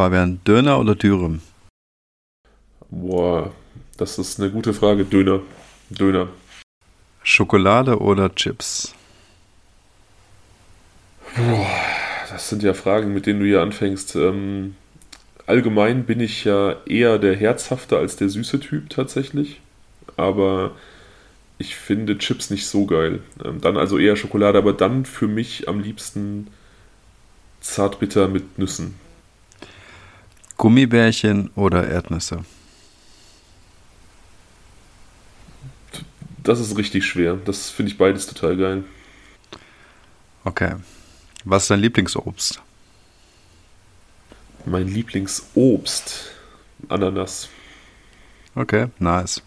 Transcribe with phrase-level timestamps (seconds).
[0.00, 1.42] Fabian, Döner oder Dürüm?
[2.88, 3.52] Boah,
[3.98, 5.04] das ist eine gute Frage.
[5.04, 5.42] Döner.
[5.90, 6.28] Döner.
[7.22, 8.94] Schokolade oder Chips?
[11.36, 11.66] Boah,
[12.30, 14.16] das sind ja Fragen, mit denen du hier anfängst.
[14.16, 14.74] Ähm,
[15.46, 19.60] allgemein bin ich ja eher der herzhafte als der süße Typ tatsächlich.
[20.16, 20.70] Aber
[21.58, 23.20] ich finde Chips nicht so geil.
[23.44, 26.46] Ähm, dann also eher Schokolade, aber dann für mich am liebsten
[27.60, 28.94] zartbitter mit Nüssen.
[30.60, 32.44] Gummibärchen oder Erdnüsse?
[36.42, 37.38] Das ist richtig schwer.
[37.42, 38.84] Das finde ich beides total geil.
[40.44, 40.74] Okay.
[41.46, 42.60] Was ist dein Lieblingsobst?
[44.66, 46.30] Mein Lieblingsobst?
[46.90, 47.48] Ananas.
[48.54, 49.40] Okay, nice.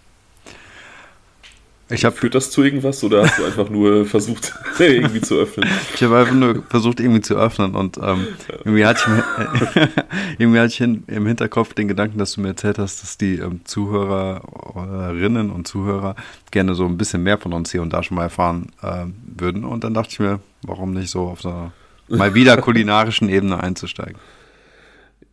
[1.90, 5.70] Ich hab, Führt das zu irgendwas oder hast du einfach nur versucht, irgendwie zu öffnen?
[5.94, 8.28] Ich habe einfach nur versucht, irgendwie zu öffnen und ähm,
[8.64, 9.82] irgendwie hatte ich,
[10.40, 13.36] irgendwie hatte ich hin, im Hinterkopf den Gedanken, dass du mir erzählt hast, dass die
[13.36, 16.16] ähm, Zuhörerinnen und Zuhörer
[16.52, 19.06] gerne so ein bisschen mehr von uns hier und da schon mal erfahren äh,
[19.38, 19.66] würden.
[19.66, 21.72] Und dann dachte ich mir, warum nicht so auf so einer
[22.08, 24.18] mal wieder kulinarischen Ebene einzusteigen.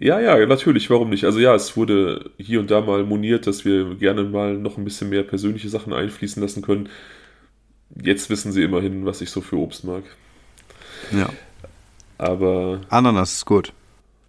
[0.00, 1.24] Ja, ja, natürlich, warum nicht?
[1.24, 4.84] Also ja, es wurde hier und da mal moniert, dass wir gerne mal noch ein
[4.84, 6.88] bisschen mehr persönliche Sachen einfließen lassen können.
[8.02, 10.04] Jetzt wissen sie immerhin, was ich so für Obst mag.
[11.12, 11.28] Ja.
[12.16, 12.80] Aber.
[12.88, 13.74] Ananas ist gut.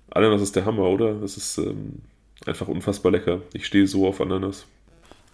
[0.09, 1.13] Ananas ist der Hammer, oder?
[1.13, 1.99] Das ist ähm,
[2.45, 3.39] einfach unfassbar lecker.
[3.53, 4.65] Ich stehe so auf Ananas.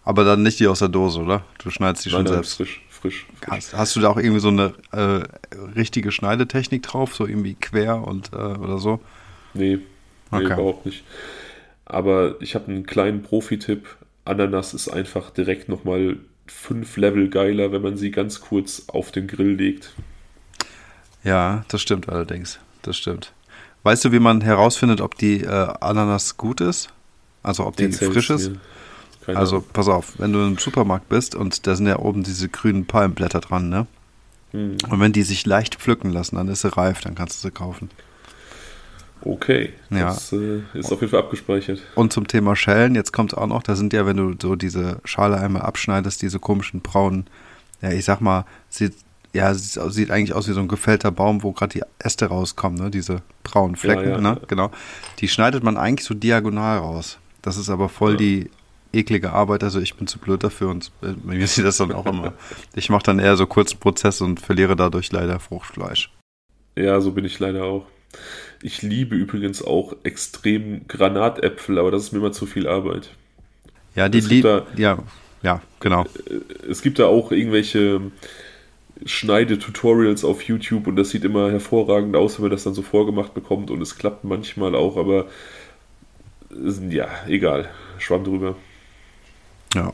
[0.04, 1.46] Aber dann nicht die aus der Dose, oder?
[1.58, 2.58] Du schneidest die schon nein, selbst.
[2.58, 3.26] Frisch, frisch.
[3.40, 3.50] frisch.
[3.50, 5.24] Hast, hast, du da auch irgendwie so eine äh,
[5.76, 9.00] richtige Schneidetechnik drauf, so irgendwie quer und äh, oder so?
[9.56, 9.80] Nee,
[10.32, 10.54] Nee, okay.
[10.54, 11.04] überhaupt nicht.
[11.86, 13.88] Aber ich habe einen kleinen Profi-Tipp.
[14.26, 19.28] Ananas ist einfach direkt nochmal fünf Level geiler, wenn man sie ganz kurz auf den
[19.28, 19.94] Grill legt.
[21.24, 22.60] Ja, das stimmt allerdings.
[22.82, 23.34] Das stimmt.
[23.84, 26.90] Weißt du, wie man herausfindet, ob die äh, Ananas gut ist?
[27.44, 28.52] Also ob die frisch ist?
[29.26, 32.86] Also pass auf, wenn du im Supermarkt bist und da sind ja oben diese grünen
[32.86, 33.88] Palmblätter dran, ne?
[34.52, 34.78] Hm.
[34.90, 37.52] Und wenn die sich leicht pflücken lassen, dann ist sie reif, dann kannst du sie
[37.52, 37.90] kaufen.
[39.22, 40.06] Okay, ja.
[40.10, 41.80] das äh, ist auf jeden Fall abgespeichert.
[41.96, 44.56] Und zum Thema Schellen, jetzt kommt es auch noch, da sind ja, wenn du so
[44.56, 47.26] diese Schale einmal abschneidest, diese komischen braunen,
[47.82, 48.94] ja, ich sag mal, sieht,
[49.34, 52.92] ja, sieht eigentlich aus wie so ein gefällter Baum, wo gerade die Äste rauskommen, ne?
[52.92, 54.42] diese braunen Flecken, ja, ja, ne?
[54.48, 54.72] genau.
[55.20, 57.20] Die schneidet man eigentlich so diagonal raus.
[57.42, 58.50] Das ist aber voll die
[58.94, 62.06] eklige Arbeit, also ich bin zu blöd dafür und äh, mir sieht das dann auch
[62.06, 62.34] immer.
[62.76, 66.12] Ich mache dann eher so kurzen Prozess und verliere dadurch leider Fruchtfleisch.
[66.76, 67.86] Ja, so bin ich leider auch.
[68.62, 73.10] Ich liebe übrigens auch extrem Granatäpfel, aber das ist mir immer zu viel Arbeit.
[73.96, 74.62] Ja, die lieben.
[74.76, 75.00] Ja,
[75.44, 76.04] ja, genau.
[76.04, 78.02] Äh, es gibt da auch irgendwelche
[79.06, 83.34] Schneidetutorials auf YouTube und das sieht immer hervorragend aus, wenn man das dann so vorgemacht
[83.34, 85.28] bekommt und es klappt manchmal auch, aber
[86.90, 87.70] ja, egal.
[88.00, 88.56] Schwamm drüber.
[89.74, 89.92] Ja.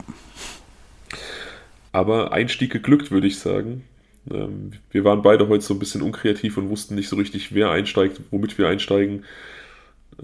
[1.91, 3.83] Aber Einstieg geglückt, würde ich sagen.
[4.31, 7.71] Ähm, wir waren beide heute so ein bisschen unkreativ und wussten nicht so richtig, wer
[7.71, 9.25] einsteigt, womit wir einsteigen.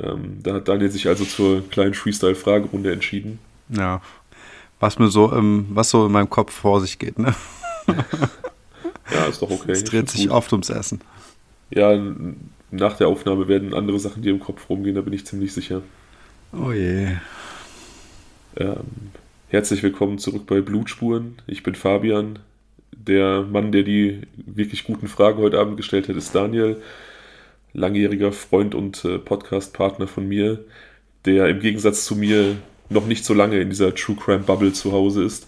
[0.01, 3.39] Ähm, da hat Daniel sich also zur kleinen Freestyle-Fragerunde entschieden.
[3.69, 4.01] Ja,
[4.79, 7.35] was mir so, im, was so in meinem Kopf vor sich geht, ne?
[9.11, 9.71] ja, ist doch okay.
[9.71, 10.31] Es dreht sich gut.
[10.31, 11.01] oft ums Essen.
[11.71, 11.99] Ja,
[12.71, 15.81] nach der Aufnahme werden andere Sachen dir im Kopf rumgehen, da bin ich ziemlich sicher.
[16.53, 17.09] Oh je.
[18.55, 19.11] Ähm,
[19.49, 21.37] herzlich willkommen zurück bei Blutspuren.
[21.47, 22.39] Ich bin Fabian.
[22.95, 26.81] Der Mann, der die wirklich guten Fragen heute Abend gestellt hat, ist Daniel,
[27.73, 30.63] langjähriger Freund und äh, Podcast-Partner von mir,
[31.25, 32.57] der im Gegensatz zu mir
[32.89, 35.47] noch nicht so lange in dieser True Crime Bubble zu Hause ist,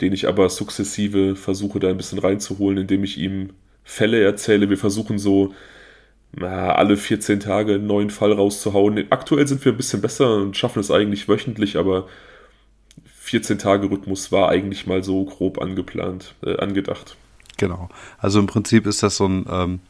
[0.00, 3.50] den ich aber sukzessive versuche, da ein bisschen reinzuholen, indem ich ihm
[3.84, 4.70] Fälle erzähle.
[4.70, 5.54] Wir versuchen so
[6.32, 9.06] na, alle 14 Tage einen neuen Fall rauszuhauen.
[9.10, 12.08] Aktuell sind wir ein bisschen besser und schaffen es eigentlich wöchentlich, aber
[13.26, 17.16] 14-Tage-Rhythmus war eigentlich mal so grob angeplant, äh, angedacht.
[17.56, 17.88] Genau.
[18.18, 19.80] Also im Prinzip ist das so ein, ähm,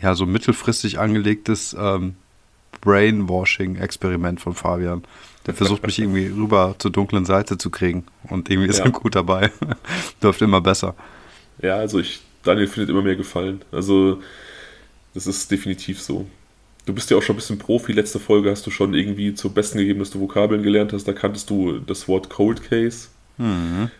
[0.00, 2.16] ja, so mittelfristig angelegtes ähm,
[2.80, 5.04] Brainwashing-Experiment von Fabian.
[5.46, 8.86] Der versucht mich irgendwie rüber zur dunklen Seite zu kriegen und irgendwie ist ja.
[8.86, 9.50] er gut dabei.
[10.20, 10.94] Läuft immer besser.
[11.60, 13.62] Ja, also ich, Daniel findet immer mehr Gefallen.
[13.72, 14.20] Also
[15.14, 16.26] das ist definitiv so.
[16.88, 17.92] Du bist ja auch schon ein bisschen Profi.
[17.92, 21.06] Letzte Folge hast du schon irgendwie zum Besten gegeben, dass du Vokabeln gelernt hast.
[21.06, 23.08] Da kanntest du das Wort Cold Case.
[23.36, 23.90] Mhm.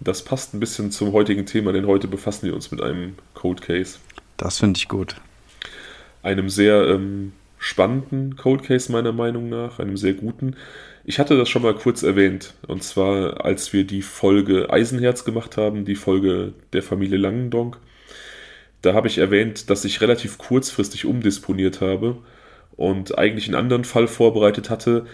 [0.00, 3.62] Das passt ein bisschen zum heutigen Thema, denn heute befassen wir uns mit einem Cold
[3.62, 3.98] Case.
[4.36, 5.14] Das finde ich gut.
[6.24, 10.56] Einem sehr ähm, spannenden Cold Case meiner Meinung nach, einem sehr guten.
[11.04, 15.56] Ich hatte das schon mal kurz erwähnt, und zwar als wir die Folge Eisenherz gemacht
[15.56, 17.78] haben, die Folge der Familie Langendonk.
[18.84, 22.18] Da habe ich erwähnt, dass ich relativ kurzfristig umdisponiert habe
[22.76, 25.06] und eigentlich einen anderen Fall vorbereitet hatte,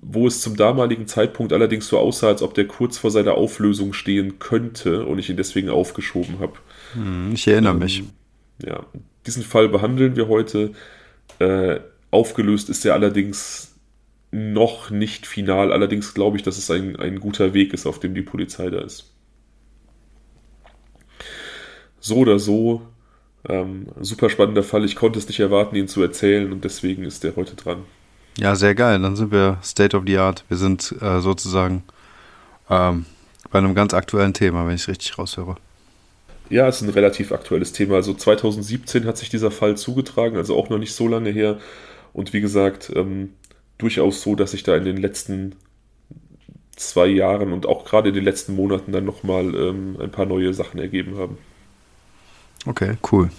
[0.00, 3.92] wo es zum damaligen Zeitpunkt allerdings so aussah, als ob der kurz vor seiner Auflösung
[3.92, 6.54] stehen könnte und ich ihn deswegen aufgeschoben habe.
[6.94, 8.02] Hm, ich erinnere ähm, mich.
[8.64, 8.86] Ja,
[9.26, 10.72] diesen Fall behandeln wir heute.
[11.38, 11.80] Äh,
[12.10, 13.74] aufgelöst ist er allerdings
[14.30, 15.72] noch nicht final.
[15.72, 18.80] Allerdings glaube ich, dass es ein, ein guter Weg ist, auf dem die Polizei da
[18.80, 19.12] ist.
[22.02, 22.82] So oder so,
[23.48, 24.84] ähm, super spannender Fall.
[24.84, 27.84] Ich konnte es nicht erwarten, ihn zu erzählen und deswegen ist er heute dran.
[28.38, 29.00] Ja, sehr geil.
[29.00, 30.44] Dann sind wir State of the Art.
[30.48, 31.84] Wir sind äh, sozusagen
[32.68, 33.06] ähm,
[33.50, 35.56] bei einem ganz aktuellen Thema, wenn ich es richtig raushöre.
[36.50, 37.94] Ja, es ist ein relativ aktuelles Thema.
[37.94, 41.58] Also 2017 hat sich dieser Fall zugetragen, also auch noch nicht so lange her.
[42.12, 43.30] Und wie gesagt, ähm,
[43.78, 45.54] durchaus so, dass sich da in den letzten
[46.74, 50.52] zwei Jahren und auch gerade in den letzten Monaten dann nochmal ähm, ein paar neue
[50.52, 51.38] Sachen ergeben haben.
[52.66, 53.30] Okay, cool.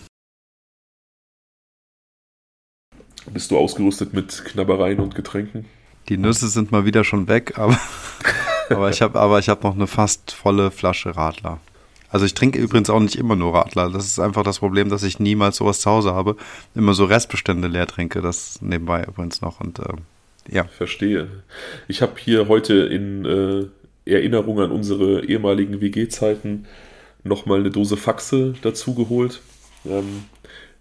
[3.31, 5.65] Bist du ausgerüstet mit Knabbereien und Getränken?
[6.09, 7.79] Die Nüsse sind mal wieder schon weg, aber,
[8.69, 11.59] aber ich habe hab noch eine fast volle Flasche Radler.
[12.09, 13.89] Also ich trinke übrigens auch nicht immer nur Radler.
[13.89, 16.35] Das ist einfach das Problem, dass ich niemals sowas zu Hause habe.
[16.75, 18.21] Immer so Restbestände leer trinke.
[18.21, 19.59] Das nebenbei übrigens noch.
[19.59, 19.93] Und äh,
[20.47, 20.65] ja.
[20.65, 21.27] Verstehe.
[21.87, 23.65] Ich habe hier heute in äh,
[24.05, 26.67] Erinnerung an unsere ehemaligen WG-Zeiten
[27.23, 29.41] nochmal eine Dose Faxe dazugeholt.
[29.85, 30.25] Ähm,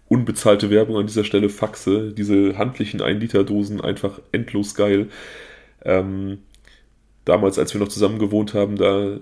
[0.07, 5.09] unbezahlte Werbung an dieser Stelle, Faxe, diese handlichen 1-Liter-Dosen, einfach endlos geil.
[5.83, 6.39] Ähm,
[7.25, 9.17] damals, als wir noch zusammen gewohnt haben, da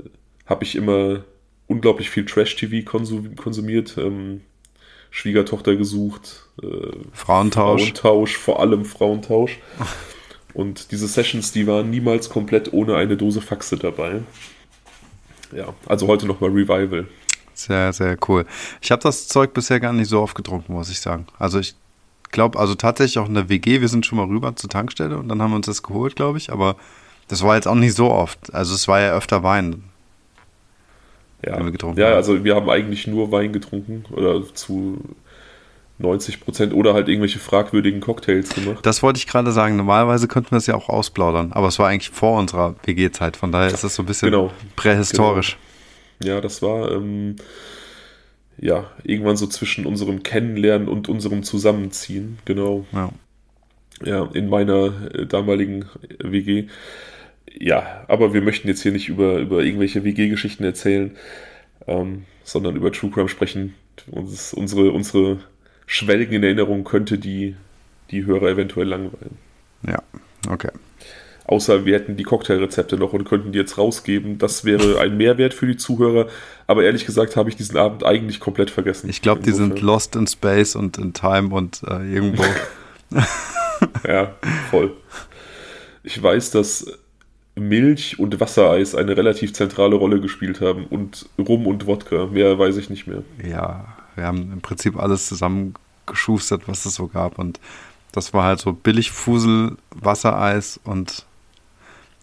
[0.46, 1.24] habe ich immer
[1.68, 3.98] unglaublich viel Trash-TV konsum konsumiert.
[3.98, 4.42] Ähm,
[5.12, 6.48] Schwiegertochter gesucht.
[6.64, 6.68] Äh,
[7.12, 7.82] Frauentausch.
[7.82, 9.60] Frauentausch, vor allem Frauentausch.
[10.54, 14.22] Und diese Sessions, die waren niemals komplett ohne eine Dose Faxe dabei.
[15.51, 17.07] Ja, also heute nochmal Revival.
[17.53, 18.45] Sehr, sehr cool.
[18.81, 21.27] Ich habe das Zeug bisher gar nicht so oft getrunken, muss ich sagen.
[21.38, 21.75] Also ich
[22.31, 25.30] glaube, also tatsächlich auch in der WG, wir sind schon mal rüber zur Tankstelle und
[25.30, 26.75] dann haben wir uns das geholt, glaube ich, aber
[27.27, 28.53] das war jetzt auch nicht so oft.
[28.53, 29.83] Also es war ja öfter Wein.
[31.45, 32.15] Ja, wir getrunken ja haben.
[32.15, 35.00] also wir haben eigentlich nur Wein getrunken oder zu
[36.01, 38.86] 90 Prozent oder halt irgendwelche fragwürdigen Cocktails gemacht.
[38.86, 39.75] Das wollte ich gerade sagen.
[39.75, 43.38] Normalerweise könnten wir es ja auch ausplaudern, aber es war eigentlich vor unserer WG-Zeit.
[43.38, 44.51] Von daher ist es so ein bisschen genau.
[44.75, 45.57] prähistorisch.
[46.19, 46.36] Genau.
[46.36, 47.36] Ja, das war ähm,
[48.59, 52.86] ja irgendwann so zwischen unserem Kennenlernen und unserem Zusammenziehen, genau.
[52.92, 53.09] Ja,
[54.03, 55.86] ja in meiner äh, damaligen
[56.19, 56.68] WG.
[57.59, 61.18] Ja, aber wir möchten jetzt hier nicht über, über irgendwelche WG-Geschichten erzählen,
[61.88, 63.74] ähm, sondern über True Crime sprechen.
[64.09, 65.39] Uns, unsere, unsere
[65.92, 67.58] Schwelgen in Erinnerung könnte die,
[68.12, 69.38] die Hörer eventuell langweilen.
[69.86, 70.02] Ja,
[70.50, 70.70] okay.
[71.44, 74.38] Außer wir hätten die Cocktailrezepte noch und könnten die jetzt rausgeben.
[74.38, 76.30] Das wäre ein Mehrwert für die Zuhörer.
[76.66, 79.10] Aber ehrlich gesagt habe ich diesen Abend eigentlich komplett vergessen.
[79.10, 82.46] Ich glaube, die sind lost in space und in time und äh, irgendwo.
[84.08, 84.34] ja,
[84.70, 84.94] voll.
[86.04, 86.86] Ich weiß, dass
[87.56, 92.28] Milch und Wassereis eine relativ zentrale Rolle gespielt haben und Rum und Wodka.
[92.28, 93.24] Mehr weiß ich nicht mehr.
[93.46, 97.40] Ja, wir haben im Prinzip alles zusammengeschustert, was es so gab.
[97.40, 97.60] Und
[98.12, 101.25] das war halt so billig Fusel, Wassereis und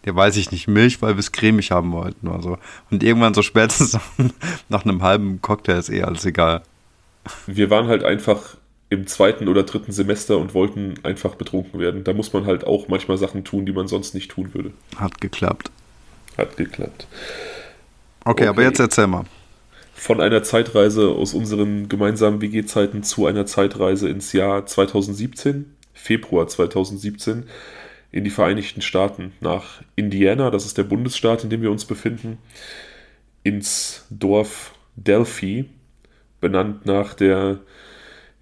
[0.05, 2.57] ja, weiß ich nicht, Milch, weil wir es cremig haben wollten oder so.
[2.89, 3.97] Und irgendwann so spätestens
[4.69, 6.61] nach einem halben Cocktail ist eh alles egal.
[7.47, 8.55] Wir waren halt einfach
[8.89, 12.03] im zweiten oder dritten Semester und wollten einfach betrunken werden.
[12.03, 14.71] Da muss man halt auch manchmal Sachen tun, die man sonst nicht tun würde.
[14.95, 15.69] Hat geklappt.
[16.37, 17.07] Hat geklappt.
[18.21, 18.47] Okay, okay.
[18.47, 19.25] aber jetzt erzähl mal.
[19.99, 27.43] Von einer Zeitreise aus unseren gemeinsamen WG-Zeiten zu einer Zeitreise ins Jahr 2017, Februar 2017
[28.13, 32.37] in die Vereinigten Staaten, nach Indiana, das ist der Bundesstaat, in dem wir uns befinden,
[33.43, 35.65] ins Dorf Delphi,
[36.39, 37.59] benannt nach der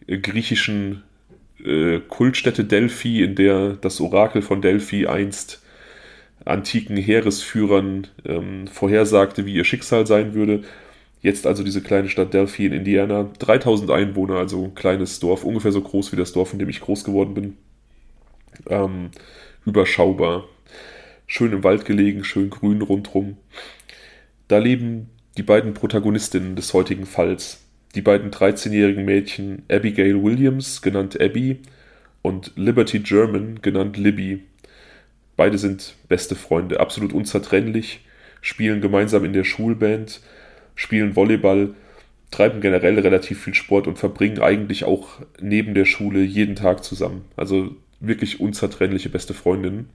[0.06, 1.02] griechischen
[1.66, 5.64] äh, Kultstätte Delphi, in der das Orakel von Delphi einst
[6.46, 10.64] antiken Heeresführern ähm, vorhersagte, wie ihr Schicksal sein würde.
[11.22, 15.72] Jetzt also diese kleine Stadt Delphi in Indiana, 3000 Einwohner, also ein kleines Dorf, ungefähr
[15.72, 17.58] so groß wie das Dorf, in dem ich groß geworden bin.
[18.70, 19.10] Ähm,
[19.66, 20.46] überschaubar.
[21.26, 23.38] Schön im Wald gelegen, schön grün rundrum.
[24.48, 27.62] Da leben die beiden Protagonistinnen des heutigen Falls.
[27.96, 31.62] Die beiden 13-jährigen Mädchen Abigail Williams, genannt Abby,
[32.22, 34.44] und Liberty German, genannt Libby.
[35.36, 38.02] Beide sind beste Freunde, absolut unzertrennlich,
[38.42, 40.22] spielen gemeinsam in der Schulband,
[40.78, 41.74] spielen Volleyball,
[42.32, 47.26] treiben generell relativ viel Sport und verbringen eigentlich auch neben der Schule jeden Tag zusammen.
[47.36, 49.90] Also wirklich unzertrennliche beste Freundinnen.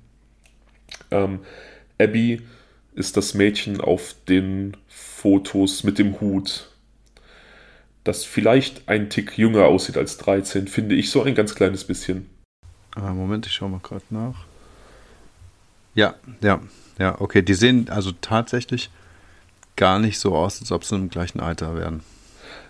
[1.11, 1.41] Ähm,
[1.99, 2.43] Abby
[2.95, 6.69] ist das Mädchen auf den Fotos mit dem Hut,
[8.05, 12.29] das vielleicht ein Tick jünger aussieht als 13, finde ich so ein ganz kleines bisschen.
[12.97, 14.45] Moment, ich schaue mal gerade nach.
[15.95, 16.61] Ja, ja,
[16.99, 17.43] ja, okay.
[17.43, 18.91] Die sehen also tatsächlich
[19.77, 22.01] gar nicht so aus, als ob sie im gleichen Alter wären.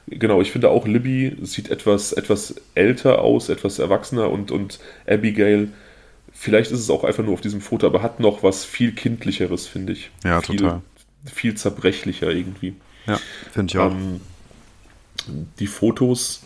[0.07, 5.69] Genau, ich finde auch Libby sieht etwas, etwas älter aus, etwas erwachsener und, und Abigail,
[6.33, 9.67] vielleicht ist es auch einfach nur auf diesem Foto, aber hat noch was viel kindlicheres,
[9.67, 10.11] finde ich.
[10.25, 10.83] Ja, viel, total.
[11.33, 12.75] Viel zerbrechlicher irgendwie.
[13.07, 13.21] Ja,
[13.53, 13.93] finde ich auch.
[13.93, 14.21] Ähm,
[15.61, 16.43] die Fotos,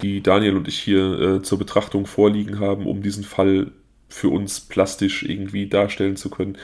[0.00, 3.72] die Daniel und ich hier äh, zur Betrachtung vorliegen haben, um diesen Fall
[4.08, 6.56] für uns plastisch irgendwie darstellen zu können,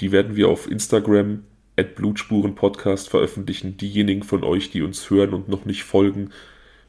[0.00, 1.42] die werden wir auf Instagram
[1.82, 3.76] Blutspuren Podcast veröffentlichen.
[3.76, 6.30] Diejenigen von euch, die uns hören und noch nicht folgen,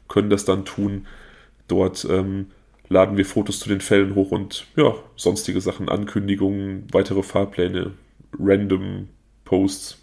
[0.08, 1.06] können das dann tun.
[1.68, 2.46] Dort ähm,
[2.88, 7.92] laden wir Fotos zu den Fällen hoch und ja, sonstige Sachen, Ankündigungen, weitere Fahrpläne,
[8.38, 9.08] random
[9.44, 9.98] Posts,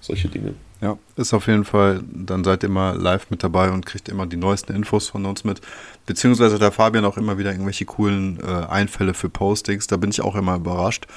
[0.00, 0.54] solche Dinge.
[0.80, 4.26] Ja, ist auf jeden Fall, dann seid ihr immer live mit dabei und kriegt immer
[4.26, 5.60] die neuesten Infos von uns mit.
[6.06, 9.88] Beziehungsweise der Fabian auch immer wieder irgendwelche coolen äh, Einfälle für Postings.
[9.88, 11.08] Da bin ich auch immer überrascht.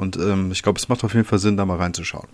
[0.00, 2.28] Und ähm, ich glaube, es macht auf jeden Fall Sinn, da mal reinzuschauen.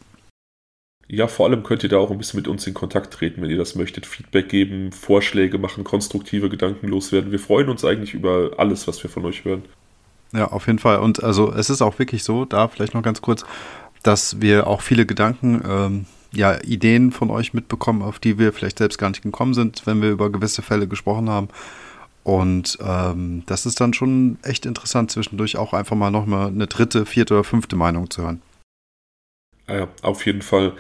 [1.08, 3.50] Ja, vor allem könnt ihr da auch ein bisschen mit uns in Kontakt treten, wenn
[3.50, 4.06] ihr das möchtet.
[4.06, 7.32] Feedback geben, Vorschläge machen, konstruktive Gedanken loswerden.
[7.32, 9.64] Wir freuen uns eigentlich über alles, was wir von euch hören.
[10.32, 11.00] Ja, auf jeden Fall.
[11.00, 13.44] Und also es ist auch wirklich so, da vielleicht noch ganz kurz,
[14.04, 18.78] dass wir auch viele Gedanken, ähm, ja, Ideen von euch mitbekommen, auf die wir vielleicht
[18.78, 21.48] selbst gar nicht gekommen sind, wenn wir über gewisse Fälle gesprochen haben.
[22.26, 27.06] Und ähm, das ist dann schon echt interessant, zwischendurch auch einfach mal nochmal eine dritte,
[27.06, 28.42] vierte oder fünfte Meinung zu hören.
[29.68, 30.72] Ja, auf jeden Fall.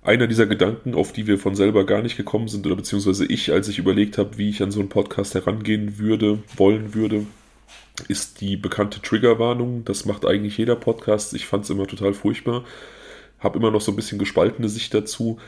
[0.00, 3.52] Einer dieser Gedanken, auf die wir von selber gar nicht gekommen sind, oder beziehungsweise ich,
[3.52, 7.26] als ich überlegt habe, wie ich an so einen Podcast herangehen würde, wollen würde,
[8.08, 9.84] ist die bekannte Triggerwarnung.
[9.84, 11.34] Das macht eigentlich jeder Podcast.
[11.34, 12.64] Ich fand es immer total furchtbar.
[13.38, 15.38] Habe immer noch so ein bisschen gespaltene Sicht dazu.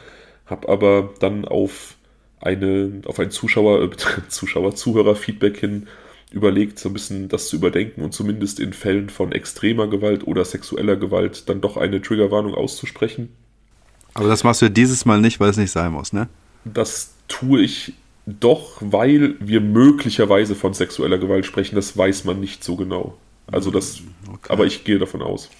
[0.45, 1.97] Habe aber dann auf
[2.43, 3.91] eine, auf ein Zuschauer, äh,
[4.29, 5.87] Zuschauer, Zuhörer-Feedback hin
[6.31, 10.45] überlegt, so ein bisschen das zu überdenken und zumindest in Fällen von extremer Gewalt oder
[10.45, 13.29] sexueller Gewalt dann doch eine Triggerwarnung auszusprechen.
[14.15, 16.29] Aber das machst du ja dieses Mal nicht, weil es nicht sein muss, ne?
[16.65, 17.95] Das tue ich
[18.27, 21.75] doch, weil wir möglicherweise von sexueller Gewalt sprechen.
[21.75, 23.17] Das weiß man nicht so genau.
[23.47, 24.53] Also das, okay.
[24.53, 25.51] aber ich gehe davon aus.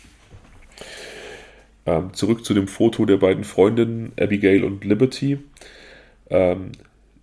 [1.85, 5.39] Ähm, zurück zu dem Foto der beiden Freundinnen, Abigail und Liberty.
[6.33, 6.73] Ähm,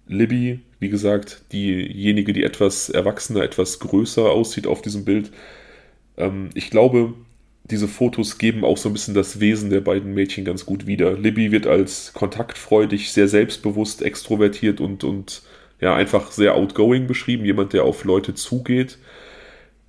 [0.07, 5.31] Libby, wie gesagt, diejenige, die etwas erwachsener, etwas größer aussieht auf diesem Bild.
[6.17, 7.13] Ähm, ich glaube,
[7.65, 11.17] diese Fotos geben auch so ein bisschen das Wesen der beiden Mädchen ganz gut wieder.
[11.17, 15.43] Libby wird als kontaktfreudig, sehr selbstbewusst, extrovertiert und, und
[15.81, 17.45] ja, einfach sehr outgoing beschrieben.
[17.45, 18.97] Jemand, der auf Leute zugeht,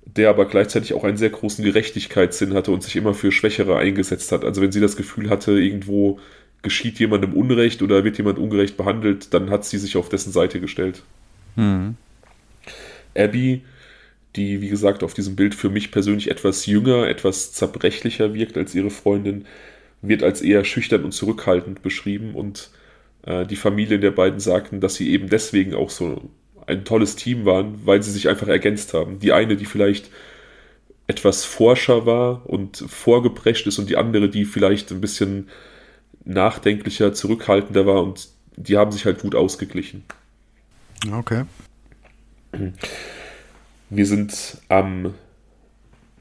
[0.05, 4.31] der aber gleichzeitig auch einen sehr großen Gerechtigkeitssinn hatte und sich immer für Schwächere eingesetzt
[4.31, 4.43] hat.
[4.45, 6.19] Also wenn sie das Gefühl hatte, irgendwo
[6.61, 10.59] geschieht jemandem Unrecht oder wird jemand ungerecht behandelt, dann hat sie sich auf dessen Seite
[10.59, 11.03] gestellt.
[11.55, 11.95] Mhm.
[13.15, 13.61] Abby,
[14.35, 18.75] die wie gesagt auf diesem Bild für mich persönlich etwas jünger, etwas zerbrechlicher wirkt als
[18.75, 19.45] ihre Freundin,
[20.01, 22.69] wird als eher schüchtern und zurückhaltend beschrieben und
[23.25, 26.29] äh, die Familien der beiden sagten, dass sie eben deswegen auch so
[26.67, 29.19] ein tolles Team waren, weil sie sich einfach ergänzt haben.
[29.19, 30.09] Die eine, die vielleicht
[31.07, 35.49] etwas forscher war und vorgeprescht ist und die andere, die vielleicht ein bisschen
[36.25, 40.03] nachdenklicher, zurückhaltender war und die haben sich halt gut ausgeglichen.
[41.11, 41.43] Okay.
[43.89, 45.13] Wir sind am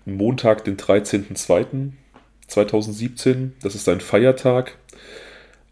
[0.04, 3.50] Montag, den 13.02.2017.
[3.62, 4.76] Das ist ein Feiertag.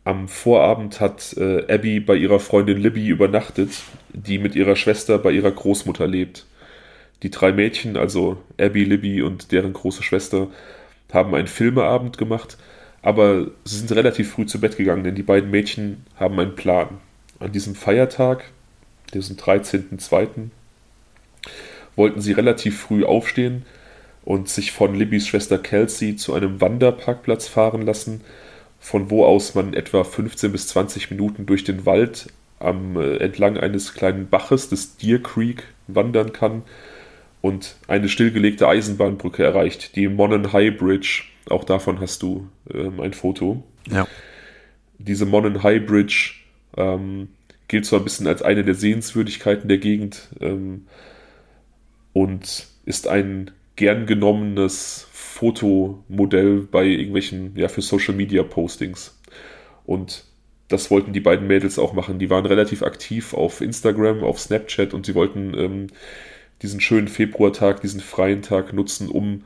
[0.04, 3.82] Am Vorabend hat äh, Abby bei ihrer Freundin Libby übernachtet,
[4.12, 6.46] die mit ihrer Schwester bei ihrer Großmutter lebt.
[7.22, 10.48] Die drei Mädchen, also Abby, Libby und deren große Schwester,
[11.12, 12.58] haben einen Filmeabend gemacht
[13.08, 16.98] aber sie sind relativ früh zu Bett gegangen, denn die beiden Mädchen haben einen Plan.
[17.40, 18.44] An diesem Feiertag,
[19.14, 20.50] diesem 13.02.,
[21.96, 23.64] wollten sie relativ früh aufstehen
[24.26, 28.20] und sich von Libbys Schwester Kelsey zu einem Wanderparkplatz fahren lassen,
[28.78, 32.26] von wo aus man etwa 15 bis 20 Minuten durch den Wald
[32.58, 36.62] am, äh, entlang eines kleinen Baches des Deer Creek wandern kann
[37.40, 43.12] und eine stillgelegte Eisenbahnbrücke erreicht, die Monon High Bridge, auch davon hast du ähm, ein
[43.12, 43.62] Foto.
[43.90, 44.06] Ja.
[44.98, 46.34] Diese Monon High Bridge
[46.76, 47.28] ähm,
[47.68, 50.86] gilt so ein bisschen als eine der Sehenswürdigkeiten der Gegend ähm,
[52.12, 59.16] und ist ein gern genommenes Fotomodell bei irgendwelchen, ja, für Social Media Postings.
[59.86, 60.24] Und
[60.66, 62.18] das wollten die beiden Mädels auch machen.
[62.18, 65.86] Die waren relativ aktiv auf Instagram, auf Snapchat und sie wollten ähm,
[66.62, 69.44] diesen schönen Februartag, diesen freien Tag nutzen, um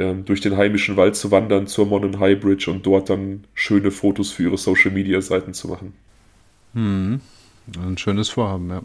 [0.00, 3.90] ähm, durch den heimischen Wald zu wandern zur Monon High Bridge und dort dann schöne
[3.90, 5.92] Fotos für ihre Social Media Seiten zu machen.
[6.74, 7.20] Hm.
[7.76, 8.82] Ein schönes Vorhaben, ja.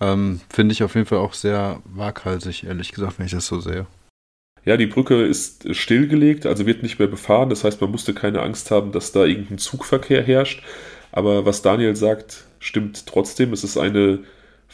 [0.00, 3.60] Ähm, Finde ich auf jeden Fall auch sehr waghalsig, ehrlich gesagt, wenn ich das so
[3.60, 3.86] sehe.
[4.64, 7.48] Ja, die Brücke ist stillgelegt, also wird nicht mehr befahren.
[7.48, 10.62] Das heißt, man musste keine Angst haben, dass da irgendein Zugverkehr herrscht.
[11.12, 13.52] Aber was Daniel sagt, stimmt trotzdem.
[13.52, 14.20] Es ist eine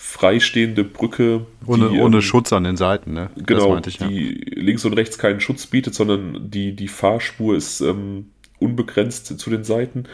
[0.00, 1.44] freistehende Brücke.
[1.66, 3.30] Ohne, die, ohne ähm, Schutz an den Seiten, ne?
[3.36, 4.06] Genau, ich, ja.
[4.06, 8.26] die links und rechts keinen Schutz bietet, sondern die, die Fahrspur ist ähm,
[8.60, 10.04] unbegrenzt zu den Seiten.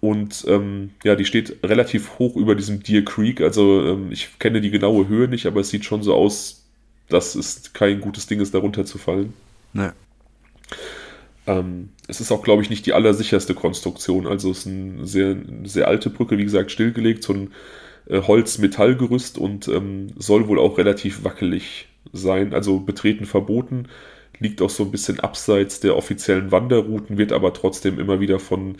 [0.00, 3.40] Und ähm, ja, die steht relativ hoch über diesem Deer Creek.
[3.40, 6.64] Also ähm, ich kenne die genaue Höhe nicht, aber es sieht schon so aus,
[7.08, 9.32] dass es kein gutes Ding ist, darunter zu fallen.
[9.72, 9.90] Nee.
[11.46, 14.26] Ähm, es ist auch, glaube ich, nicht die allersicherste Konstruktion.
[14.26, 17.52] Also es ist eine sehr, sehr alte Brücke, wie gesagt, stillgelegt, so ein
[18.08, 22.54] äh, Holz-Metallgerüst und ähm, soll wohl auch relativ wackelig sein.
[22.54, 23.88] Also betreten verboten,
[24.38, 28.76] liegt auch so ein bisschen abseits der offiziellen Wanderrouten, wird aber trotzdem immer wieder von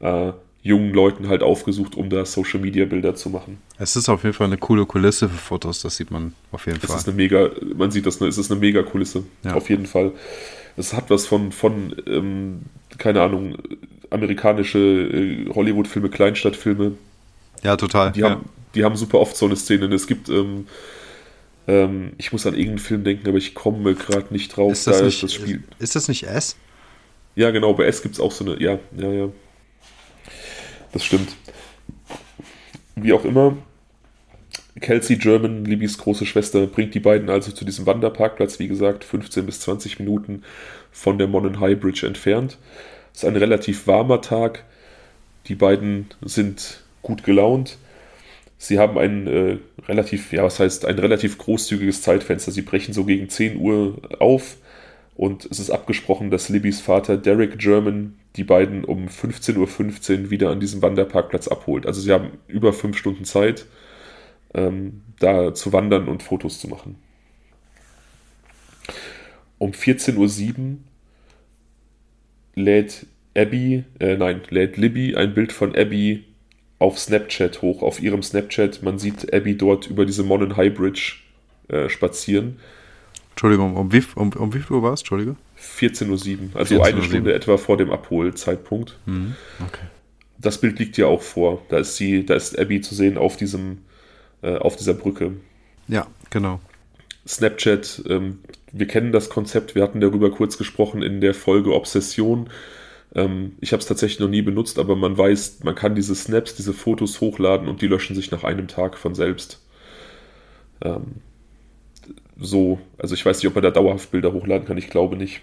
[0.00, 3.58] äh, jungen Leuten halt aufgesucht, um da Social Media Bilder zu machen.
[3.78, 6.78] Es ist auf jeden Fall eine coole Kulisse für Fotos, das sieht man auf jeden
[6.82, 6.98] es Fall.
[6.98, 9.54] Ist eine mega, man sieht das, es ist eine mega Kulisse, ja.
[9.54, 10.12] auf jeden Fall.
[10.76, 12.60] Es hat was von, von ähm,
[12.98, 13.56] keine Ahnung,
[14.10, 16.92] amerikanische äh, Hollywood-Filme, Kleinstadtfilme.
[17.62, 18.12] Ja, total.
[18.12, 18.30] Die, ja.
[18.30, 19.92] Haben, die haben super oft so eine Szene.
[19.94, 20.66] Es gibt, ähm,
[21.66, 24.72] ähm, ich muss an irgendeinen Film denken, aber ich komme gerade nicht drauf.
[24.72, 25.62] Ist das, da nicht, das Spiel.
[25.78, 26.56] ist das nicht S?
[27.34, 29.28] Ja, genau, bei S gibt es auch so eine, ja, ja, ja.
[30.92, 31.36] Das stimmt.
[32.96, 33.56] Wie auch immer,
[34.80, 39.46] Kelsey German, Libby's große Schwester, bringt die beiden also zu diesem Wanderparkplatz, wie gesagt, 15
[39.46, 40.42] bis 20 Minuten
[40.90, 42.58] von der Monon High Bridge entfernt.
[43.12, 44.64] Es ist ein relativ warmer Tag.
[45.46, 47.78] Die beiden sind gut gelaunt.
[48.62, 49.56] Sie haben ein äh,
[49.88, 52.52] relativ, ja, was heißt, ein relativ großzügiges Zeitfenster.
[52.52, 54.58] Sie brechen so gegen 10 Uhr auf
[55.14, 59.56] und es ist abgesprochen, dass Libbys Vater Derek German die beiden um 15.15
[60.24, 61.86] Uhr wieder an diesem Wanderparkplatz abholt.
[61.86, 63.64] Also sie haben über fünf Stunden Zeit,
[64.52, 66.96] ähm, da zu wandern und Fotos zu machen.
[69.56, 70.76] Um 14.07 Uhr
[72.56, 76.26] lädt Abby, äh, nein, lädt Libby ein Bild von Abby
[76.80, 78.82] auf Snapchat hoch, auf ihrem Snapchat.
[78.82, 81.16] Man sieht Abby dort über diese Monon High Bridge
[81.68, 82.58] äh, spazieren.
[83.30, 85.00] Entschuldigung, um wie, um, um wie viel Uhr war es?
[85.00, 85.36] Entschuldige.
[85.58, 88.98] 14.07 Uhr, also 14 eine Stunde etwa vor dem Abholzeitpunkt.
[89.06, 89.34] Mhm.
[89.64, 89.86] Okay.
[90.38, 91.62] Das Bild liegt ja auch vor.
[91.68, 93.78] Da ist sie, da ist Abby zu sehen auf diesem,
[94.42, 95.32] äh, auf dieser Brücke.
[95.86, 96.60] Ja, genau.
[97.28, 98.38] Snapchat, ähm,
[98.72, 102.48] wir kennen das Konzept, wir hatten darüber kurz gesprochen in der Folge Obsession.
[103.14, 106.54] Ähm, ich habe es tatsächlich noch nie benutzt, aber man weiß, man kann diese Snaps,
[106.54, 109.60] diese Fotos hochladen und die löschen sich nach einem Tag von selbst.
[110.82, 111.16] Ähm,
[112.38, 115.40] so, also ich weiß nicht, ob man da dauerhaft Bilder hochladen kann, ich glaube nicht.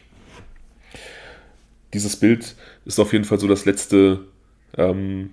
[1.94, 4.26] Dieses Bild ist auf jeden Fall so das letzte
[4.78, 5.32] ähm,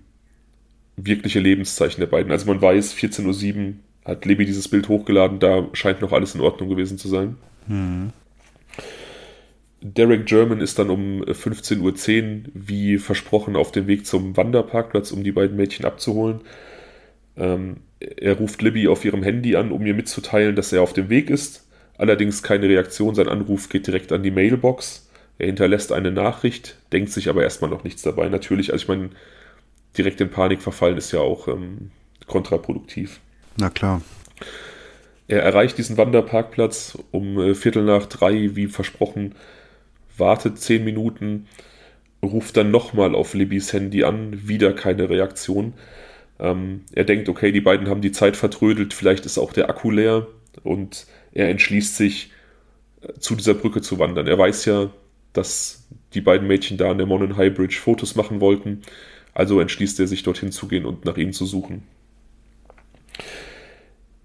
[0.96, 2.30] wirkliche Lebenszeichen der beiden.
[2.30, 6.40] Also man weiß, 14.07 Uhr hat Libby dieses Bild hochgeladen, da scheint noch alles in
[6.40, 7.36] Ordnung gewesen zu sein.
[7.66, 8.12] Mhm.
[9.86, 15.22] Derek German ist dann um 15.10 Uhr wie versprochen auf dem Weg zum Wanderparkplatz, um
[15.22, 16.40] die beiden Mädchen abzuholen.
[17.36, 21.10] Ähm, er ruft Libby auf ihrem Handy an, um ihr mitzuteilen, dass er auf dem
[21.10, 21.68] Weg ist.
[21.98, 25.10] Allerdings keine Reaktion, sein Anruf geht direkt an die Mailbox.
[25.36, 28.30] Er hinterlässt eine Nachricht, denkt sich aber erstmal noch nichts dabei.
[28.30, 29.10] Natürlich, also ich meine,
[29.98, 31.90] direkt in Panik verfallen ist ja auch ähm,
[32.26, 33.20] kontraproduktiv.
[33.58, 34.00] Na klar.
[35.28, 39.34] Er erreicht diesen Wanderparkplatz um äh, Viertel nach drei, wie versprochen,
[40.16, 41.46] wartet zehn Minuten,
[42.22, 45.74] ruft dann nochmal auf Libbys Handy an, wieder keine Reaktion.
[46.38, 49.90] Ähm, er denkt, okay, die beiden haben die Zeit vertrödelt, vielleicht ist auch der Akku
[49.90, 50.26] leer
[50.62, 52.30] und er entschließt sich,
[53.02, 54.26] äh, zu dieser Brücke zu wandern.
[54.26, 54.90] Er weiß ja,
[55.32, 58.82] dass die beiden Mädchen da an der Monon High Bridge Fotos machen wollten,
[59.32, 61.82] also entschließt er sich dorthin zu gehen und nach ihnen zu suchen.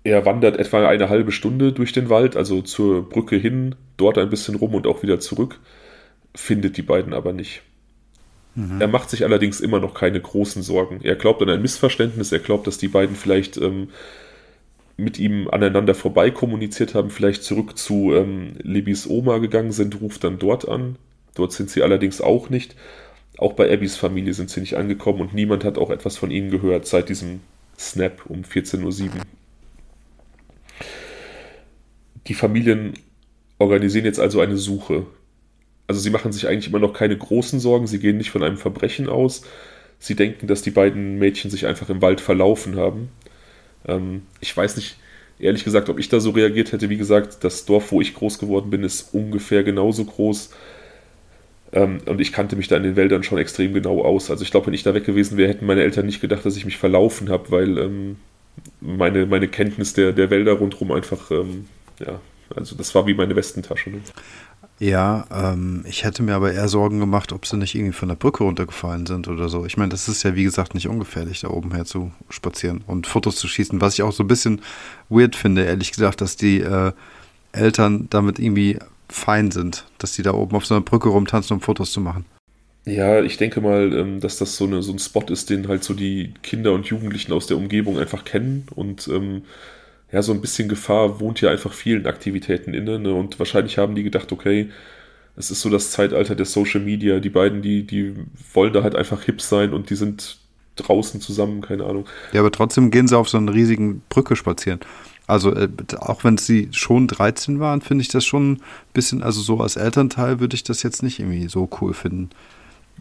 [0.03, 4.29] Er wandert etwa eine halbe Stunde durch den Wald, also zur Brücke hin, dort ein
[4.29, 5.59] bisschen rum und auch wieder zurück,
[6.33, 7.61] findet die beiden aber nicht.
[8.55, 8.79] Mhm.
[8.79, 10.99] Er macht sich allerdings immer noch keine großen Sorgen.
[11.03, 13.89] Er glaubt an ein Missverständnis, er glaubt, dass die beiden vielleicht ähm,
[14.97, 20.23] mit ihm aneinander vorbei kommuniziert haben, vielleicht zurück zu ähm, Libbys Oma gegangen sind, ruft
[20.23, 20.97] dann dort an.
[21.35, 22.75] Dort sind sie allerdings auch nicht.
[23.37, 26.51] Auch bei Abbys Familie sind sie nicht angekommen und niemand hat auch etwas von ihnen
[26.51, 27.39] gehört seit diesem
[27.77, 29.21] Snap um 14.07 Uhr.
[32.27, 32.93] Die Familien
[33.57, 35.05] organisieren jetzt also eine Suche
[35.89, 38.57] also sie machen sich eigentlich immer noch keine großen Sorgen, sie gehen nicht von einem
[38.57, 39.41] Verbrechen aus.
[39.97, 43.09] Sie denken, dass die beiden Mädchen sich einfach im Wald verlaufen haben.
[43.87, 44.97] Ähm, ich weiß nicht,
[45.39, 46.91] ehrlich gesagt, ob ich da so reagiert hätte.
[46.91, 50.51] Wie gesagt, das Dorf, wo ich groß geworden bin, ist ungefähr genauso groß.
[51.71, 54.29] Ähm, und ich kannte mich da in den Wäldern schon extrem genau aus.
[54.29, 56.55] Also ich glaube, wenn ich da weg gewesen wäre, hätten meine Eltern nicht gedacht, dass
[56.55, 58.17] ich mich verlaufen habe, weil ähm,
[58.79, 61.65] meine, meine Kenntnis der, der Wälder rundherum einfach, ähm,
[61.99, 62.19] ja,
[62.55, 63.89] also das war wie meine Westentasche.
[63.89, 64.01] Ne?
[64.79, 68.15] Ja, ähm, ich hätte mir aber eher Sorgen gemacht, ob sie nicht irgendwie von der
[68.15, 69.65] Brücke runtergefallen sind oder so.
[69.65, 73.05] Ich meine, das ist ja wie gesagt nicht ungefährlich, da oben her zu spazieren und
[73.05, 73.81] Fotos zu schießen.
[73.81, 74.61] Was ich auch so ein bisschen
[75.09, 76.93] weird finde, ehrlich gesagt, dass die äh,
[77.51, 81.61] Eltern damit irgendwie fein sind, dass die da oben auf so einer Brücke rumtanzen, um
[81.61, 82.23] Fotos zu machen.
[82.85, 85.83] Ja, ich denke mal, ähm, dass das so, eine, so ein Spot ist, den halt
[85.83, 89.43] so die Kinder und Jugendlichen aus der Umgebung einfach kennen und ähm,
[90.11, 92.99] ja, so ein bisschen Gefahr wohnt ja einfach vielen Aktivitäten inne.
[92.99, 93.13] Ne?
[93.13, 94.69] Und wahrscheinlich haben die gedacht, okay,
[95.35, 97.19] es ist so das Zeitalter der Social Media.
[97.19, 98.15] Die beiden, die, die
[98.53, 100.37] wollen da halt einfach hip sein und die sind
[100.75, 102.05] draußen zusammen, keine Ahnung.
[102.33, 104.79] Ja, aber trotzdem gehen sie auf so einer riesigen Brücke spazieren.
[105.27, 105.69] Also, äh,
[105.99, 108.61] auch wenn sie schon 13 waren, finde ich das schon ein
[108.93, 112.29] bisschen, also so als Elternteil würde ich das jetzt nicht irgendwie so cool finden.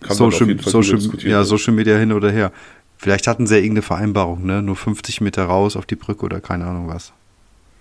[0.01, 2.53] Kann Social, Social, ja, Social Media hin oder her.
[2.99, 4.61] Vielleicht hatten sie ja irgendeine Vereinbarung, ne?
[4.61, 7.13] Nur 50 Meter raus auf die Brücke oder keine Ahnung was.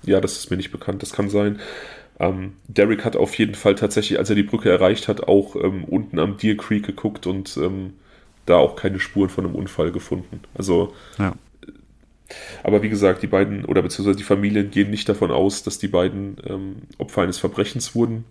[0.04, 1.60] Ja, das ist mir nicht bekannt, das kann sein.
[2.20, 5.84] Ähm, Derek hat auf jeden Fall tatsächlich, als er die Brücke erreicht hat, auch ähm,
[5.84, 7.94] unten am Deer Creek geguckt und ähm,
[8.46, 10.42] da auch keine Spuren von einem Unfall gefunden.
[10.56, 11.34] Also, ja.
[12.64, 15.88] aber wie gesagt, die beiden oder beziehungsweise die Familien gehen nicht davon aus, dass die
[15.88, 18.24] beiden ähm, Opfer eines Verbrechens wurden.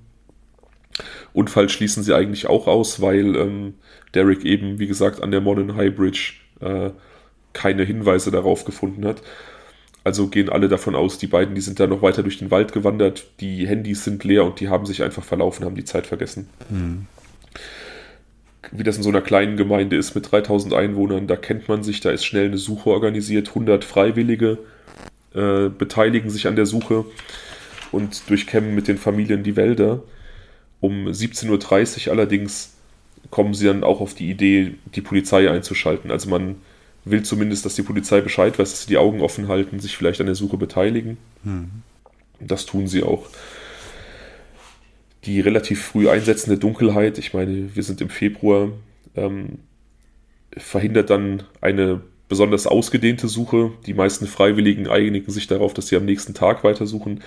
[1.33, 3.75] Unfall schließen sie eigentlich auch aus, weil ähm,
[4.14, 6.90] Derek eben, wie gesagt, an der Modern High Bridge äh,
[7.53, 9.23] keine Hinweise darauf gefunden hat.
[10.05, 12.73] Also gehen alle davon aus, die beiden, die sind da noch weiter durch den Wald
[12.73, 16.49] gewandert, die Handys sind leer und die haben sich einfach verlaufen, haben die Zeit vergessen.
[16.71, 17.07] Mhm.
[18.71, 22.01] Wie das in so einer kleinen Gemeinde ist mit 3000 Einwohnern, da kennt man sich,
[22.01, 24.59] da ist schnell eine Suche organisiert, 100 Freiwillige
[25.35, 27.05] äh, beteiligen sich an der Suche
[27.90, 30.03] und durchkämmen mit den Familien die Wälder.
[30.81, 32.76] Um 17.30 Uhr allerdings
[33.31, 36.11] kommen sie dann auch auf die Idee, die Polizei einzuschalten.
[36.11, 36.57] Also man
[37.05, 40.21] will zumindest, dass die Polizei Bescheid weiß, dass sie die Augen offen halten, sich vielleicht
[40.21, 41.19] an der Suche beteiligen.
[41.45, 41.71] Mhm.
[42.41, 43.27] Das tun sie auch.
[45.25, 48.71] Die relativ früh einsetzende Dunkelheit, ich meine, wir sind im Februar,
[49.15, 49.59] ähm,
[50.57, 53.73] verhindert dann eine besonders ausgedehnte Suche.
[53.87, 57.23] Die meisten Freiwilligen einigen sich darauf, dass sie am nächsten Tag weitersuchen.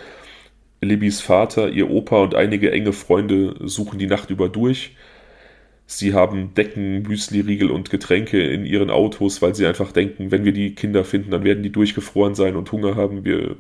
[0.82, 4.96] Libbys Vater, ihr Opa und einige enge Freunde suchen die Nacht über durch.
[5.92, 10.52] Sie haben Decken, Müsli-Riegel und Getränke in ihren Autos, weil sie einfach denken, wenn wir
[10.52, 13.26] die Kinder finden, dann werden die durchgefroren sein und Hunger haben.
[13.26, 13.56] Wir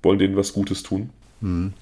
[0.00, 1.10] wollen denen was Gutes tun.
[1.40, 1.72] Mhm.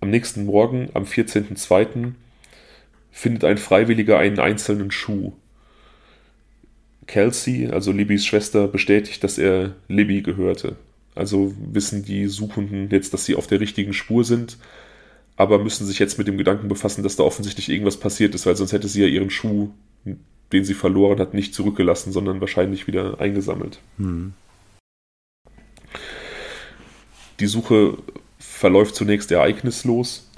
[0.00, 2.12] Am nächsten Morgen, am 14.02.,
[3.10, 5.34] findet ein Freiwilliger einen einzelnen Schuh.
[7.06, 10.76] Kelsey, also Libbys Schwester, bestätigt, dass er Libby gehörte.
[11.14, 14.56] Also wissen die Suchenden jetzt, dass sie auf der richtigen Spur sind
[15.36, 18.56] aber müssen sich jetzt mit dem Gedanken befassen, dass da offensichtlich irgendwas passiert ist, weil
[18.56, 19.70] sonst hätte sie ja ihren Schuh,
[20.52, 23.80] den sie verloren hat, nicht zurückgelassen, sondern wahrscheinlich wieder eingesammelt.
[23.98, 24.32] Hm.
[27.38, 27.98] Die Suche
[28.38, 30.30] verläuft zunächst ereignislos.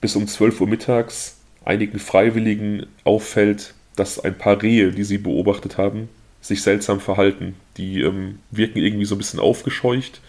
[0.00, 5.76] Bis um 12 Uhr mittags einigen Freiwilligen auffällt, dass ein paar Rehe, die sie beobachtet
[5.76, 6.08] haben,
[6.40, 7.54] sich seltsam verhalten.
[7.76, 10.20] Die ähm, wirken irgendwie so ein bisschen aufgescheucht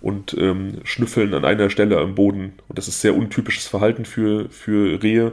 [0.00, 2.52] und ähm, schnüffeln an einer Stelle am Boden.
[2.68, 5.32] Und das ist sehr untypisches Verhalten für, für Rehe.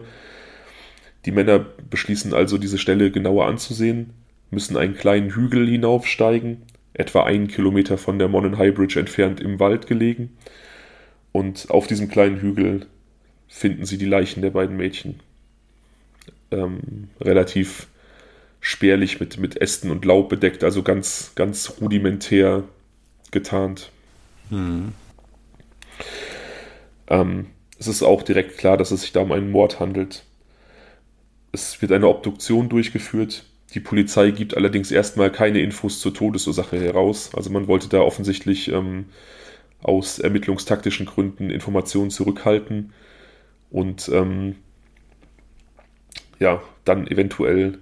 [1.25, 4.11] Die Männer beschließen also, diese Stelle genauer anzusehen,
[4.51, 6.61] müssen einen kleinen Hügel hinaufsteigen,
[6.93, 10.37] etwa einen Kilometer von der Monon High Bridge entfernt im Wald gelegen.
[11.31, 12.85] Und auf diesem kleinen Hügel
[13.47, 15.19] finden sie die Leichen der beiden Mädchen.
[16.51, 17.87] Ähm, relativ
[18.61, 22.63] spärlich mit, mit Ästen und Laub bedeckt, also ganz, ganz rudimentär
[23.31, 23.91] getarnt.
[24.49, 24.93] Mhm.
[27.07, 30.23] Ähm, es ist auch direkt klar, dass es sich da um einen Mord handelt.
[31.51, 33.45] Es wird eine Obduktion durchgeführt.
[33.73, 37.31] Die Polizei gibt allerdings erstmal keine Infos zur Todesursache heraus.
[37.35, 39.05] Also man wollte da offensichtlich ähm,
[39.81, 42.93] aus ermittlungstaktischen Gründen Informationen zurückhalten
[43.69, 44.55] und ähm,
[46.39, 47.79] ja, dann eventuell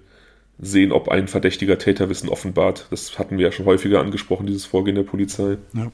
[0.58, 2.86] sehen, ob ein verdächtiger Täterwissen offenbart.
[2.90, 5.58] Das hatten wir ja schon häufiger angesprochen, dieses Vorgehen der Polizei.
[5.72, 5.90] Ja.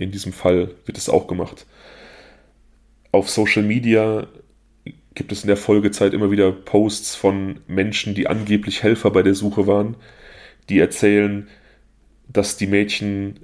[0.00, 1.66] In diesem Fall wird es auch gemacht.
[3.12, 4.26] Auf Social Media
[5.14, 9.34] gibt es in der Folgezeit immer wieder Posts von Menschen, die angeblich Helfer bei der
[9.34, 9.96] Suche waren,
[10.70, 11.48] die erzählen,
[12.28, 13.40] dass die Mädchen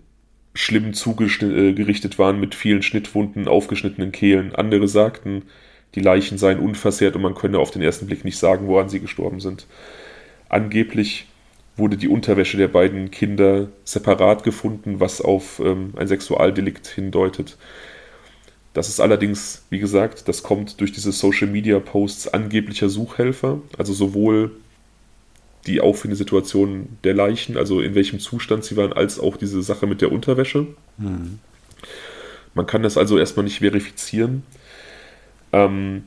[0.55, 4.55] schlimm zugerichtet äh, waren mit vielen Schnittwunden, aufgeschnittenen Kehlen.
[4.55, 5.43] Andere sagten,
[5.95, 9.01] die Leichen seien unversehrt und man könne auf den ersten Blick nicht sagen, woran sie
[9.01, 9.67] gestorben sind.
[10.49, 11.27] Angeblich
[11.77, 17.59] wurde die Unterwäsche der beiden Kinder separat gefunden, was auf ähm, ein Sexualdelikt hindeutet.
[18.73, 23.93] Das ist allerdings, wie gesagt, das kommt durch diese Social Media Posts angeblicher Suchhelfer, also
[23.93, 24.53] sowohl
[25.67, 30.01] die Auffindesituation der Leichen, also in welchem Zustand sie waren, als auch diese Sache mit
[30.01, 30.67] der Unterwäsche.
[30.99, 31.39] Mhm.
[32.55, 34.45] Man kann das also erstmal nicht verifizieren.
[35.53, 36.05] Ähm,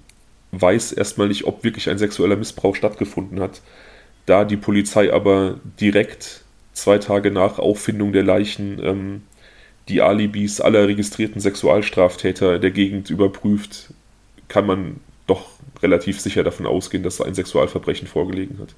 [0.52, 3.62] weiß erstmal nicht, ob wirklich ein sexueller Missbrauch stattgefunden hat.
[4.30, 9.22] Da die Polizei aber direkt zwei Tage nach Auffindung der Leichen ähm,
[9.88, 13.92] die Alibis aller registrierten Sexualstraftäter der Gegend überprüft,
[14.48, 15.50] kann man doch
[15.82, 18.76] relativ sicher davon ausgehen, dass ein Sexualverbrechen vorgelegen hat.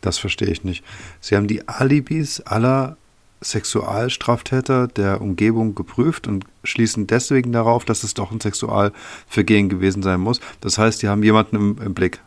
[0.00, 0.82] Das verstehe ich nicht.
[1.20, 2.96] Sie haben die Alibis aller
[3.42, 10.20] Sexualstraftäter der Umgebung geprüft und schließen deswegen darauf, dass es doch ein Sexualvergehen gewesen sein
[10.20, 10.40] muss.
[10.62, 12.22] Das heißt, die haben jemanden im, im Blick.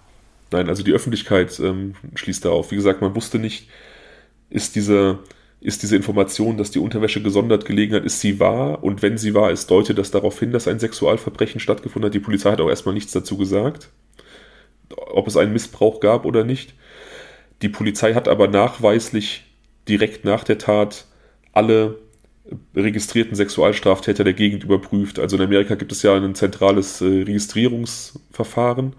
[0.51, 2.71] Nein, also die Öffentlichkeit ähm, schließt darauf.
[2.71, 3.69] Wie gesagt, man wusste nicht,
[4.49, 5.19] ist diese,
[5.61, 8.83] ist diese Information, dass die Unterwäsche gesondert gelegen hat, ist sie wahr?
[8.83, 12.13] Und wenn sie wahr ist, deutet das darauf hin, dass ein Sexualverbrechen stattgefunden hat.
[12.13, 13.89] Die Polizei hat auch erstmal nichts dazu gesagt,
[14.89, 16.73] ob es einen Missbrauch gab oder nicht.
[17.61, 19.45] Die Polizei hat aber nachweislich
[19.87, 21.05] direkt nach der Tat
[21.53, 21.99] alle
[22.75, 25.19] registrierten Sexualstraftäter der Gegend überprüft.
[25.19, 28.95] Also in Amerika gibt es ja ein zentrales äh, Registrierungsverfahren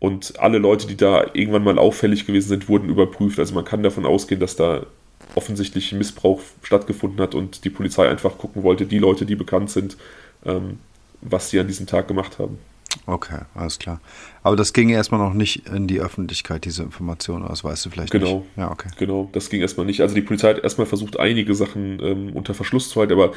[0.00, 3.38] und alle Leute, die da irgendwann mal auffällig gewesen sind, wurden überprüft.
[3.38, 4.86] Also man kann davon ausgehen, dass da
[5.34, 9.96] offensichtlich Missbrauch stattgefunden hat und die Polizei einfach gucken wollte, die Leute, die bekannt sind,
[10.44, 10.78] ähm,
[11.20, 12.58] was sie an diesem Tag gemacht haben.
[13.06, 14.00] Okay, alles klar.
[14.42, 18.12] Aber das ging erstmal noch nicht in die Öffentlichkeit, diese Information, das weißt du vielleicht
[18.12, 18.56] genau, nicht.
[18.56, 18.88] Ja, okay.
[18.98, 20.00] Genau, das ging erstmal nicht.
[20.00, 23.32] Also die Polizei hat erstmal versucht, einige Sachen ähm, unter Verschluss zu halten, aber.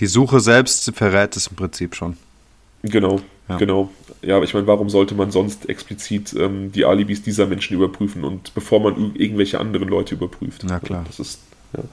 [0.00, 2.16] Die Suche selbst verrät es im Prinzip schon.
[2.82, 3.56] Genau, ja.
[3.56, 3.90] genau.
[4.22, 8.24] Ja, aber ich meine, warum sollte man sonst explizit ähm, die Alibis dieser Menschen überprüfen
[8.24, 10.64] und bevor man irgendwelche anderen Leute überprüft?
[10.64, 11.04] Na klar.
[11.06, 11.40] Das ist.
[11.76, 11.84] Ja.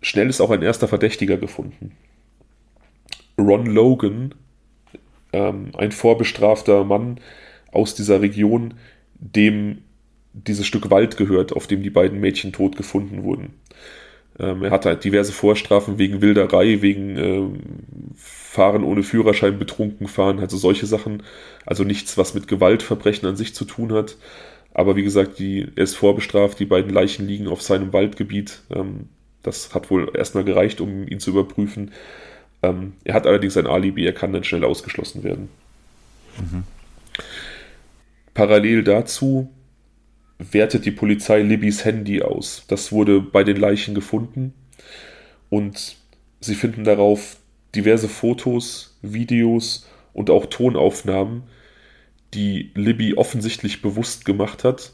[0.00, 1.92] Schnell ist auch ein erster Verdächtiger gefunden.
[3.38, 4.34] Ron Logan
[5.34, 7.18] ähm, ein vorbestrafter Mann
[7.72, 8.74] aus dieser Region,
[9.14, 9.82] dem
[10.32, 13.54] dieses Stück Wald gehört, auf dem die beiden Mädchen tot gefunden wurden.
[14.38, 17.58] Ähm, er hatte halt diverse Vorstrafen wegen Wilderei, wegen ähm,
[18.16, 21.22] Fahren ohne Führerschein, betrunken fahren, also solche Sachen.
[21.66, 24.16] Also nichts, was mit Gewaltverbrechen an sich zu tun hat.
[24.72, 28.62] Aber wie gesagt, die, er ist vorbestraft, die beiden Leichen liegen auf seinem Waldgebiet.
[28.74, 29.08] Ähm,
[29.42, 31.92] das hat wohl erstmal gereicht, um ihn zu überprüfen.
[32.62, 35.48] Ähm, er hat allerdings ein Alibi, er kann dann schnell ausgeschlossen werden.
[36.38, 36.64] Mhm.
[38.32, 39.50] Parallel dazu
[40.38, 42.64] wertet die Polizei Libbys Handy aus.
[42.68, 44.52] Das wurde bei den Leichen gefunden
[45.50, 45.96] und
[46.40, 47.36] sie finden darauf
[47.74, 51.44] diverse Fotos, Videos und auch Tonaufnahmen,
[52.34, 54.92] die Libby offensichtlich bewusst gemacht hat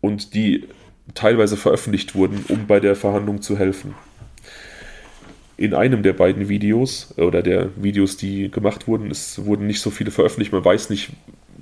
[0.00, 0.68] und die
[1.14, 3.94] teilweise veröffentlicht wurden, um bei der Verhandlung zu helfen
[5.56, 9.90] in einem der beiden Videos oder der Videos, die gemacht wurden, es wurden nicht so
[9.90, 10.52] viele veröffentlicht.
[10.52, 11.10] Man weiß nicht,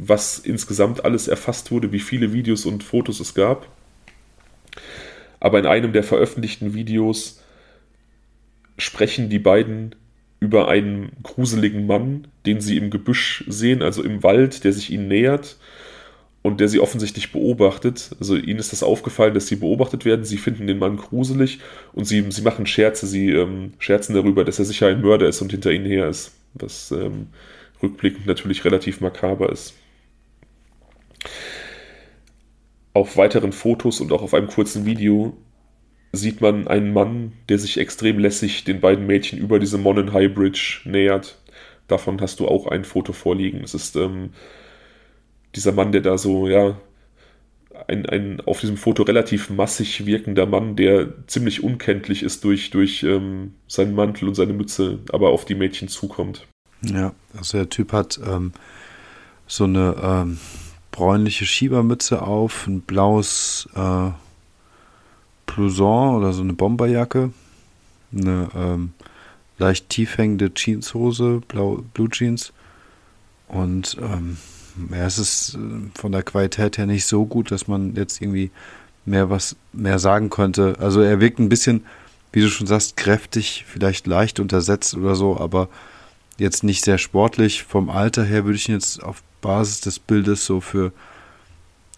[0.09, 3.69] was insgesamt alles erfasst wurde, wie viele Videos und Fotos es gab.
[5.41, 7.41] Aber in einem der veröffentlichten Videos
[8.79, 9.95] sprechen die beiden
[10.41, 15.09] über einen gruseligen Mann, den sie im Gebüsch sehen, also im Wald, der sich ihnen
[15.09, 15.57] nähert
[16.43, 18.11] und der sie offensichtlich beobachtet.
[18.19, 20.25] Also ihnen ist das aufgefallen, dass sie beobachtet werden.
[20.25, 21.61] Sie finden den Mann gruselig
[21.93, 23.07] und sie, sie machen Scherze.
[23.07, 26.33] Sie ähm, scherzen darüber, dass er sicher ein Mörder ist und hinter ihnen her ist.
[26.55, 27.29] Was ähm,
[27.83, 29.75] rückblickend natürlich relativ makaber ist.
[32.95, 35.37] Auf weiteren Fotos und auch auf einem kurzen Video
[36.13, 40.33] sieht man einen Mann, der sich extrem lässig den beiden Mädchen über diese Monon High
[40.33, 41.39] Bridge nähert.
[41.89, 43.65] Davon hast du auch ein Foto vorliegen.
[43.65, 44.31] Es ist ähm,
[45.55, 46.79] dieser Mann, der da so, ja,
[47.89, 53.03] ein, ein auf diesem Foto relativ massig wirkender Mann, der ziemlich unkenntlich ist durch, durch
[53.03, 56.47] ähm, seinen Mantel und seine Mütze, aber auf die Mädchen zukommt.
[56.83, 58.53] Ja, also der Typ hat ähm,
[59.47, 60.39] so eine ähm,
[60.93, 64.11] bräunliche Schiebermütze auf, ein blaues äh,
[65.47, 67.33] Blouson oder so eine Bomberjacke,
[68.17, 68.93] eine ähm,
[69.59, 72.53] leicht tief hängende Jeanshose, blau, Blue Jeans
[73.49, 74.37] und ähm,
[74.91, 78.51] ja, es ist äh, von der Qualität her nicht so gut, dass man jetzt irgendwie
[79.05, 80.77] mehr was mehr sagen könnte.
[80.79, 81.85] Also er wirkt ein bisschen,
[82.33, 85.69] wie du schon sagst, kräftig, vielleicht leicht untersetzt oder so, aber
[86.39, 87.65] jetzt nicht sehr sportlich.
[87.65, 90.93] Vom Alter her würde ich ihn jetzt auf Basis des Bildes so für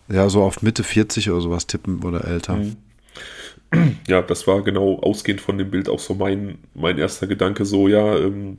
[0.09, 2.57] ja, so auf Mitte 40 oder sowas tippen oder älter.
[2.57, 2.76] Mhm.
[4.07, 7.88] Ja, das war genau ausgehend von dem Bild auch so mein, mein erster Gedanke, so
[7.88, 8.59] ja, ähm,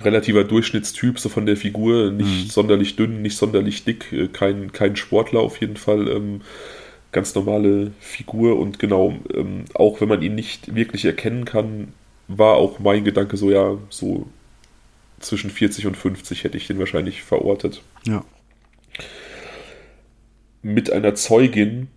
[0.00, 2.50] relativer Durchschnittstyp, so von der Figur, nicht mhm.
[2.50, 6.08] sonderlich dünn, nicht sonderlich dick, äh, kein, kein Sportler auf jeden Fall.
[6.08, 6.40] Ähm,
[7.12, 11.92] ganz normale Figur und genau, ähm, auch wenn man ihn nicht wirklich erkennen kann,
[12.28, 14.26] war auch mein Gedanke so, ja, so
[15.20, 17.82] zwischen 40 und 50 hätte ich den wahrscheinlich verortet.
[18.06, 18.24] Ja.
[20.62, 21.88] mit einer Zeugin,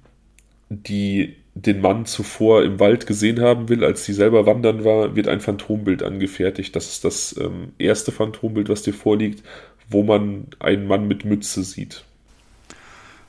[0.69, 5.27] die den Mann zuvor im Wald gesehen haben will, als sie selber wandern war, wird
[5.27, 6.75] ein Phantombild angefertigt.
[6.75, 9.43] Das ist das ähm, erste Phantombild, was dir vorliegt,
[9.89, 12.05] wo man einen Mann mit Mütze sieht.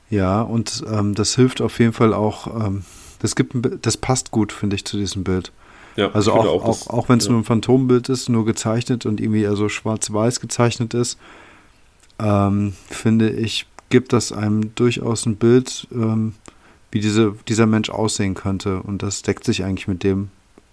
[0.09, 2.67] Ja, und ähm, das hilft auf jeden Fall auch.
[2.67, 2.83] Ähm,
[3.19, 5.51] das gibt, das passt gut, finde ich, zu diesem Bild.
[5.95, 7.31] Ja, also auch, auch, auch, auch wenn es ja.
[7.31, 11.17] nur ein Phantombild ist, nur gezeichnet und irgendwie eher so schwarz-weiß gezeichnet ist,
[12.19, 16.33] ähm, finde ich, gibt das einem durchaus ein Bild, ähm,
[16.91, 18.81] wie diese, dieser Mensch aussehen könnte.
[18.81, 20.29] Und das deckt sich eigentlich mit dem,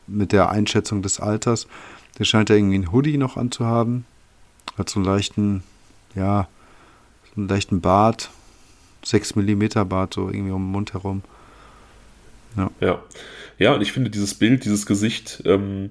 [0.07, 1.67] mit der Einschätzung des Alters.
[2.19, 4.05] Der scheint ja irgendwie einen Hoodie noch anzuhaben.
[4.77, 5.63] Hat so einen leichten,
[6.15, 6.49] ja,
[7.35, 8.31] so einen leichten Bart.
[9.05, 11.23] 6 mm Bart, so irgendwie um den Mund herum.
[12.57, 12.71] Ja.
[12.81, 13.03] Ja,
[13.59, 15.91] ja und ich finde, dieses Bild, dieses Gesicht ähm,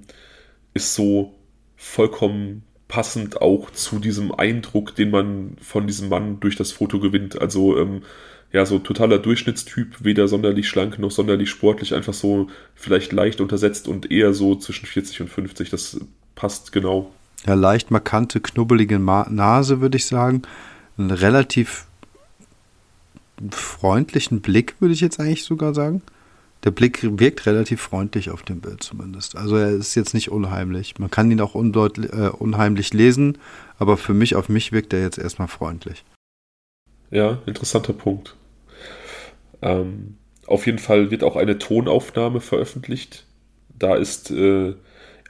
[0.74, 1.34] ist so
[1.76, 7.40] vollkommen passend auch zu diesem Eindruck, den man von diesem Mann durch das Foto gewinnt.
[7.40, 8.02] Also ähm,
[8.50, 13.88] ja, so totaler Durchschnittstyp, weder sonderlich schlank noch sonderlich sportlich, einfach so vielleicht leicht untersetzt
[13.88, 15.68] und eher so zwischen 40 und 50.
[15.68, 16.00] Das
[16.34, 17.12] passt genau.
[17.46, 20.42] Ja, leicht markante, knubbelige Nase, würde ich sagen.
[20.96, 21.86] Einen relativ
[23.50, 26.02] freundlichen Blick, würde ich jetzt eigentlich sogar sagen.
[26.64, 29.36] Der Blick wirkt relativ freundlich auf dem Bild zumindest.
[29.36, 30.98] Also er ist jetzt nicht unheimlich.
[30.98, 33.38] Man kann ihn auch äh, unheimlich lesen,
[33.78, 36.04] aber für mich, auf mich wirkt er jetzt erstmal freundlich.
[37.10, 38.34] Ja, interessanter Punkt.
[39.62, 40.16] Ähm,
[40.46, 43.24] auf jeden Fall wird auch eine Tonaufnahme veröffentlicht.
[43.78, 44.74] Da ist äh,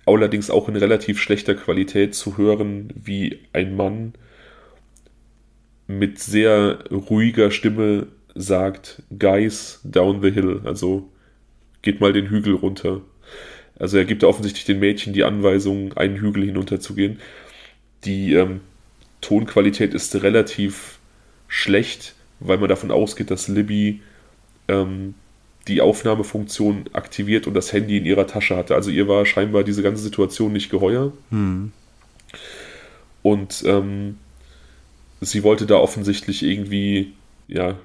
[0.06, 4.14] allerdings auch in relativ schlechter Qualität zu hören, wie ein Mann
[5.86, 11.10] mit sehr ruhiger Stimme sagt, Guys, down the hill, also
[11.88, 13.00] geht mal den Hügel runter.
[13.78, 17.18] Also er gibt offensichtlich den Mädchen die Anweisung, einen Hügel hinunterzugehen.
[18.04, 18.60] Die ähm,
[19.22, 20.98] Tonqualität ist relativ
[21.46, 24.02] schlecht, weil man davon ausgeht, dass Libby
[24.68, 25.14] ähm,
[25.66, 28.74] die Aufnahmefunktion aktiviert und das Handy in ihrer Tasche hatte.
[28.74, 31.14] Also ihr war scheinbar diese ganze Situation nicht geheuer.
[31.30, 31.72] Hm.
[33.22, 34.18] Und ähm,
[35.22, 37.14] sie wollte da offensichtlich irgendwie
[37.48, 37.78] ja,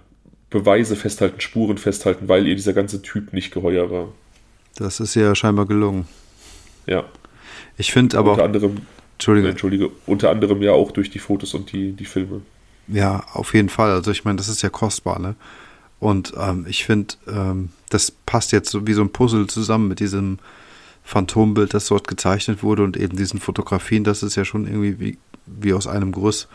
[0.53, 4.09] Beweise festhalten, Spuren festhalten, weil ihr dieser ganze Typ nicht geheuer war.
[4.75, 6.07] Das ist ja scheinbar gelungen.
[6.85, 7.05] Ja.
[7.77, 8.33] Ich finde aber.
[8.33, 8.77] Unter anderem,
[9.13, 9.49] Entschuldige.
[9.49, 12.41] Entschuldige, unter anderem ja auch durch die Fotos und die, die Filme.
[12.87, 13.91] Ja, auf jeden Fall.
[13.91, 15.35] Also ich meine, das ist ja kostbar, ne?
[15.99, 19.99] Und ähm, ich finde, ähm, das passt jetzt so wie so ein Puzzle zusammen mit
[19.99, 20.37] diesem
[21.03, 24.03] Phantombild, das dort gezeichnet wurde und eben diesen Fotografien.
[24.03, 26.47] Das ist ja schon irgendwie wie, wie aus einem Guss.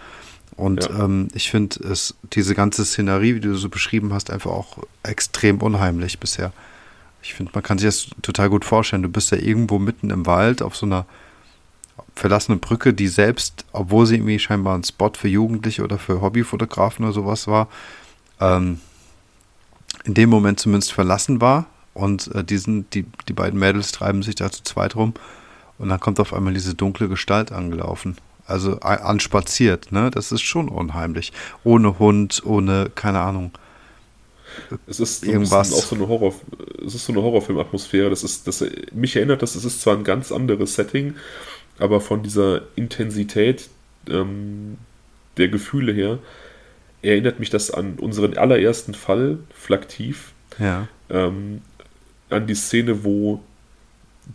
[0.59, 1.05] Und ja.
[1.05, 5.62] ähm, ich finde es, diese ganze Szenerie, wie du so beschrieben hast, einfach auch extrem
[5.62, 6.53] unheimlich bisher.
[7.23, 9.05] Ich finde, man kann sich das total gut vorstellen.
[9.05, 11.07] Du bist ja irgendwo mitten im Wald auf so einer
[12.16, 17.05] verlassenen Brücke, die selbst, obwohl sie irgendwie scheinbar ein Spot für Jugendliche oder für Hobbyfotografen
[17.05, 17.68] oder sowas war,
[18.40, 18.81] ähm,
[20.05, 21.66] in dem Moment zumindest verlassen war.
[21.94, 25.14] Und äh, diesen, die, die beiden Mädels treiben sich da zu zweit rum.
[25.79, 28.16] Und dann kommt auf einmal diese dunkle Gestalt angelaufen.
[28.48, 30.11] Also anspaziert, ne?
[30.11, 31.32] Das ist schon unheimlich.
[31.64, 33.52] Ohne Hund, ohne, keine Ahnung.
[34.87, 35.72] Es ist irgendwas.
[35.72, 36.34] auch so eine Horror,
[36.84, 38.08] es ist so eine Horrorfilm-Atmosphäre.
[38.08, 41.14] Das ist, das, mich erinnert das, es ist zwar ein ganz anderes Setting,
[41.78, 43.68] aber von dieser Intensität
[44.08, 44.78] ähm,
[45.37, 46.18] der Gefühle her
[47.02, 50.32] erinnert mich das an unseren allerersten Fall, Flaktiv.
[50.58, 50.88] Ja.
[51.11, 51.61] Ähm,
[52.30, 53.40] an die Szene, wo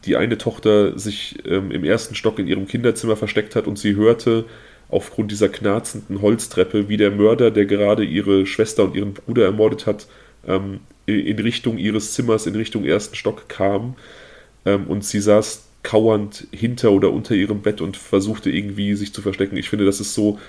[0.06, 3.96] die eine Tochter sich ähm, im ersten Stock in ihrem Kinderzimmer versteckt hat und sie
[3.96, 4.46] hörte
[4.90, 9.86] aufgrund dieser knarzenden Holztreppe, wie der Mörder, der gerade ihre Schwester und ihren Bruder ermordet
[9.86, 10.08] hat,
[10.48, 13.96] ähm, in Richtung ihres Zimmers, in Richtung ersten Stock kam.
[14.66, 19.22] Ähm, und sie saß kauernd hinter oder unter ihrem Bett und versuchte irgendwie sich zu
[19.22, 19.58] verstecken.
[19.58, 20.40] Ich finde, das ist so,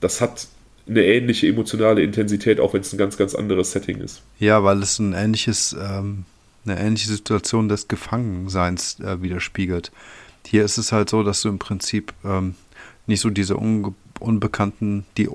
[0.00, 0.48] das hat
[0.86, 4.22] eine ähnliche emotionale Intensität, auch wenn es ein ganz, ganz anderes Setting ist.
[4.38, 6.24] Ja, weil es ein ähnliches, ähm,
[6.64, 9.92] eine ähnliche Situation des Gefangenseins äh, widerspiegelt.
[10.46, 12.54] Hier ist es halt so, dass du im Prinzip ähm,
[13.06, 15.28] nicht so diese unge unbekannten, die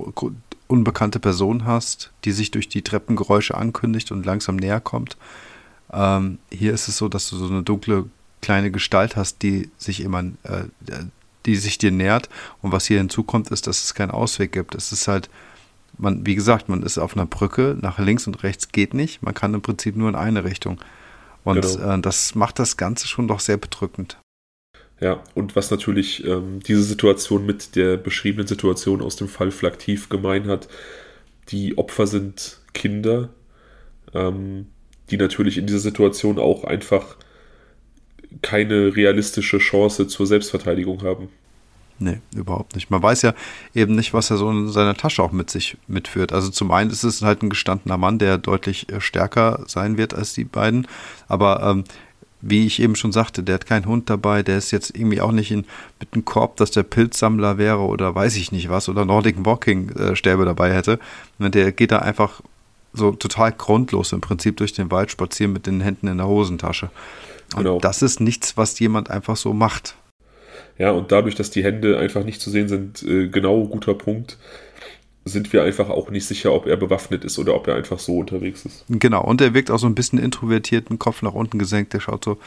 [0.67, 5.17] unbekannte Person hast, die sich durch die Treppengeräusche ankündigt und langsam näher kommt.
[5.91, 8.05] Ähm, hier ist es so, dass du so eine dunkle
[8.41, 10.65] kleine Gestalt hast, die sich immer, äh,
[11.45, 12.29] die sich dir nähert.
[12.61, 14.75] Und was hier hinzukommt, ist, dass es keinen Ausweg gibt.
[14.75, 15.29] Es ist halt,
[15.97, 19.23] man, wie gesagt, man ist auf einer Brücke, nach links und rechts geht nicht.
[19.23, 20.79] Man kann im Prinzip nur in eine Richtung.
[21.45, 21.95] Und genau.
[21.95, 24.17] äh, das macht das Ganze schon doch sehr bedrückend.
[24.99, 30.09] Ja, und was natürlich ähm, diese Situation mit der beschriebenen Situation aus dem Fall Flaktiv
[30.09, 30.67] gemein hat,
[31.49, 33.29] die Opfer sind Kinder,
[34.13, 34.67] ähm,
[35.09, 37.17] die natürlich in dieser Situation auch einfach
[38.41, 41.29] keine realistische Chance zur Selbstverteidigung haben.
[41.97, 42.89] Nee, überhaupt nicht.
[42.89, 43.33] Man weiß ja
[43.73, 46.33] eben nicht, was er so in seiner Tasche auch mit sich mitführt.
[46.33, 50.13] Also zum einen ist es halt ein gestandener Mann, der deutlich äh, stärker sein wird
[50.13, 50.87] als die beiden.
[51.29, 51.85] Aber ähm,
[52.41, 55.31] wie ich eben schon sagte, der hat keinen Hund dabei, der ist jetzt irgendwie auch
[55.31, 55.65] nicht in,
[55.99, 59.89] mit einem Korb, dass der Pilzsammler wäre oder weiß ich nicht was oder Nordic Walking
[59.91, 60.99] äh, Stäbe dabei hätte.
[61.39, 62.41] Der geht da einfach
[62.93, 66.91] so total grundlos im Prinzip durch den Wald spazieren mit den Händen in der Hosentasche.
[67.55, 67.79] Und genau.
[67.79, 69.95] das ist nichts, was jemand einfach so macht.
[70.77, 74.37] Ja, und dadurch, dass die Hände einfach nicht zu sehen sind, äh, genau guter Punkt,
[75.23, 78.19] sind wir einfach auch nicht sicher, ob er bewaffnet ist oder ob er einfach so
[78.19, 78.85] unterwegs ist.
[78.89, 81.99] Genau, und er wirkt auch so ein bisschen introvertiert, den Kopf nach unten gesenkt, der
[81.99, 82.37] schaut so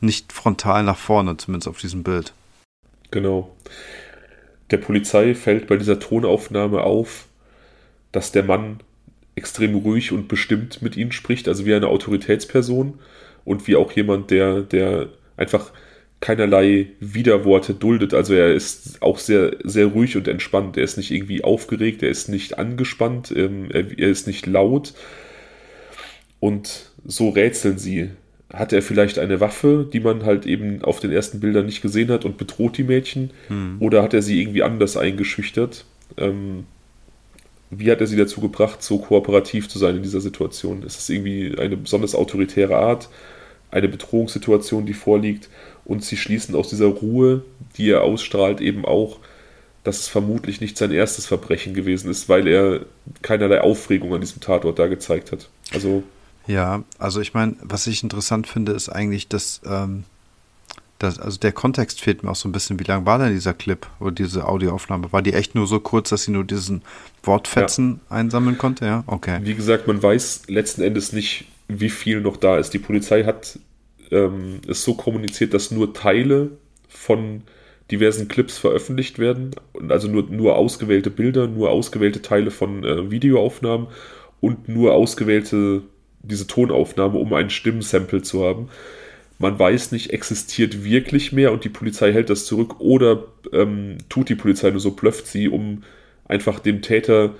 [0.00, 2.32] nicht frontal nach vorne, zumindest auf diesem Bild.
[3.10, 3.54] Genau.
[4.70, 7.26] Der Polizei fällt bei dieser Tonaufnahme auf,
[8.10, 8.80] dass der Mann
[9.34, 12.98] extrem ruhig und bestimmt mit ihnen spricht, also wie eine Autoritätsperson
[13.44, 15.72] und wie auch jemand, der, der einfach
[16.22, 18.14] keinerlei Widerworte duldet.
[18.14, 20.78] Also er ist auch sehr, sehr ruhig und entspannt.
[20.78, 24.94] Er ist nicht irgendwie aufgeregt, er ist nicht angespannt, ähm, er, er, ist nicht laut.
[26.40, 28.10] Und so rätseln sie.
[28.52, 32.10] Hat er vielleicht eine Waffe, die man halt eben auf den ersten Bildern nicht gesehen
[32.10, 33.30] hat und bedroht die Mädchen?
[33.48, 33.76] Hm.
[33.80, 35.84] Oder hat er sie irgendwie anders eingeschüchtert?
[36.18, 36.66] Ähm,
[37.70, 40.84] wie hat er sie dazu gebracht, so kooperativ zu sein in dieser Situation?
[40.84, 43.08] Ist es irgendwie eine besonders autoritäre Art,
[43.72, 45.48] eine Bedrohungssituation, die vorliegt?
[45.84, 47.42] Und sie schließen aus dieser Ruhe,
[47.76, 49.18] die er ausstrahlt, eben auch,
[49.82, 52.86] dass es vermutlich nicht sein erstes Verbrechen gewesen ist, weil er
[53.22, 55.48] keinerlei Aufregung an diesem Tatort da gezeigt hat.
[55.72, 56.04] Also.
[56.46, 60.04] Ja, also ich meine, was ich interessant finde, ist eigentlich, dass, ähm,
[60.98, 62.78] dass, also der Kontext fehlt mir auch so ein bisschen.
[62.78, 65.12] Wie lang war denn dieser Clip oder diese Audioaufnahme?
[65.12, 66.82] War die echt nur so kurz, dass sie nur diesen
[67.22, 68.16] Wortfetzen ja.
[68.16, 68.86] einsammeln konnte?
[68.86, 69.40] Ja, okay.
[69.42, 71.46] Wie gesagt, man weiß letzten Endes nicht,
[71.80, 72.70] wie viel noch da ist.
[72.70, 73.58] Die Polizei hat
[74.10, 76.50] ähm, es so kommuniziert, dass nur Teile
[76.88, 77.42] von
[77.90, 79.50] diversen Clips veröffentlicht werden,
[79.88, 83.88] also nur, nur ausgewählte Bilder, nur ausgewählte Teile von äh, Videoaufnahmen
[84.40, 85.82] und nur ausgewählte
[86.22, 88.68] diese Tonaufnahme, um ein Stimmsample zu haben.
[89.38, 94.28] Man weiß nicht, existiert wirklich mehr und die Polizei hält das zurück oder ähm, tut
[94.28, 95.82] die Polizei nur so, blöfft sie, um
[96.24, 97.34] einfach dem Täter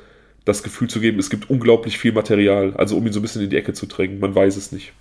[0.44, 3.42] das Gefühl zu geben, es gibt unglaublich viel Material, also um ihn so ein bisschen
[3.42, 4.18] in die Ecke zu drängen.
[4.18, 4.92] Man weiß es nicht.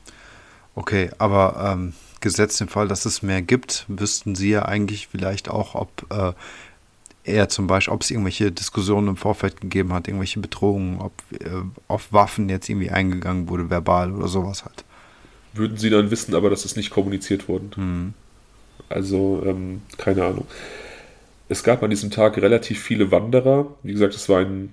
[0.75, 5.49] Okay, aber ähm, gesetzt den Fall, dass es mehr gibt, wüssten Sie ja eigentlich vielleicht
[5.49, 6.33] auch, ob äh,
[7.23, 11.49] er zum Beispiel, ob es irgendwelche Diskussionen im Vorfeld gegeben hat, irgendwelche Bedrohungen, ob äh,
[11.87, 14.83] auf Waffen jetzt irgendwie eingegangen wurde, verbal oder sowas halt.
[15.53, 17.71] Würden Sie dann wissen, aber das ist nicht kommuniziert worden.
[17.75, 18.13] Hm.
[18.89, 20.45] Also, ähm, keine Ahnung.
[21.49, 23.67] Es gab an diesem Tag relativ viele Wanderer.
[23.83, 24.71] Wie gesagt, es war ein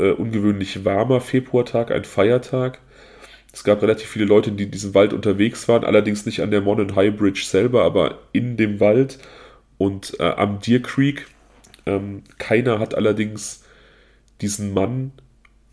[0.00, 2.80] äh, ungewöhnlich warmer Februartag, ein Feiertag.
[3.52, 6.60] Es gab relativ viele Leute, die in diesem Wald unterwegs waren, allerdings nicht an der
[6.60, 9.18] Monon High Bridge selber, aber in dem Wald
[9.78, 11.26] und äh, am Deer Creek.
[11.86, 13.64] Ähm, keiner hat allerdings
[14.40, 15.12] diesen Mann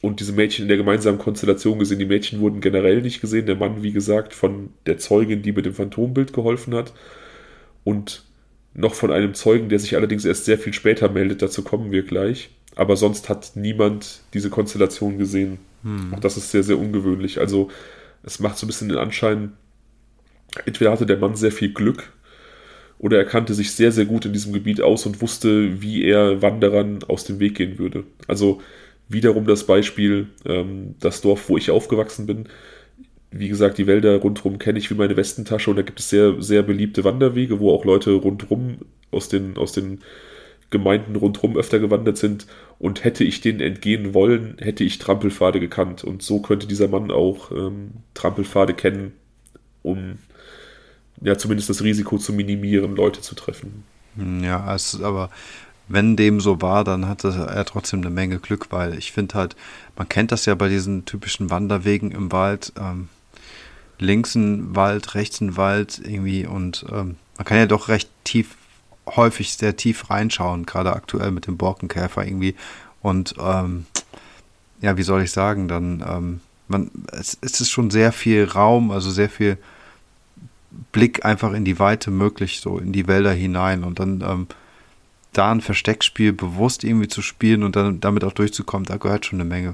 [0.02, 2.00] und diese Mädchen in der gemeinsamen Konstellation gesehen.
[2.00, 3.46] Die Mädchen wurden generell nicht gesehen.
[3.46, 6.94] Der Mann, wie gesagt, von der Zeugin, die mit dem Phantombild geholfen hat.
[7.84, 8.24] Und
[8.74, 11.42] noch von einem Zeugen, der sich allerdings erst sehr viel später meldet.
[11.42, 12.50] Dazu kommen wir gleich.
[12.78, 15.58] Aber sonst hat niemand diese Konstellation gesehen.
[15.82, 16.14] Hm.
[16.14, 17.40] Auch das ist sehr, sehr ungewöhnlich.
[17.40, 17.70] Also
[18.22, 19.54] es macht so ein bisschen den Anschein,
[20.66, 22.14] entweder hatte der Mann sehr viel Glück
[23.00, 26.44] oder er kannte sich sehr, sehr gut in diesem Gebiet aus und wusste, wie er
[26.44, 28.04] Wanderern aus dem Weg gehen würde.
[28.28, 28.62] Also
[29.10, 32.48] wiederum das Beispiel, ähm, das Dorf, wo ich aufgewachsen bin.
[33.32, 36.42] Wie gesagt, die Wälder rundherum kenne ich wie meine Westentasche und da gibt es sehr,
[36.44, 40.02] sehr beliebte Wanderwege, wo auch Leute rundherum aus den, aus den
[40.70, 42.46] Gemeinden rundherum öfter gewandert sind
[42.80, 46.04] und hätte ich denen entgehen wollen, hätte ich Trampelpfade gekannt.
[46.04, 49.14] Und so könnte dieser Mann auch ähm, Trampelpfade kennen,
[49.84, 50.18] um
[51.22, 53.84] ja zumindest das Risiko zu minimieren, Leute zu treffen.
[54.16, 55.30] Hm, ja, es aber
[55.88, 59.56] wenn dem so war, dann hatte er trotzdem eine Menge Glück, weil ich finde halt,
[59.96, 62.74] man kennt das ja bei diesen typischen Wanderwegen im Wald.
[62.78, 63.08] Ähm,
[64.00, 68.57] links ein Wald, rechts ein Wald irgendwie und ähm, man kann ja doch recht tief
[69.16, 72.56] häufig sehr tief reinschauen, gerade aktuell mit dem Borkenkäfer irgendwie.
[73.02, 73.86] Und ähm,
[74.82, 78.92] ja, wie soll ich sagen, dann, ähm, man, es, es ist schon sehr viel Raum,
[78.92, 79.58] also sehr viel
[80.92, 84.48] Blick einfach in die Weite möglich, so in die Wälder hinein und dann ähm,
[85.34, 89.40] da ein Versteckspiel bewusst irgendwie zu spielen und dann damit auch durchzukommen, da gehört schon
[89.40, 89.74] eine Menge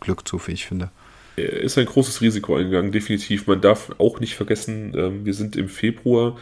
[0.00, 0.90] Glück zu, wie ich finde.
[1.36, 3.46] Ist ein großes Risiko eingegangen, definitiv.
[3.46, 6.36] Man darf auch nicht vergessen, ähm, wir sind im Februar,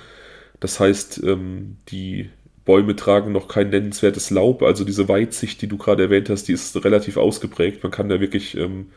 [0.60, 2.30] das heißt, ähm, die
[2.64, 4.62] Bäume tragen noch kein nennenswertes Laub.
[4.62, 7.82] Also diese Weitsicht, die du gerade erwähnt hast, die ist relativ ausgeprägt.
[7.82, 8.90] Man kann da wirklich ähm,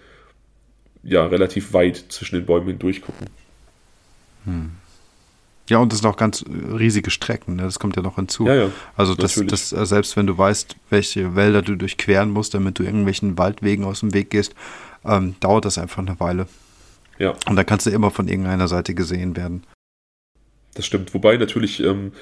[1.03, 3.27] ja, relativ weit zwischen den Bäumen hindurch gucken.
[4.45, 4.71] Hm.
[5.69, 7.63] Ja, und das sind auch ganz riesige Strecken, ne?
[7.63, 8.45] das kommt ja noch hinzu.
[8.45, 12.53] Ja, ja, also das, das, äh, selbst wenn du weißt, welche Wälder du durchqueren musst,
[12.53, 14.55] damit du irgendwelchen Waldwegen aus dem Weg gehst,
[15.05, 16.47] ähm, dauert das einfach eine Weile.
[17.17, 17.33] Ja.
[17.47, 19.63] Und da kannst du immer von irgendeiner Seite gesehen werden.
[20.75, 21.13] Das stimmt.
[21.13, 22.13] Wobei natürlich ähm,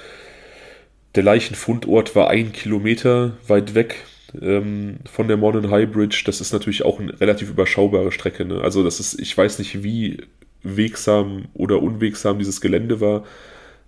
[1.15, 4.03] der Leichenfundort war ein Kilometer weit weg
[4.39, 6.23] ähm, von der Modern High Bridge.
[6.25, 8.45] Das ist natürlich auch eine relativ überschaubare Strecke.
[8.45, 8.61] Ne?
[8.61, 10.21] Also das ist, ich weiß nicht, wie
[10.63, 13.23] wegsam oder unwegsam dieses Gelände war.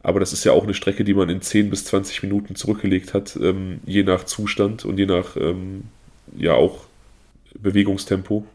[0.01, 3.13] Aber das ist ja auch eine Strecke, die man in 10 bis 20 Minuten zurückgelegt
[3.13, 5.85] hat, ähm, je nach Zustand und je nach ähm,
[6.35, 6.85] ja auch
[7.57, 8.45] Bewegungstempo.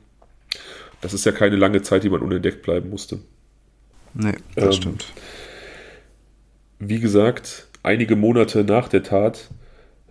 [1.00, 3.20] Das ist ja keine lange Zeit, die man unentdeckt bleiben musste.
[4.12, 5.06] Nee, das ähm, stimmt.
[6.78, 9.48] Wie gesagt, einige Monate nach der Tat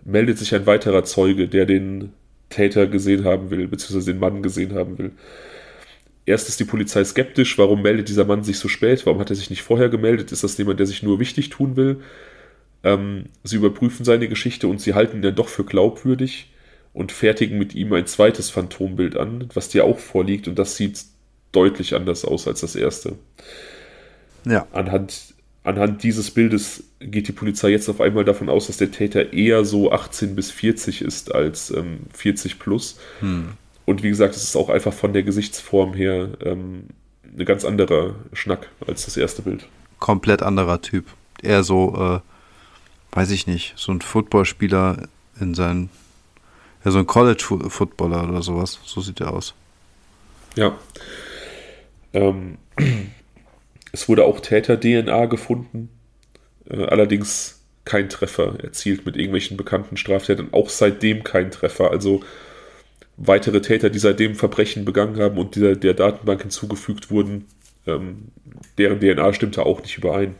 [0.04, 2.12] meldet sich ein weiterer Zeuge, der den
[2.50, 5.12] Täter gesehen haben will, beziehungsweise den Mann gesehen haben will
[6.28, 9.36] erst ist die Polizei skeptisch, warum meldet dieser Mann sich so spät, warum hat er
[9.36, 12.02] sich nicht vorher gemeldet, ist das jemand, der sich nur wichtig tun will?
[12.84, 16.52] Ähm, sie überprüfen seine Geschichte und sie halten ihn dann doch für glaubwürdig
[16.92, 21.02] und fertigen mit ihm ein zweites Phantombild an, was dir auch vorliegt und das sieht
[21.50, 23.14] deutlich anders aus als das erste.
[24.44, 24.66] Ja.
[24.72, 25.34] Anhand,
[25.68, 29.64] anhand dieses Bildes geht die Polizei jetzt auf einmal davon aus, dass der Täter eher
[29.64, 32.98] so 18 bis 40 ist als ähm, 40 plus.
[33.20, 33.50] Hm.
[33.84, 36.84] Und wie gesagt, es ist auch einfach von der Gesichtsform her ähm,
[37.38, 39.66] ein ganz anderer Schnack als das erste Bild.
[39.98, 41.04] Komplett anderer Typ.
[41.42, 42.22] Eher so,
[43.14, 45.06] äh, weiß ich nicht, so ein Footballspieler
[45.38, 45.90] in seinen,
[46.84, 48.80] ja, so ein College-Footballer oder sowas.
[48.84, 49.54] So sieht er aus.
[50.56, 50.76] Ja.
[52.14, 52.56] Ähm,
[53.98, 55.88] es wurde auch Täter-DNA gefunden.
[56.70, 60.50] Äh, allerdings kein Treffer erzielt mit irgendwelchen bekannten Straftätern.
[60.52, 61.90] Auch seitdem kein Treffer.
[61.90, 62.20] Also
[63.16, 67.46] weitere Täter, die seitdem Verbrechen begangen haben und dieser, der Datenbank hinzugefügt wurden,
[67.88, 68.28] ähm,
[68.76, 70.36] deren DNA stimmte auch nicht überein.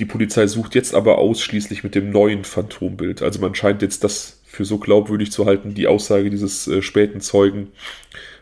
[0.00, 3.22] Die Polizei sucht jetzt aber ausschließlich mit dem neuen Phantombild.
[3.22, 7.20] Also man scheint jetzt das für so glaubwürdig zu halten, die Aussage dieses äh, späten
[7.20, 7.68] Zeugen,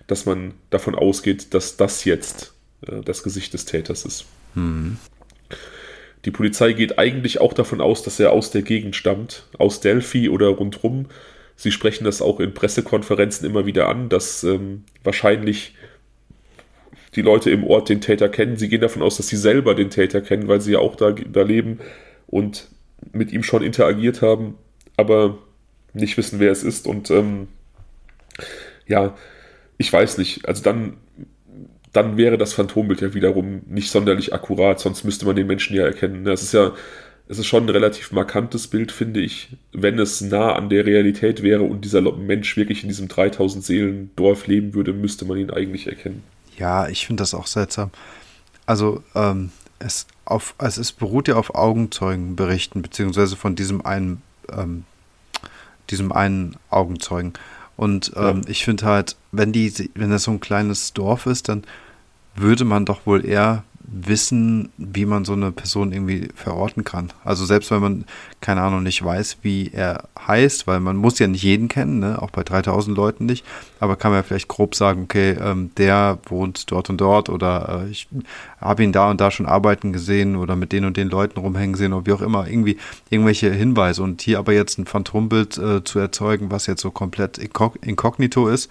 [0.07, 2.55] dass man davon ausgeht, dass das jetzt
[2.87, 4.25] äh, das Gesicht des Täters ist.
[4.55, 4.97] Hm.
[6.25, 10.29] Die Polizei geht eigentlich auch davon aus, dass er aus der Gegend stammt, aus Delphi
[10.29, 11.07] oder rundrum,
[11.61, 15.75] Sie sprechen das auch in Pressekonferenzen immer wieder an, dass ähm, wahrscheinlich
[17.17, 18.57] die Leute im Ort den Täter kennen.
[18.57, 21.11] Sie gehen davon aus, dass sie selber den Täter kennen, weil sie ja auch da,
[21.11, 21.81] da leben
[22.29, 22.69] und
[23.13, 24.55] mit ihm schon interagiert haben,
[24.97, 25.39] aber
[25.95, 26.87] nicht wissen, wer es ist.
[26.87, 27.49] Und ähm,
[28.87, 29.17] ja,
[29.79, 30.47] ich weiß nicht.
[30.47, 30.97] Also dann,
[31.99, 35.85] dann wäre das Phantombild ja wiederum nicht sonderlich akkurat, sonst müsste man den Menschen ja
[35.85, 36.25] erkennen.
[36.25, 36.73] Das ist ja
[37.29, 39.51] es ist schon ein relativ markantes Bild, finde ich.
[39.73, 44.11] Wenn es nah an der Realität wäre und dieser Mensch wirklich in diesem 3000 Seelen
[44.17, 46.23] Dorf leben würde, müsste man ihn eigentlich erkennen.
[46.57, 47.91] Ja, ich finde das auch seltsam.
[48.65, 54.85] Also, ähm, es, auf, also es beruht ja auf Augenzeugenberichten, beziehungsweise von diesem einen, ähm,
[55.91, 57.35] diesem einen Augenzeugen.
[57.77, 58.51] Und ähm, ja.
[58.51, 61.65] ich finde halt, wenn die, wenn das so ein kleines Dorf ist, dann
[62.41, 67.11] würde man doch wohl eher wissen, wie man so eine Person irgendwie verorten kann.
[67.25, 68.05] Also selbst wenn man,
[68.41, 72.21] keine Ahnung, nicht weiß, wie er heißt, weil man muss ja nicht jeden kennen, ne?
[72.21, 73.47] auch bei 3000 Leuten nicht,
[73.81, 77.85] aber kann man ja vielleicht grob sagen, okay, ähm, der wohnt dort und dort oder
[77.87, 78.09] äh, ich
[78.61, 81.77] habe ihn da und da schon arbeiten gesehen oder mit den und den Leuten rumhängen
[81.77, 82.77] sehen oder wie auch immer, irgendwie
[83.09, 87.39] irgendwelche Hinweise und hier aber jetzt ein Phantombild äh, zu erzeugen, was jetzt so komplett
[87.39, 88.71] inkognito ist,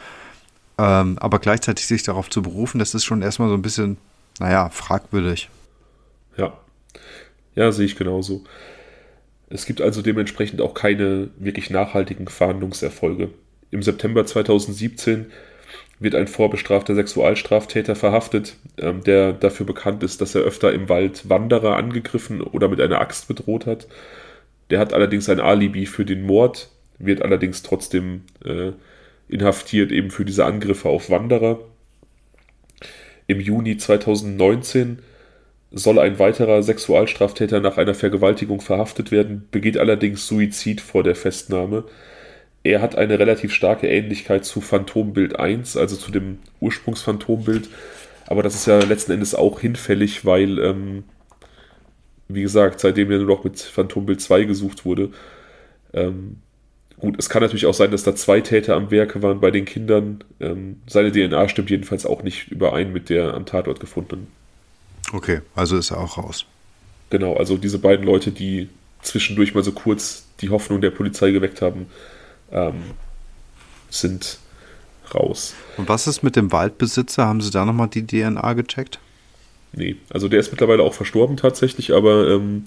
[0.78, 3.98] ähm, aber gleichzeitig sich darauf zu berufen, das ist schon erstmal so ein bisschen
[4.40, 5.50] naja, fragwürdig.
[6.38, 6.54] Ja.
[7.56, 8.44] Ja, sehe ich genauso.
[9.50, 13.30] Es gibt also dementsprechend auch keine wirklich nachhaltigen Fahndungserfolge.
[13.72, 15.28] Im September 2017
[16.00, 21.30] wird ein vorbestrafter Sexualstraftäter verhaftet, ähm, der dafür bekannt ist, dass er öfter im Wald
[21.30, 23.88] Wanderer angegriffen oder mit einer Axt bedroht hat.
[24.70, 26.70] Der hat allerdings ein Alibi für den Mord,
[27.00, 28.74] wird allerdings trotzdem äh,
[29.30, 31.60] inhaftiert eben für diese Angriffe auf Wanderer.
[33.28, 35.00] Im Juni 2019
[35.72, 41.84] soll ein weiterer Sexualstraftäter nach einer Vergewaltigung verhaftet werden, begeht allerdings Suizid vor der Festnahme.
[42.64, 47.70] Er hat eine relativ starke Ähnlichkeit zu Phantombild 1, also zu dem Ursprungsphantombild,
[48.28, 51.04] aber das ist ja letzten Endes auch hinfällig, weil, ähm,
[52.28, 55.12] wie gesagt, seitdem ja nur noch mit Phantombild 2 gesucht wurde,
[55.94, 56.38] ähm,
[57.00, 59.66] Gut, es kann natürlich auch sein, dass da zwei Täter am Werke waren bei den
[59.66, 60.24] Kindern.
[60.40, 64.28] Ähm, seine DNA stimmt jedenfalls auch nicht überein mit der am Tatort gefundenen.
[65.14, 66.46] Okay, also ist er auch raus.
[67.12, 68.70] Genau, also diese beiden Leute, die
[69.02, 71.86] zwischendurch mal so kurz die Hoffnung der Polizei geweckt haben,
[72.52, 72.82] ähm,
[73.90, 74.40] sind
[75.14, 75.54] raus.
[75.78, 77.26] Und was ist mit dem Waldbesitzer?
[77.26, 79.00] Haben Sie da nochmal die DNA gecheckt?
[79.72, 82.66] Nee, also der ist mittlerweile auch verstorben tatsächlich, aber ähm,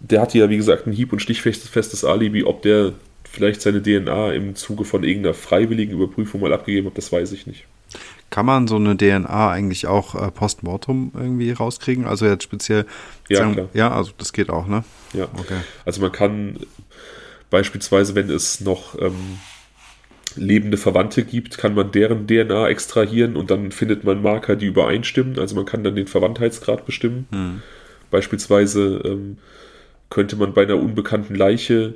[0.00, 2.44] der hatte ja, wie gesagt, ein hieb- und stichfestes Alibi.
[2.44, 2.94] Ob der
[3.32, 7.46] vielleicht seine DNA im Zuge von irgendeiner freiwilligen Überprüfung mal abgegeben hat, das weiß ich
[7.46, 7.64] nicht.
[8.30, 12.06] Kann man so eine DNA eigentlich auch äh, postmortem irgendwie rauskriegen?
[12.06, 12.86] Also jetzt speziell.
[13.28, 13.68] Ja, sagen, klar.
[13.74, 14.84] Ja, also das geht auch, ne?
[15.12, 15.24] Ja.
[15.36, 15.58] Okay.
[15.84, 16.58] Also man kann
[17.50, 19.38] beispielsweise, wenn es noch ähm,
[20.36, 25.38] lebende Verwandte gibt, kann man deren DNA extrahieren und dann findet man Marker, die übereinstimmen.
[25.38, 27.26] Also man kann dann den Verwandtheitsgrad bestimmen.
[27.32, 27.62] Hm.
[28.10, 29.38] Beispielsweise ähm,
[30.08, 31.94] könnte man bei einer unbekannten Leiche,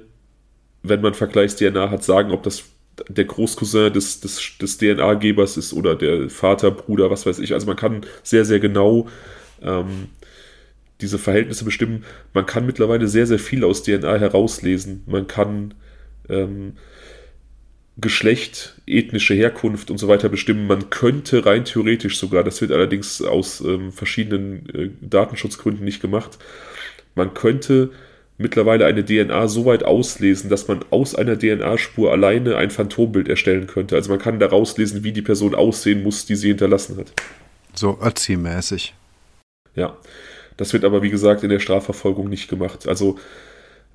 [0.88, 2.64] wenn man Vergleichs-DNA hat, sagen, ob das
[3.08, 7.52] der Großcousin des, des, des DNA-Gebers ist oder der Vater, Bruder, was weiß ich.
[7.52, 9.08] Also man kann sehr, sehr genau
[9.62, 10.08] ähm,
[11.00, 12.04] diese Verhältnisse bestimmen.
[12.32, 15.02] Man kann mittlerweile sehr, sehr viel aus DNA herauslesen.
[15.06, 15.74] Man kann
[16.28, 16.72] ähm,
[17.98, 20.66] Geschlecht, ethnische Herkunft und so weiter bestimmen.
[20.66, 26.38] Man könnte rein theoretisch sogar, das wird allerdings aus ähm, verschiedenen äh, Datenschutzgründen nicht gemacht,
[27.14, 27.92] man könnte
[28.38, 33.66] mittlerweile eine DNA so weit auslesen, dass man aus einer DNA-Spur alleine ein Phantombild erstellen
[33.66, 33.96] könnte.
[33.96, 37.12] Also man kann daraus lesen, wie die Person aussehen muss, die sie hinterlassen hat.
[37.74, 38.92] So Ötzi-mäßig.
[39.74, 39.96] Ja,
[40.56, 42.88] das wird aber wie gesagt in der Strafverfolgung nicht gemacht.
[42.88, 43.18] Also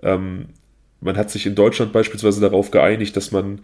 [0.02, 0.48] ähm,
[1.00, 3.62] man hat sich in Deutschland beispielsweise darauf geeinigt, dass man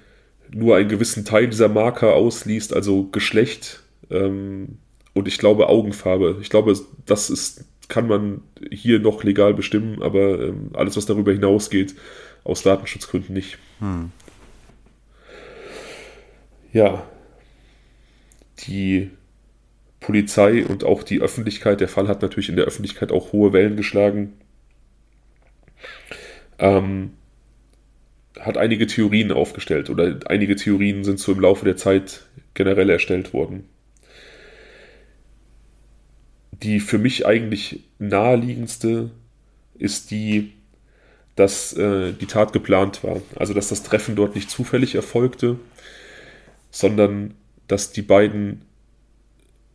[0.52, 4.80] nur einen gewissen Teil dieser Marker ausliest, also Geschlecht ähm,
[5.14, 6.38] und ich glaube Augenfarbe.
[6.42, 6.74] Ich glaube,
[7.06, 11.96] das ist kann man hier noch legal bestimmen, aber ähm, alles, was darüber hinausgeht,
[12.44, 13.58] aus Datenschutzgründen nicht.
[13.80, 14.12] Hm.
[16.74, 17.08] Ja,
[18.68, 19.12] die
[20.00, 23.78] Polizei und auch die Öffentlichkeit, der Fall hat natürlich in der Öffentlichkeit auch hohe Wellen
[23.78, 24.34] geschlagen,
[26.60, 27.12] ähm,
[28.40, 33.34] hat einige Theorien aufgestellt oder einige Theorien sind so im Laufe der Zeit generell erstellt
[33.34, 33.68] worden
[36.64, 39.12] die für mich eigentlich naheliegendste
[39.78, 40.53] ist die,
[41.36, 43.22] dass äh, die Tat geplant war.
[43.36, 45.58] Also dass das Treffen dort nicht zufällig erfolgte,
[46.72, 47.36] sondern
[47.68, 48.62] dass die beiden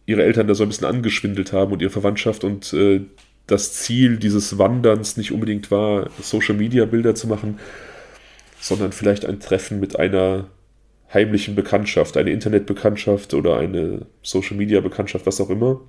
[0.06, 3.02] ihre Eltern da so ein bisschen angeschwindelt haben und ihre Verwandtschaft und äh,
[3.46, 7.58] das Ziel dieses Wanderns nicht unbedingt war, Social Media Bilder zu machen,
[8.60, 10.48] sondern vielleicht ein Treffen mit einer
[11.12, 15.80] heimlichen Bekanntschaft, eine Internetbekanntschaft oder eine Social Media Bekanntschaft, was auch immer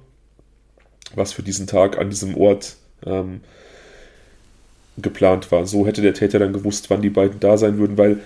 [1.16, 3.42] was für diesen Tag an diesem Ort ähm,
[4.98, 5.66] geplant war.
[5.66, 8.20] So hätte der Täter dann gewusst, wann die beiden da sein würden, weil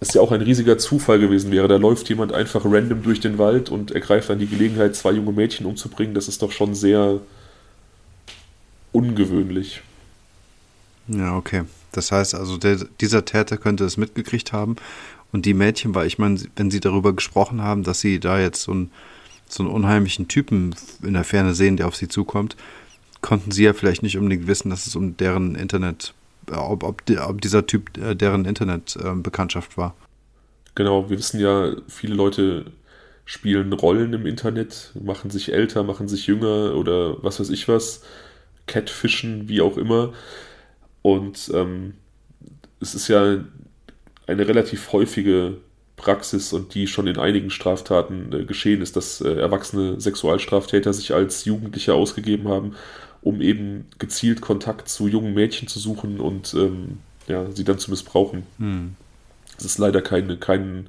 [0.00, 1.68] es ja auch ein riesiger Zufall gewesen wäre.
[1.68, 5.32] Da läuft jemand einfach random durch den Wald und ergreift dann die Gelegenheit, zwei junge
[5.32, 6.14] Mädchen umzubringen.
[6.14, 7.20] Das ist doch schon sehr
[8.92, 9.82] ungewöhnlich.
[11.08, 11.62] Ja, okay.
[11.92, 14.76] Das heißt also, der, dieser Täter könnte es mitgekriegt haben.
[15.32, 18.62] Und die Mädchen, weil ich meine, wenn sie darüber gesprochen haben, dass sie da jetzt
[18.62, 18.90] so ein
[19.48, 22.56] so einen unheimlichen Typen in der Ferne sehen, der auf sie zukommt,
[23.20, 26.14] konnten sie ja vielleicht nicht unbedingt wissen, dass es um deren Internet,
[26.50, 29.94] äh, ob, ob, ob dieser Typ äh, deren Internetbekanntschaft äh, war.
[30.74, 32.66] Genau, wir wissen ja, viele Leute
[33.24, 38.02] spielen Rollen im Internet, machen sich älter, machen sich jünger oder was weiß ich was,
[38.66, 40.12] Catfischen, wie auch immer.
[41.02, 41.94] Und ähm,
[42.80, 43.44] es ist ja
[44.26, 45.58] eine relativ häufige
[45.96, 51.14] Praxis und die schon in einigen Straftaten äh, geschehen ist, dass äh, erwachsene Sexualstraftäter sich
[51.14, 52.76] als Jugendliche ausgegeben haben,
[53.22, 57.90] um eben gezielt Kontakt zu jungen Mädchen zu suchen und ähm, ja, sie dann zu
[57.90, 58.44] missbrauchen.
[58.58, 58.94] Hm.
[59.56, 60.88] Das ist leider keine, kein,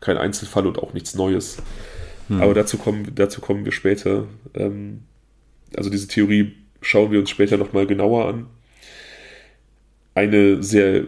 [0.00, 1.58] kein Einzelfall und auch nichts Neues.
[2.28, 2.40] Hm.
[2.40, 4.26] Aber dazu kommen, dazu kommen wir später.
[4.54, 5.02] Ähm,
[5.76, 8.46] also diese Theorie schauen wir uns später nochmal genauer an.
[10.14, 11.04] Eine sehr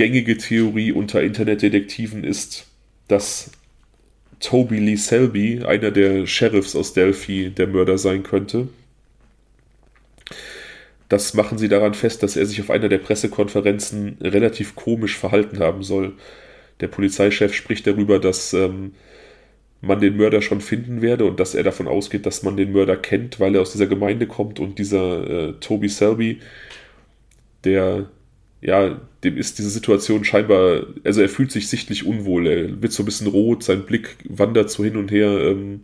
[0.00, 2.64] gängige Theorie unter Internetdetektiven ist,
[3.06, 3.50] dass
[4.40, 8.68] Toby Lee Selby, einer der Sheriffs aus Delphi, der Mörder sein könnte.
[11.10, 15.58] Das machen sie daran fest, dass er sich auf einer der Pressekonferenzen relativ komisch verhalten
[15.58, 16.14] haben soll.
[16.80, 18.94] Der Polizeichef spricht darüber, dass ähm,
[19.82, 22.96] man den Mörder schon finden werde und dass er davon ausgeht, dass man den Mörder
[22.96, 26.40] kennt, weil er aus dieser Gemeinde kommt und dieser äh, Toby Selby,
[27.64, 28.08] der
[28.60, 33.02] ja, dem ist diese Situation scheinbar, also er fühlt sich sichtlich unwohl, er wird so
[33.02, 35.28] ein bisschen rot, sein Blick wandert so hin und her.
[35.40, 35.82] Ähm,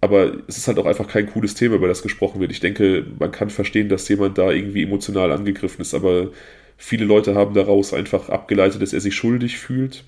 [0.00, 2.52] aber es ist halt auch einfach kein cooles Thema, über das gesprochen wird.
[2.52, 6.30] Ich denke, man kann verstehen, dass jemand da irgendwie emotional angegriffen ist, aber
[6.76, 10.04] viele Leute haben daraus einfach abgeleitet, dass er sich schuldig fühlt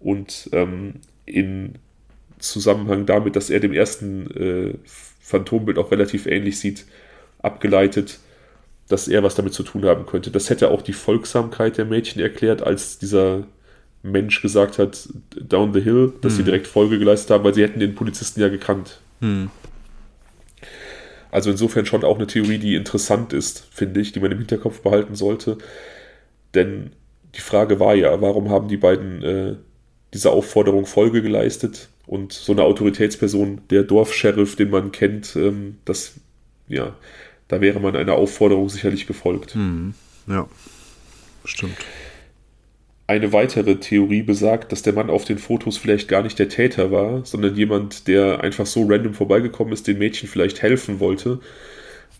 [0.00, 0.94] und ähm,
[1.26, 1.74] in
[2.38, 4.74] Zusammenhang damit, dass er dem ersten äh,
[5.20, 6.86] Phantombild auch relativ ähnlich sieht,
[7.42, 8.20] abgeleitet,
[8.90, 10.30] dass er was damit zu tun haben könnte.
[10.30, 13.44] Das hätte auch die Folgsamkeit der Mädchen erklärt, als dieser
[14.02, 16.36] Mensch gesagt hat, down the hill, dass hm.
[16.38, 19.00] sie direkt Folge geleistet haben, weil sie hätten den Polizisten ja gekannt.
[19.20, 19.50] Hm.
[21.30, 24.80] Also insofern schon auch eine Theorie, die interessant ist, finde ich, die man im Hinterkopf
[24.80, 25.58] behalten sollte.
[26.54, 26.90] Denn
[27.36, 29.54] die Frage war ja, warum haben die beiden äh,
[30.12, 31.88] dieser Aufforderung Folge geleistet?
[32.06, 36.14] Und so eine Autoritätsperson, der Dorfsheriff, den man kennt, ähm, das,
[36.66, 36.96] ja,
[37.50, 39.54] da wäre man einer Aufforderung sicherlich gefolgt.
[39.54, 39.94] Hm,
[40.28, 40.46] ja,
[41.44, 41.76] stimmt.
[43.08, 46.92] Eine weitere Theorie besagt, dass der Mann auf den Fotos vielleicht gar nicht der Täter
[46.92, 51.40] war, sondern jemand, der einfach so random vorbeigekommen ist, den Mädchen vielleicht helfen wollte,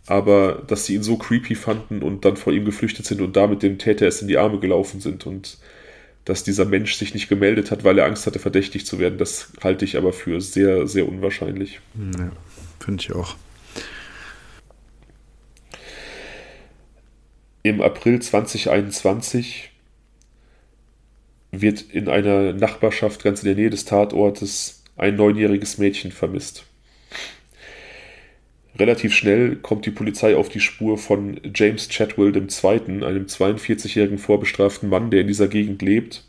[0.07, 3.63] aber dass sie ihn so creepy fanden und dann vor ihm geflüchtet sind und damit
[3.63, 5.59] dem Täter erst in die Arme gelaufen sind und
[6.25, 9.53] dass dieser Mensch sich nicht gemeldet hat, weil er Angst hatte, verdächtig zu werden, das
[9.63, 11.81] halte ich aber für sehr, sehr unwahrscheinlich.
[12.19, 12.33] Ja,
[12.81, 13.37] finde ich auch.
[17.63, 19.71] Im April 2021
[21.51, 26.65] wird in einer Nachbarschaft ganz in der Nähe des Tatortes ein neunjähriges Mädchen vermisst.
[28.79, 34.89] Relativ schnell kommt die Polizei auf die Spur von James Chatwell II., einem 42-jährigen vorbestraften
[34.89, 36.25] Mann, der in dieser Gegend lebt.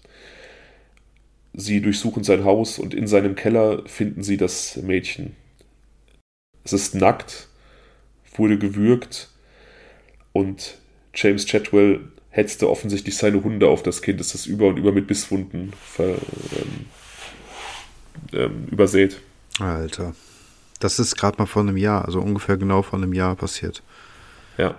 [1.53, 5.37] Sie durchsuchen sein Haus und in seinem Keller finden sie das Mädchen.
[6.65, 7.47] Es ist nackt,
[8.35, 9.29] wurde gewürgt
[10.33, 10.80] und
[11.13, 15.07] James Chatwell hetzte offensichtlich seine Hunde auf das Kind, ist das über und über mit
[15.07, 16.85] Bisswunden ver, ähm,
[18.33, 19.19] ähm, übersät.
[19.59, 20.15] Alter.
[20.79, 23.83] Das ist gerade mal vor einem Jahr, also ungefähr genau vor einem Jahr passiert.
[24.57, 24.75] Ja.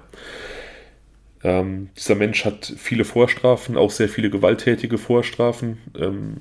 [1.45, 5.79] Ähm, dieser Mensch hat viele Vorstrafen, auch sehr viele gewalttätige Vorstrafen.
[5.99, 6.37] Ähm,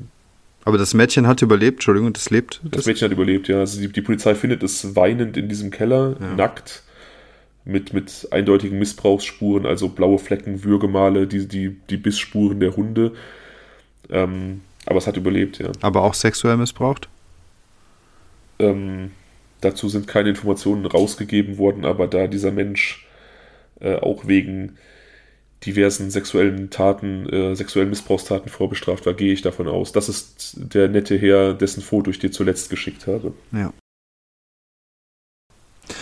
[0.64, 2.62] Aber das Mädchen hat überlebt, Entschuldigung, das lebt.
[2.64, 3.60] Das, das Mädchen hat überlebt, ja.
[3.60, 6.36] Also die, die, Polizei findet es weinend in diesem Keller, ja.
[6.36, 6.84] nackt
[7.64, 13.14] mit, mit eindeutigen Missbrauchsspuren, also blaue Flecken, Würgemale, die, die, die Bissspuren der Hunde.
[14.10, 15.72] Ähm, aber es hat überlebt, ja.
[15.82, 17.08] Aber auch sexuell missbraucht?
[18.60, 19.12] Ähm,
[19.62, 23.06] dazu sind keine Informationen rausgegeben worden, aber da dieser Mensch
[23.80, 24.78] äh, auch wegen
[25.66, 29.92] diversen sexuellen Taten, äh, sexuellen Missbrauchstaten vorbestraft war, gehe ich davon aus.
[29.92, 33.34] Das ist der nette Herr, dessen Foto ich dir zuletzt geschickt habe.
[33.52, 33.72] Ja.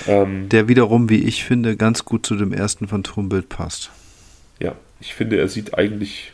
[0.07, 3.91] Ähm, der wiederum, wie ich finde, ganz gut zu dem ersten Phantombild passt.
[4.59, 6.33] Ja, ich finde, er sieht eigentlich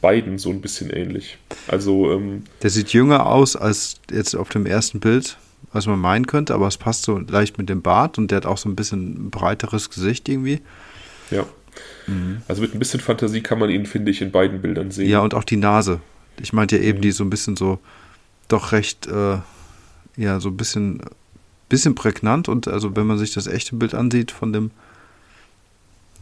[0.00, 1.38] beiden so ein bisschen ähnlich.
[1.68, 5.36] Also, ähm, der sieht jünger aus als jetzt auf dem ersten Bild,
[5.72, 8.46] was man meinen könnte, aber es passt so leicht mit dem Bart und der hat
[8.46, 10.60] auch so ein bisschen ein breiteres Gesicht irgendwie.
[11.30, 11.46] Ja.
[12.06, 12.42] Mhm.
[12.48, 15.08] Also mit ein bisschen Fantasie kann man ihn, finde ich, in beiden Bildern sehen.
[15.08, 16.00] Ja, und auch die Nase.
[16.40, 17.02] Ich meinte ja eben, mhm.
[17.02, 17.78] die so ein bisschen so,
[18.48, 19.38] doch recht, äh,
[20.16, 21.02] ja, so ein bisschen
[21.72, 24.70] bisschen prägnant und also wenn man sich das echte Bild ansieht von dem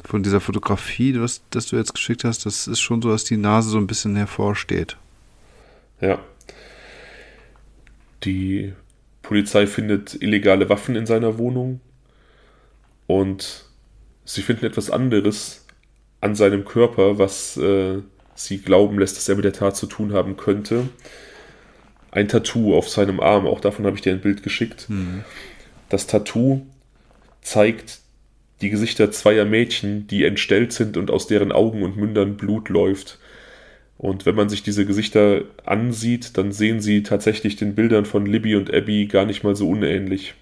[0.05, 3.37] von dieser Fotografie, das, das du jetzt geschickt hast, das ist schon so, dass die
[3.37, 4.97] Nase so ein bisschen hervorsteht.
[6.01, 6.21] Ja.
[8.25, 8.73] Die
[9.23, 11.81] Polizei findet illegale Waffen in seiner Wohnung
[13.09, 13.67] und
[14.25, 15.67] sie finden etwas anderes
[16.21, 17.99] an seinem Körper, was äh,
[18.37, 20.89] sie glauben lässt, dass er mit der Tat zu tun haben könnte
[22.11, 23.47] ein Tattoo auf seinem Arm.
[23.47, 24.87] Auch davon habe ich dir ein Bild geschickt.
[24.89, 25.25] Mhm.
[25.89, 26.63] Das Tattoo
[27.43, 28.01] zeigt
[28.61, 33.19] die Gesichter zweier Mädchen, die entstellt sind und aus deren Augen und Mündern Blut läuft.
[33.97, 38.57] Und wenn man sich diese Gesichter ansieht, dann sehen sie tatsächlich den Bildern von Libby
[38.57, 40.35] und Abby gar nicht mal so unähnlich.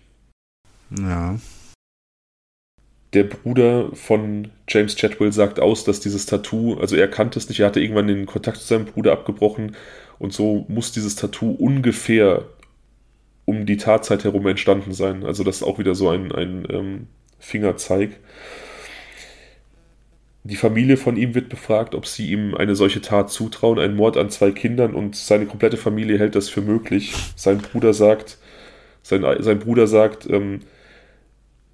[0.96, 1.38] Ja.
[3.14, 7.60] Der Bruder von James Chatwell sagt aus, dass dieses Tattoo, also er kannte es nicht,
[7.60, 9.74] er hatte irgendwann den Kontakt zu seinem Bruder abgebrochen
[10.18, 12.44] und so muss dieses Tattoo ungefähr
[13.44, 15.24] um die Tatzeit herum entstanden sein.
[15.24, 17.06] Also das ist auch wieder so ein, ein ähm,
[17.38, 18.10] Fingerzeig.
[20.44, 24.16] Die Familie von ihm wird befragt, ob sie ihm eine solche Tat zutrauen, einen Mord
[24.16, 27.14] an zwei Kindern und seine komplette Familie hält das für möglich.
[27.36, 28.38] Sein Bruder sagt,
[29.02, 30.60] sein, sein Bruder sagt, ähm,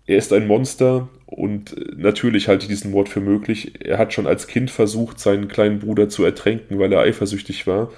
[0.06, 3.84] er ist ein Monster und natürlich halte ich diesen Mord für möglich.
[3.84, 7.90] Er hat schon als Kind versucht, seinen kleinen Bruder zu ertränken, weil er eifersüchtig war.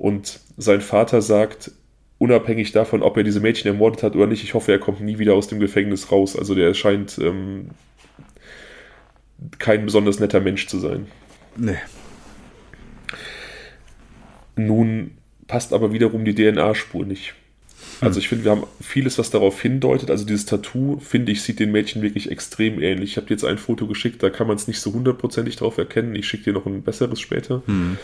[0.00, 1.72] Und sein Vater sagt,
[2.16, 5.18] unabhängig davon, ob er diese Mädchen ermordet hat oder nicht, ich hoffe, er kommt nie
[5.18, 6.38] wieder aus dem Gefängnis raus.
[6.38, 7.68] Also der scheint ähm,
[9.58, 11.06] kein besonders netter Mensch zu sein.
[11.54, 11.76] Nee.
[14.56, 15.10] Nun
[15.46, 17.34] passt aber wiederum die DNA-Spur nicht.
[18.00, 18.20] Also hm.
[18.20, 20.10] ich finde, wir haben vieles, was darauf hindeutet.
[20.10, 23.10] Also dieses Tattoo, finde ich, sieht den Mädchen wirklich extrem ähnlich.
[23.10, 25.76] Ich habe dir jetzt ein Foto geschickt, da kann man es nicht so hundertprozentig drauf
[25.76, 26.14] erkennen.
[26.14, 27.62] Ich schicke dir noch ein besseres später.
[27.66, 27.98] Hm.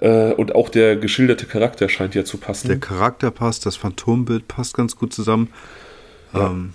[0.00, 2.68] Äh, und auch der geschilderte Charakter scheint ja zu passen.
[2.68, 5.52] Der Charakter passt, das Phantombild passt ganz gut zusammen.
[6.32, 6.50] Ja.
[6.50, 6.72] Ähm.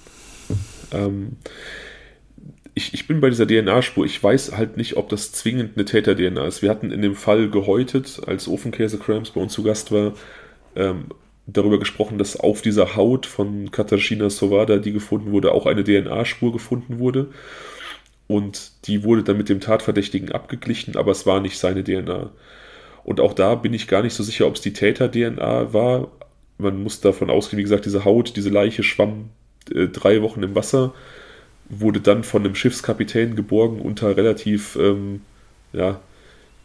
[0.92, 1.38] Ähm,
[2.76, 4.06] ich, ich bin bei dieser DNA-Spur.
[4.06, 6.62] Ich weiß halt nicht, ob das zwingend eine Täter-DNA ist.
[6.62, 10.14] Wir hatten in dem Fall gehäutet, als Ofenkäse Crams bei uns zu Gast war,
[10.76, 11.06] ähm,
[11.46, 16.52] darüber gesprochen, dass auf dieser Haut von Katarzyna Sowada, die gefunden wurde, auch eine DNA-Spur
[16.52, 17.30] gefunden wurde.
[18.28, 22.32] Und die wurde dann mit dem Tatverdächtigen abgeglichen, aber es war nicht seine DNA.
[23.04, 26.10] Und auch da bin ich gar nicht so sicher, ob es die Täter-DNA war.
[26.58, 29.30] Man muss davon ausgehen, wie gesagt, diese Haut, diese Leiche schwamm
[29.74, 30.94] äh, drei Wochen im Wasser,
[31.70, 35.22] wurde dann von einem Schiffskapitän geborgen unter relativ ähm,
[35.72, 36.00] ja,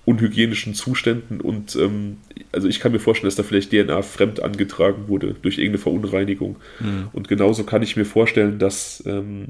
[0.04, 2.16] unhygienischen Zuständen und ähm,
[2.50, 6.56] also ich kann mir vorstellen, dass da vielleicht DNA fremd angetragen wurde durch irgendeine Verunreinigung.
[6.80, 7.08] Mhm.
[7.12, 9.48] Und genauso kann ich mir vorstellen, dass ähm,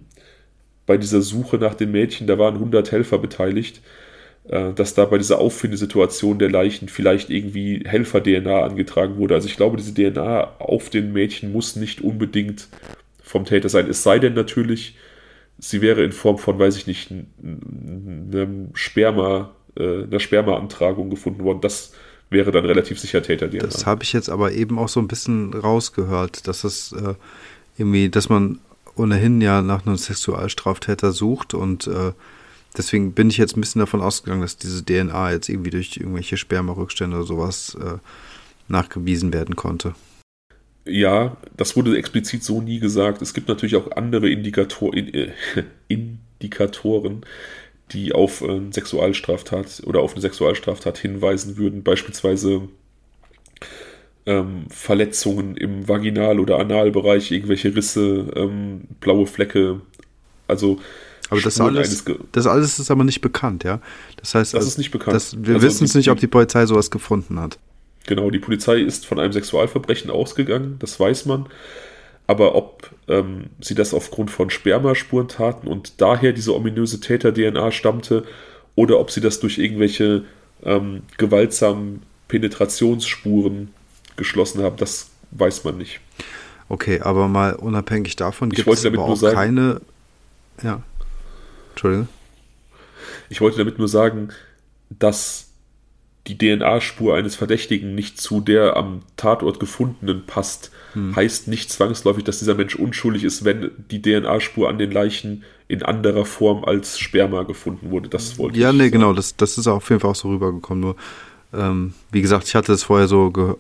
[0.85, 3.81] bei dieser Suche nach dem Mädchen, da waren 100 Helfer beteiligt,
[4.49, 9.35] dass da bei dieser Auffindesituation der Leichen vielleicht irgendwie Helfer-DNA angetragen wurde.
[9.35, 12.69] Also ich glaube, diese DNA auf den Mädchen muss nicht unbedingt
[13.23, 13.89] vom Täter sein.
[13.91, 14.97] Es sei denn natürlich,
[15.59, 21.61] sie wäre in Form von, weiß ich nicht, einem Sperma äh, einer Spermaantragung gefunden worden.
[21.61, 21.93] Das
[22.31, 23.65] wäre dann relativ sicher Täter-DNA.
[23.65, 27.15] Das habe ich jetzt aber eben auch so ein bisschen rausgehört, dass es äh,
[27.77, 28.59] irgendwie, dass man
[28.97, 32.13] ohnehin ja nach einem Sexualstraftäter sucht und äh,
[32.77, 36.37] deswegen bin ich jetzt ein bisschen davon ausgegangen, dass diese DNA jetzt irgendwie durch irgendwelche
[36.37, 37.99] Spermarückstände oder sowas äh,
[38.69, 39.95] nachgewiesen werden konnte.
[40.87, 43.21] Ja, das wurde explizit so nie gesagt.
[43.21, 45.33] Es gibt natürlich auch andere Indikator, äh,
[45.89, 47.25] Indikatoren,
[47.93, 52.69] die auf eine Sexualstraftat oder auf eine Sexualstraftat hinweisen würden, beispielsweise
[54.27, 59.81] ähm, Verletzungen im Vaginal- oder Analbereich, irgendwelche Risse, ähm, blaue Flecke,
[60.47, 60.81] also
[61.31, 63.81] aber das alles, das alles ist aber nicht bekannt, ja.
[64.17, 65.15] Das heißt, das ist nicht bekannt.
[65.15, 67.59] Das, wir also wissen es nicht, ob die Polizei sowas gefunden hat.
[68.07, 71.47] Genau, die Polizei ist von einem Sexualverbrechen ausgegangen, das weiß man
[72.29, 78.25] aber ob ähm, sie das aufgrund von Spermaspuren taten und daher diese ominöse Täter-DNA stammte
[78.77, 80.25] oder ob sie das durch irgendwelche
[80.63, 83.71] ähm, gewaltsamen Penetrationsspuren
[84.17, 86.01] geschlossen haben, das weiß man nicht.
[86.69, 89.81] Okay, aber mal unabhängig davon gibt es aber auch sagen, keine.
[90.63, 90.83] Ja.
[91.79, 92.09] Entschuldige.
[93.31, 94.31] Ich wollte damit nur sagen,
[94.91, 95.53] dass
[96.27, 101.15] die DNA-Spur eines Verdächtigen nicht zu der am Tatort gefundenen passt, hm.
[101.15, 105.83] heißt nicht zwangsläufig, dass dieser Mensch unschuldig ist, wenn die DNA-Spur an den Leichen in
[105.83, 108.09] anderer Form als Sperma gefunden wurde.
[108.09, 108.73] Das wollte ja, ich.
[108.73, 108.93] Ja, nee, sagen.
[108.93, 110.81] genau, das, das ist auf jeden Fall auch so rübergekommen.
[110.81, 110.97] Nur,
[111.53, 113.55] ähm, wie gesagt, ich hatte es vorher so äh,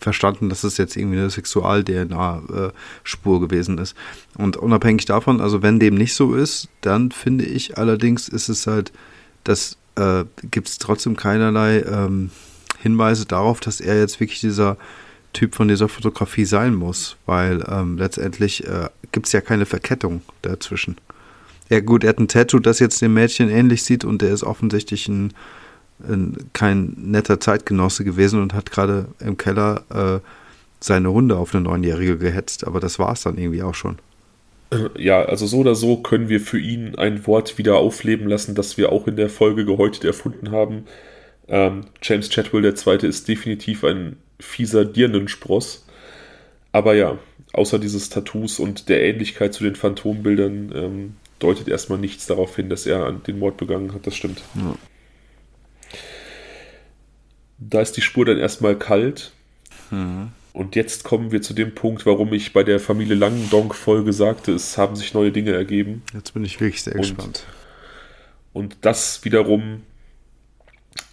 [0.00, 3.94] verstanden, dass es jetzt irgendwie eine Sexual-DNA-Spur gewesen ist.
[4.38, 8.66] Und unabhängig davon, also wenn dem nicht so ist, dann finde ich allerdings, ist es
[8.66, 8.92] halt,
[9.44, 12.30] dass äh, gibt es trotzdem keinerlei ähm,
[12.78, 14.76] Hinweise darauf, dass er jetzt wirklich dieser
[15.32, 20.22] Typ von dieser Fotografie sein muss, weil ähm, letztendlich äh, gibt es ja keine Verkettung
[20.42, 20.96] dazwischen.
[21.68, 24.44] Ja gut, er hat ein Tattoo, das jetzt dem Mädchen ähnlich sieht und der ist
[24.44, 25.32] offensichtlich ein
[26.52, 30.20] kein netter Zeitgenosse gewesen und hat gerade im Keller äh,
[30.80, 33.98] seine Hunde auf eine Neunjährige gehetzt, aber das war es dann irgendwie auch schon.
[34.98, 38.76] Ja, also so oder so können wir für ihn ein Wort wieder aufleben lassen, das
[38.76, 40.84] wir auch in der Folge gehäutet erfunden haben.
[41.48, 43.08] Ähm, James Chatwell II.
[43.08, 45.86] ist definitiv ein fieser Dirnenspross.
[46.72, 47.16] Aber ja,
[47.52, 52.68] außer dieses Tattoos und der Ähnlichkeit zu den Phantombildern ähm, deutet erstmal nichts darauf hin,
[52.68, 54.06] dass er den Mord begangen hat.
[54.06, 54.42] Das stimmt.
[54.56, 54.74] Ja.
[57.58, 59.32] Da ist die Spur dann erstmal kalt.
[59.90, 60.32] Mhm.
[60.52, 64.78] Und jetzt kommen wir zu dem Punkt, warum ich bei der Familie Langendonk-Folge sagte, es
[64.78, 66.02] haben sich neue Dinge ergeben.
[66.14, 67.44] Jetzt bin ich wirklich sehr und, gespannt.
[68.54, 69.82] Und das wiederum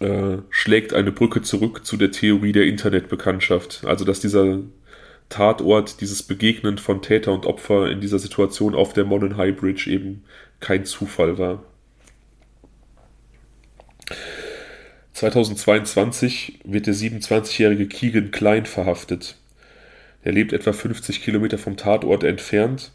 [0.00, 3.84] äh, schlägt eine Brücke zurück zu der Theorie der Internetbekanntschaft.
[3.84, 4.60] Also, dass dieser
[5.28, 9.90] Tatort, dieses Begegnen von Täter und Opfer in dieser Situation auf der Monon High Bridge
[9.90, 10.24] eben
[10.60, 11.62] kein Zufall war.
[15.32, 19.36] 2022 wird der 27-jährige Keegan Klein verhaftet.
[20.22, 22.92] Er lebt etwa 50 Kilometer vom Tatort entfernt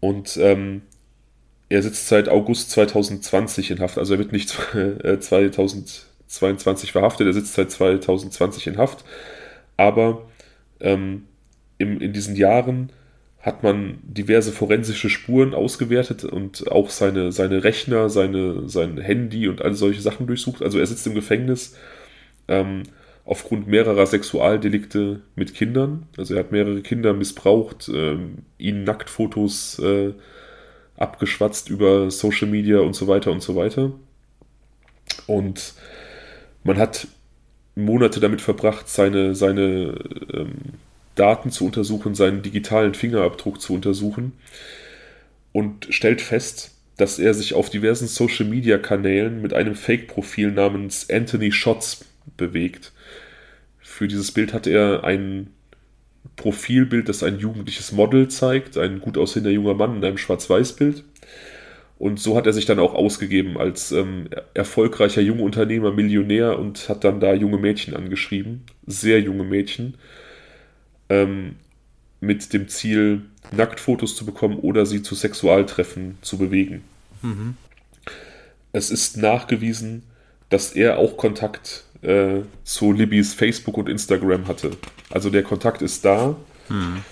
[0.00, 0.80] und ähm,
[1.68, 3.98] er sitzt seit August 2020 in Haft.
[3.98, 9.04] Also er wird nicht 2022 verhaftet, er sitzt seit 2020 in Haft.
[9.76, 10.26] Aber
[10.80, 11.26] ähm,
[11.76, 12.92] im, in diesen Jahren
[13.40, 19.62] hat man diverse forensische Spuren ausgewertet und auch seine, seine Rechner, seine, sein Handy und
[19.62, 20.62] all solche Sachen durchsucht.
[20.62, 21.76] Also er sitzt im Gefängnis
[22.48, 22.82] ähm,
[23.24, 26.06] aufgrund mehrerer Sexualdelikte mit Kindern.
[26.18, 30.12] Also er hat mehrere Kinder missbraucht, ähm, ihnen Nacktfotos äh,
[30.96, 33.92] abgeschwatzt über Social Media und so weiter und so weiter.
[35.26, 35.72] Und
[36.62, 37.08] man hat
[37.74, 39.94] Monate damit verbracht, seine, seine
[40.30, 40.52] ähm,
[41.14, 44.32] Daten zu untersuchen, seinen digitalen Fingerabdruck zu untersuchen
[45.52, 52.04] und stellt fest, dass er sich auf diversen Social-Media-Kanälen mit einem Fake-Profil namens Anthony Shots
[52.36, 52.92] bewegt.
[53.78, 55.54] Für dieses Bild hat er einen
[56.36, 61.04] Profilbild, das ein jugendliches Model zeigt, ein gut aussehender junger Mann in einem Schwarz-Weiß-Bild.
[61.98, 66.88] Und so hat er sich dann auch ausgegeben als ähm, erfolgreicher junger Unternehmer, Millionär und
[66.88, 69.98] hat dann da junge Mädchen angeschrieben, sehr junge Mädchen,
[71.10, 71.56] ähm,
[72.20, 76.82] mit dem Ziel, Nacktfotos zu bekommen oder sie zu Sexualtreffen zu bewegen.
[77.22, 77.56] Mhm.
[78.72, 80.04] Es ist nachgewiesen,
[80.48, 84.70] dass er auch Kontakt äh, zu Libbys Facebook und Instagram hatte.
[85.10, 86.36] Also der Kontakt ist da.
[86.68, 87.02] Mhm.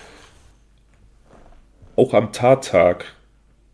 [1.96, 3.06] Auch am Tattag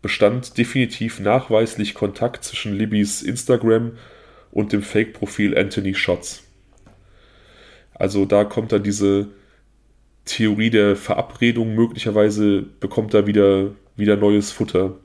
[0.01, 3.97] bestand definitiv nachweislich Kontakt zwischen Libbys Instagram
[4.51, 6.43] und dem Fake-Profil Anthony Shots.
[7.93, 9.27] Also da kommt dann diese
[10.25, 14.95] Theorie der Verabredung, möglicherweise bekommt da wieder, wieder neues Futter.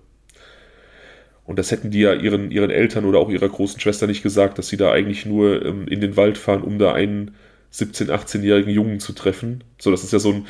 [1.44, 4.58] Und das hätten die ja ihren, ihren Eltern oder auch ihrer großen Schwester nicht gesagt,
[4.58, 7.32] dass sie da eigentlich nur ähm, in den Wald fahren, um da einen
[7.74, 9.64] 17-, 18-jährigen Jungen zu treffen.
[9.78, 10.46] So, das ist ja so ein,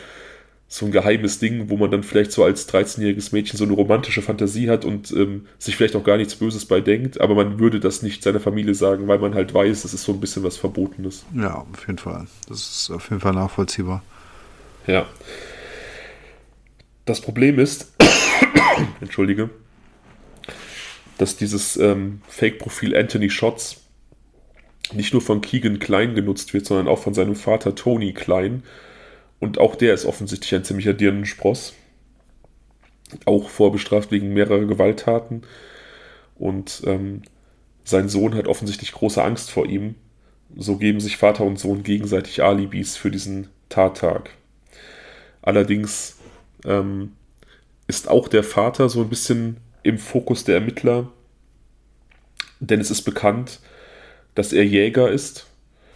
[0.68, 4.22] so ein geheimes Ding, wo man dann vielleicht so als 13-jähriges Mädchen so eine romantische
[4.22, 7.80] Fantasie hat und ähm, sich vielleicht auch gar nichts Böses bei denkt, aber man würde
[7.80, 10.58] das nicht seiner Familie sagen, weil man halt weiß, das ist so ein bisschen was
[10.58, 11.24] Verbotenes.
[11.34, 12.26] Ja, auf jeden Fall.
[12.48, 14.02] Das ist auf jeden Fall nachvollziehbar.
[14.86, 15.08] Ja.
[17.04, 17.94] Das Problem ist,
[19.00, 19.50] entschuldige,
[21.18, 23.82] dass dieses ähm, Fake-Profil Anthony Shots
[24.92, 28.62] nicht nur von Keegan Klein genutzt wird, sondern auch von seinem Vater Tony Klein,
[29.40, 31.74] und auch der ist offensichtlich ein ziemlicher Dirnenspross.
[33.24, 35.42] Auch vorbestraft wegen mehrerer Gewalttaten.
[36.38, 37.22] Und ähm,
[37.82, 39.96] sein Sohn hat offensichtlich große Angst vor ihm.
[40.56, 44.30] So geben sich Vater und Sohn gegenseitig Alibis für diesen Tattag.
[45.42, 46.16] Allerdings
[46.64, 47.12] ähm,
[47.86, 51.10] ist auch der Vater so ein bisschen im Fokus der Ermittler,
[52.60, 53.60] denn es ist bekannt,
[54.34, 55.46] dass er Jäger ist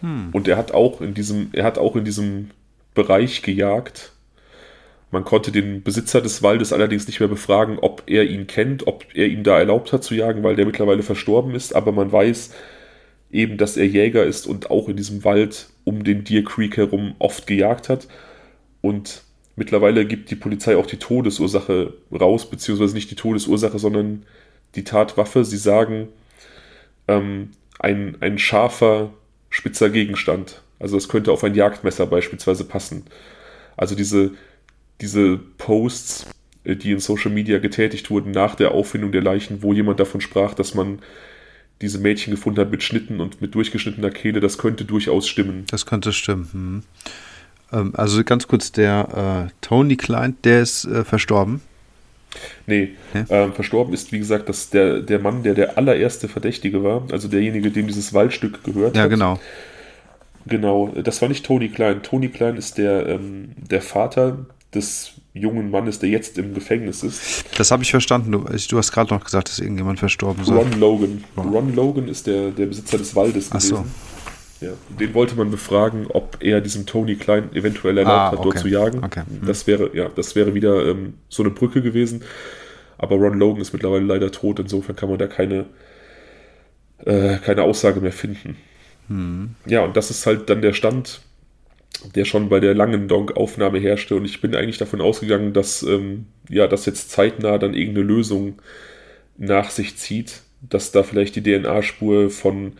[0.01, 0.29] hm.
[0.31, 2.51] und er hat auch in diesem, er hat auch in diesem
[2.93, 4.11] Bereich gejagt.
[5.11, 9.05] Man konnte den Besitzer des Waldes allerdings nicht mehr befragen, ob er ihn kennt, ob
[9.13, 11.75] er ihm da erlaubt hat zu jagen, weil der mittlerweile verstorben ist.
[11.75, 12.53] Aber man weiß
[13.31, 17.15] eben, dass er Jäger ist und auch in diesem Wald um den Deer Creek herum
[17.19, 18.07] oft gejagt hat.
[18.81, 19.23] Und
[19.55, 24.23] mittlerweile gibt die Polizei auch die Todesursache raus, beziehungsweise nicht die Todesursache, sondern
[24.75, 25.45] die Tatwaffe.
[25.45, 26.09] Sie sagen,
[27.07, 29.13] ähm, ein, ein scharfer,
[29.49, 30.61] spitzer Gegenstand.
[30.79, 33.05] Also es könnte auf ein Jagdmesser beispielsweise passen.
[33.77, 34.31] Also diese,
[35.01, 36.27] diese Posts,
[36.63, 40.21] äh, die in Social Media getätigt wurden nach der Auffindung der Leichen, wo jemand davon
[40.21, 40.99] sprach, dass man
[41.81, 45.65] diese Mädchen gefunden hat mit Schnitten und mit durchgeschnittener Kehle, das könnte durchaus stimmen.
[45.69, 46.49] Das könnte stimmen.
[46.51, 46.83] Hm.
[47.75, 51.61] Ähm, also ganz kurz, der äh, Tony Klein, der ist äh, verstorben.
[52.67, 52.89] Nee,
[53.29, 57.29] ähm, verstorben ist, wie gesagt, dass der, der Mann, der der allererste Verdächtige war, also
[57.29, 59.09] derjenige, dem dieses Waldstück gehört ja, hat.
[59.09, 59.39] Ja, genau.
[60.47, 62.03] Genau, das war nicht Tony Klein.
[62.03, 67.45] Tony Klein ist der, ähm, der Vater des jungen Mannes, der jetzt im Gefängnis ist.
[67.57, 68.31] Das habe ich verstanden.
[68.31, 70.49] Du, du hast gerade noch gesagt, dass irgendjemand verstorben ist.
[70.49, 71.23] Ron Logan.
[71.37, 71.49] Ron.
[71.49, 73.77] Ron Logan ist der, der Besitzer des Waldes gewesen.
[73.79, 73.85] Ach so.
[74.61, 78.59] Ja, den wollte man befragen, ob er diesem Tony Klein eventuell erlaubt ah, hat, dort
[78.59, 79.03] zu jagen.
[79.03, 79.23] Okay.
[79.27, 79.45] Hm.
[79.45, 82.23] Das wäre, ja, das wäre wieder ähm, so eine Brücke gewesen.
[82.97, 85.65] Aber Ron Logan ist mittlerweile leider tot, insofern kann man da keine,
[87.03, 88.55] äh, keine Aussage mehr finden.
[89.09, 89.55] Hm.
[89.65, 91.19] Ja, und das ist halt dann der Stand,
[92.15, 94.15] der schon bei der langen Donk-Aufnahme herrschte.
[94.15, 98.59] Und ich bin eigentlich davon ausgegangen, dass ähm, ja, das jetzt zeitnah dann irgendeine Lösung
[99.37, 102.73] nach sich zieht, dass da vielleicht die DNA-Spur von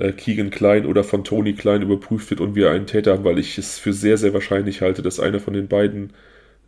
[0.00, 3.38] äh, Keegan Klein oder von Tony Klein überprüft wird und wir einen Täter haben, weil
[3.38, 6.12] ich es für sehr, sehr wahrscheinlich halte, dass einer von den beiden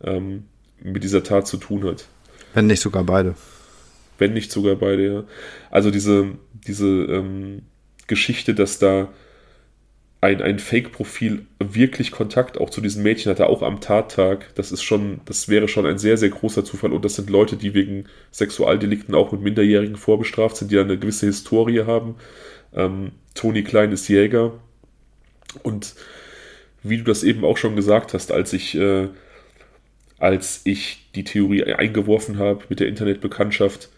[0.03, 0.45] ähm,
[0.81, 2.07] mit dieser Tat zu tun hat.
[2.53, 3.35] Wenn nicht sogar beide.
[4.19, 5.23] Wenn nicht sogar beide, ja.
[5.71, 6.27] Also diese,
[6.67, 7.63] diese ähm,
[8.07, 9.09] Geschichte, dass da
[10.21, 14.53] ein, ein Fake-Profil wirklich Kontakt auch zu diesen Mädchen hatte, auch am Tattag.
[14.55, 16.93] Das ist schon, das wäre schon ein sehr, sehr großer Zufall.
[16.93, 21.25] Und das sind Leute, die wegen Sexualdelikten auch mit Minderjährigen vorbestraft sind, die eine gewisse
[21.25, 22.15] Historie haben.
[22.73, 24.53] Ähm, Toni Klein ist Jäger.
[25.63, 25.95] Und
[26.83, 29.07] wie du das eben auch schon gesagt hast, als ich, äh,
[30.19, 33.89] als ich die Theorie eingeworfen habe mit der Internetbekanntschaft,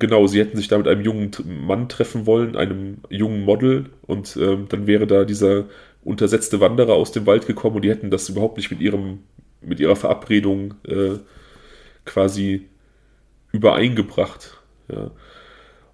[0.00, 4.34] Genau, sie hätten sich da mit einem jungen Mann treffen wollen, einem jungen Model, und
[4.40, 5.66] ähm, dann wäre da dieser
[6.02, 9.18] untersetzte Wanderer aus dem Wald gekommen und die hätten das überhaupt nicht mit ihrem,
[9.60, 11.18] mit ihrer Verabredung äh,
[12.06, 12.66] quasi
[13.52, 14.58] übereingebracht.
[14.88, 15.10] Ja.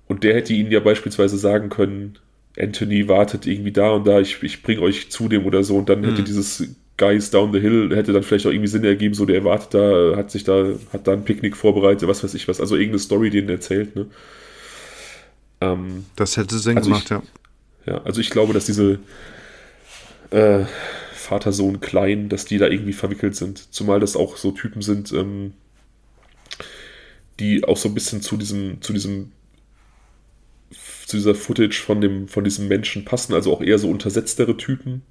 [0.06, 2.16] Und der hätte ihnen ja beispielsweise sagen können,
[2.58, 5.88] Anthony wartet irgendwie da und da, ich, ich bringe euch zu dem oder so, und
[5.88, 6.24] dann hätte hm.
[6.24, 9.74] dieses Guys Down the Hill hätte dann vielleicht auch irgendwie Sinn ergeben, so der erwartet
[9.74, 13.00] da, hat sich da, hat da ein Picknick vorbereitet, was weiß ich was, also irgendeine
[13.00, 14.06] Story, die er erzählt, ne?
[15.60, 17.22] Ähm, das hätte Sinn also gemacht, ich, ja.
[17.86, 18.98] Ja, also ich glaube, dass diese
[20.30, 20.64] äh,
[21.14, 23.72] Vater-Sohn klein, dass die da irgendwie verwickelt sind.
[23.72, 25.52] Zumal das auch so Typen sind, ähm,
[27.38, 29.32] die auch so ein bisschen zu diesem, zu diesem,
[31.06, 35.02] zu dieser Footage von dem, von diesem Menschen passen, also auch eher so untersetztere Typen.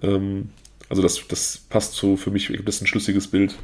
[0.00, 0.50] Ähm,
[0.88, 3.56] also das, das passt so für mich, gibt es ein schlüssiges Bild.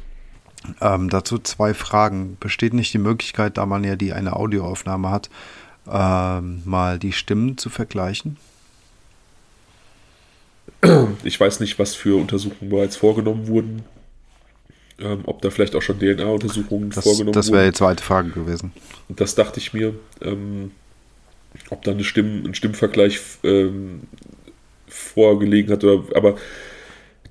[0.81, 2.35] Ähm, dazu zwei Fragen.
[2.41, 5.29] Besteht nicht die Möglichkeit, da man ja die eine Audioaufnahme hat,
[5.89, 8.35] ähm, mal die Stimmen zu vergleichen?
[11.23, 13.83] Ich weiß nicht, was für Untersuchungen bereits vorgenommen wurden.
[14.99, 17.31] Ähm, ob da vielleicht auch schon DNA-Untersuchungen vorgenommen das wurden.
[17.31, 18.73] Das wäre die zweite Frage gewesen.
[19.09, 19.93] Das dachte ich mir.
[20.21, 20.71] Ähm,
[21.69, 24.01] ob da eine Stimm, ein Stimmvergleich ähm,
[24.87, 25.83] vorgelegen hat.
[25.83, 26.37] Oder, aber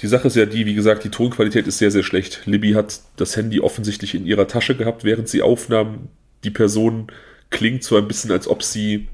[0.00, 2.42] die Sache ist ja die, wie gesagt, die Tonqualität ist sehr, sehr schlecht.
[2.44, 6.08] Libby hat das Handy offensichtlich in ihrer Tasche gehabt, während sie aufnahm.
[6.44, 7.06] Die Person
[7.50, 9.08] klingt so ein bisschen, als ob sie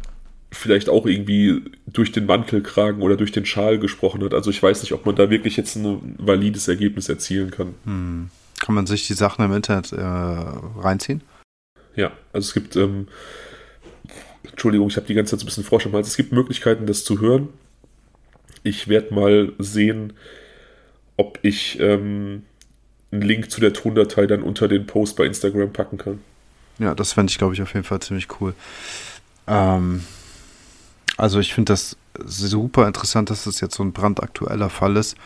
[0.50, 4.34] vielleicht auch irgendwie durch den Mantelkragen oder durch den Schal gesprochen hat.
[4.34, 7.74] Also ich weiß nicht, ob man da wirklich jetzt ein valides Ergebnis erzielen kann.
[7.84, 8.30] Hm.
[8.60, 11.22] Kann man sich die Sachen im Internet äh, reinziehen?
[11.96, 13.08] Ja, also es gibt, ähm,
[14.62, 16.06] Entschuldigung, ich habe die ganze Zeit so ein bisschen Frosch am Hals.
[16.06, 17.48] Es gibt Möglichkeiten, das zu hören.
[18.62, 20.12] Ich werde mal sehen,
[21.16, 22.44] ob ich ähm,
[23.10, 26.20] einen Link zu der Tondatei dann unter den Post bei Instagram packen kann.
[26.78, 28.54] Ja, das fände ich, glaube ich, auf jeden Fall ziemlich cool.
[29.48, 30.04] Ähm,
[31.16, 35.16] also ich finde das super interessant, dass das jetzt so ein brandaktueller Fall ist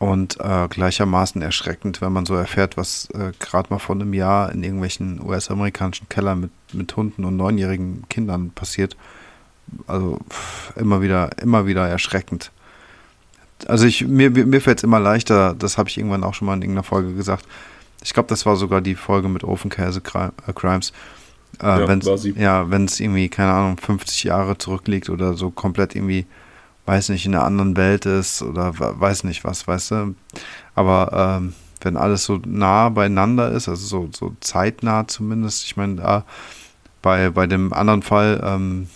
[0.00, 4.50] und äh, gleichermaßen erschreckend, wenn man so erfährt, was äh, gerade mal vor einem Jahr
[4.50, 8.96] in irgendwelchen US-amerikanischen Kellern mit, mit Hunden und neunjährigen Kindern passiert.
[9.86, 12.50] Also pff, immer wieder, immer wieder erschreckend.
[13.66, 16.54] Also ich, mir, mir fällt es immer leichter, das habe ich irgendwann auch schon mal
[16.54, 17.44] in irgendeiner Folge gesagt.
[18.02, 20.94] Ich glaube, das war sogar die Folge mit Ofenkäse äh, Crimes.
[21.62, 26.24] Äh, ja, ja, wenn es irgendwie, keine Ahnung, 50 Jahre zurückliegt oder so komplett irgendwie,
[26.86, 30.14] weiß nicht, in einer anderen Welt ist oder weiß nicht was, weißt du.
[30.74, 35.96] Aber ähm, wenn alles so nah beieinander ist, also so, so zeitnah zumindest, ich meine,
[35.96, 36.24] da
[37.02, 38.88] bei, bei dem anderen Fall, ähm,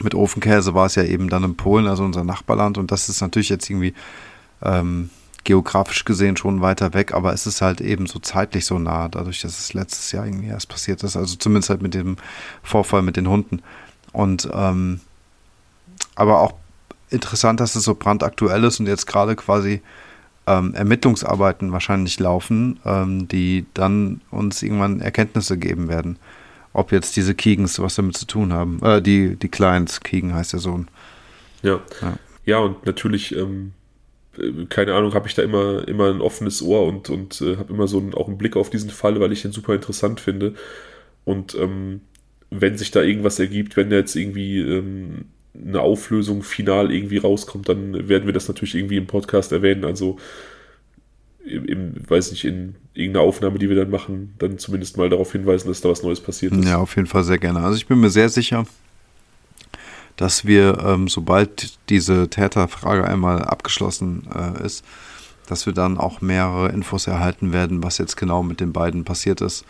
[0.00, 2.78] mit Ofenkäse war es ja eben dann in Polen, also unser Nachbarland.
[2.78, 3.94] Und das ist natürlich jetzt irgendwie
[4.62, 5.10] ähm,
[5.44, 9.40] geografisch gesehen schon weiter weg, aber es ist halt eben so zeitlich so nah, dadurch,
[9.40, 11.16] dass es letztes Jahr irgendwie erst passiert ist.
[11.16, 12.16] Also zumindest halt mit dem
[12.62, 13.60] Vorfall mit den Hunden.
[14.12, 15.00] Und ähm,
[16.14, 16.54] aber auch
[17.12, 19.82] interessant, dass es so brandaktuell ist und jetzt gerade quasi
[20.46, 26.18] ähm, Ermittlungsarbeiten wahrscheinlich laufen, ähm, die dann uns irgendwann Erkenntnisse geben werden
[26.72, 28.80] ob jetzt diese Keegans was damit zu tun haben.
[28.82, 30.88] Äh, die, die Clients, Keegan heißt der Sohn.
[31.62, 31.80] Ja.
[32.00, 33.72] Ja, ja und natürlich, ähm,
[34.38, 37.72] äh, keine Ahnung, habe ich da immer, immer ein offenes Ohr und, und äh, habe
[37.72, 40.54] immer so einen, auch einen Blick auf diesen Fall, weil ich den super interessant finde.
[41.24, 42.00] Und ähm,
[42.50, 47.68] wenn sich da irgendwas ergibt, wenn da jetzt irgendwie ähm, eine Auflösung final irgendwie rauskommt,
[47.68, 49.84] dann werden wir das natürlich irgendwie im Podcast erwähnen.
[49.84, 50.18] Also
[51.44, 55.68] im, weiß nicht, in irgendeiner Aufnahme, die wir dann machen, dann zumindest mal darauf hinweisen,
[55.68, 56.64] dass da was Neues passiert ist.
[56.64, 57.60] Ja, auf jeden Fall sehr gerne.
[57.60, 58.64] Also ich bin mir sehr sicher,
[60.16, 64.84] dass wir, ähm, sobald diese Täterfrage einmal abgeschlossen äh, ist,
[65.48, 69.40] dass wir dann auch mehrere Infos erhalten werden, was jetzt genau mit den beiden passiert
[69.40, 69.64] ist.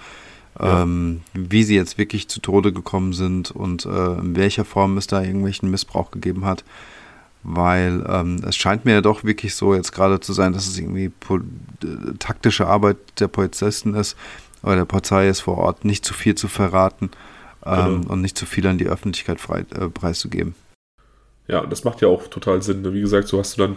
[0.61, 0.83] Ja.
[0.83, 5.07] Ähm, wie sie jetzt wirklich zu Tode gekommen sind und äh, in welcher Form es
[5.07, 6.63] da irgendwelchen Missbrauch gegeben hat
[7.45, 10.79] weil ähm, es scheint mir ja doch wirklich so jetzt gerade zu sein, dass es
[10.79, 11.11] irgendwie
[12.19, 14.17] taktische Arbeit der Polizisten ist
[14.63, 17.11] oder der Polizei ist vor Ort, nicht zu viel zu verraten
[17.67, 18.13] ähm, genau.
[18.13, 20.55] und nicht zu viel an die Öffentlichkeit frei, äh, preiszugeben.
[21.49, 22.83] Ja, das macht ja auch total Sinn.
[22.83, 22.95] Ne?
[22.95, 23.77] Wie gesagt, so hast du dann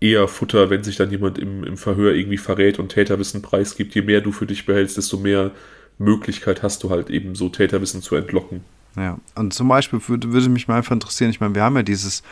[0.00, 3.94] eher Futter, wenn sich dann jemand im, im Verhör irgendwie verrät und Täterwissen preisgibt.
[3.94, 5.50] Je mehr du für dich behältst, desto mehr
[5.98, 8.62] Möglichkeit hast du halt eben so Täterwissen zu entlocken.
[8.96, 11.82] Ja, und zum Beispiel würde, würde mich mal einfach interessieren, ich meine, wir haben ja
[11.82, 12.22] dieses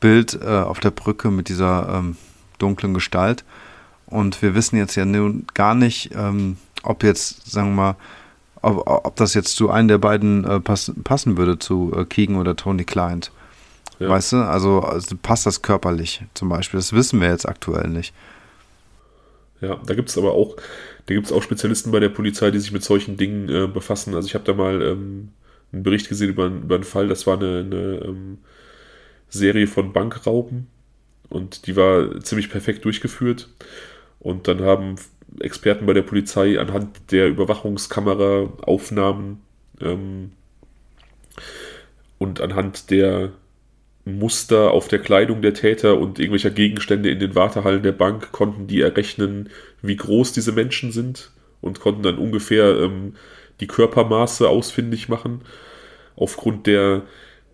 [0.00, 2.16] Bild äh, auf der Brücke mit dieser ähm,
[2.58, 3.44] dunklen Gestalt.
[4.06, 7.96] Und wir wissen jetzt ja nun gar nicht, ähm, ob jetzt, sagen wir mal,
[8.62, 12.36] ob, ob, das jetzt zu einem der beiden äh, pass, passen würde, zu äh, Keegan
[12.36, 13.30] oder Tony Client.
[13.98, 14.08] Ja.
[14.08, 16.78] Weißt du, also, also, passt das körperlich zum Beispiel.
[16.78, 18.14] Das wissen wir jetzt aktuell nicht.
[19.60, 20.56] Ja, da gibt es aber auch,
[21.06, 24.14] da gibt auch Spezialisten bei der Polizei, die sich mit solchen Dingen äh, befassen.
[24.14, 25.30] Also ich habe da mal ähm,
[25.72, 28.38] einen Bericht gesehen über, über einen Fall, das war eine, eine ähm,
[29.28, 30.68] Serie von Bankrauben
[31.28, 33.48] und die war ziemlich perfekt durchgeführt.
[34.20, 34.96] Und dann haben
[35.40, 39.40] Experten bei der Polizei anhand der Überwachungskamera-Aufnahmen
[39.80, 40.32] ähm,
[42.18, 43.32] und anhand der
[44.16, 48.66] Muster auf der Kleidung der Täter und irgendwelcher Gegenstände in den Wartehallen der Bank konnten
[48.66, 49.50] die errechnen,
[49.82, 51.30] wie groß diese Menschen sind
[51.60, 53.14] und konnten dann ungefähr ähm,
[53.60, 55.42] die Körpermaße ausfindig machen.
[56.16, 57.02] Aufgrund der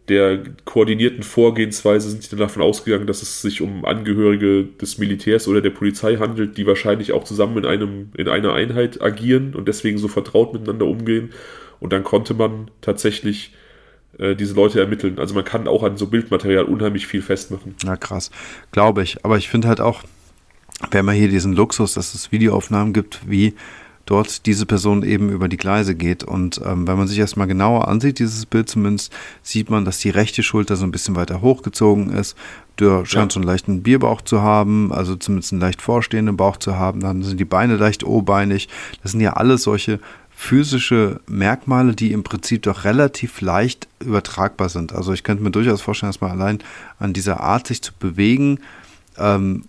[0.09, 5.49] der koordinierten Vorgehensweise sind sie dann davon ausgegangen, dass es sich um Angehörige des Militärs
[5.49, 9.67] oder der Polizei handelt, die wahrscheinlich auch zusammen in, einem, in einer Einheit agieren und
[9.67, 11.33] deswegen so vertraut miteinander umgehen.
[11.81, 13.53] Und dann konnte man tatsächlich
[14.19, 15.19] äh, diese Leute ermitteln.
[15.19, 17.75] Also man kann auch an so Bildmaterial unheimlich viel festmachen.
[17.85, 18.31] Na krass,
[18.73, 19.25] glaube ich.
[19.25, 20.03] Aber ich finde halt auch,
[20.91, 23.55] wenn man hier diesen Luxus, dass es Videoaufnahmen gibt, wie
[24.07, 26.25] dort diese Person eben über die Gleise geht.
[26.25, 29.13] Und ähm, wenn man sich erstmal genauer ansieht, dieses Bild zumindest,
[29.43, 32.37] sieht man, dass die rechte Schulter so ein bisschen weiter hochgezogen ist.
[32.81, 33.35] Der scheint ja.
[33.35, 37.01] so einen leichten Bierbauch zu haben, also zumindest einen leicht vorstehenden Bauch zu haben.
[37.01, 38.69] Dann sind die Beine leicht o-beinig.
[39.03, 40.01] Das sind ja alles solche
[40.37, 44.93] physische Merkmale, die im Prinzip doch relativ leicht übertragbar sind.
[44.93, 46.59] Also ich könnte mir durchaus vorstellen, dass man allein
[46.99, 48.59] an dieser Art, sich zu bewegen,
[49.17, 49.65] ähm,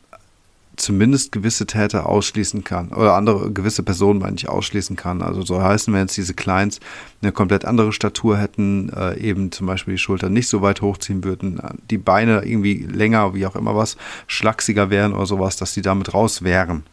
[0.77, 5.21] zumindest gewisse Täter ausschließen kann oder andere gewisse Personen meine ich ausschließen kann.
[5.21, 6.79] Also so heißen, wenn jetzt diese Kleins
[7.21, 11.23] eine komplett andere Statur hätten, äh, eben zum Beispiel die Schultern nicht so weit hochziehen
[11.23, 13.97] würden, die Beine irgendwie länger, wie auch immer was,
[14.27, 16.83] schlachsiger wären oder sowas, dass die damit raus wären.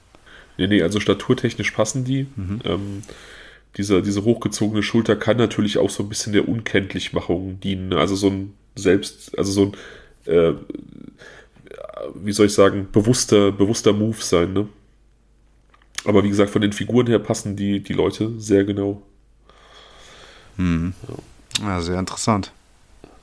[0.58, 2.26] Nee, nee, also staturtechnisch passen die.
[2.36, 2.60] Mhm.
[2.64, 3.02] Ähm,
[3.76, 7.92] diese, diese hochgezogene Schulter kann natürlich auch so ein bisschen der Unkenntlichmachung dienen.
[7.92, 9.72] Also so ein Selbst, also so
[10.26, 10.54] ein äh,
[12.14, 14.68] wie soll ich sagen, bewusster, bewusster Move sein, ne?
[16.04, 19.02] Aber wie gesagt, von den Figuren her passen die, die Leute sehr genau.
[20.56, 20.94] Hm.
[21.60, 21.68] Ja.
[21.68, 21.80] ja.
[21.80, 22.52] sehr interessant.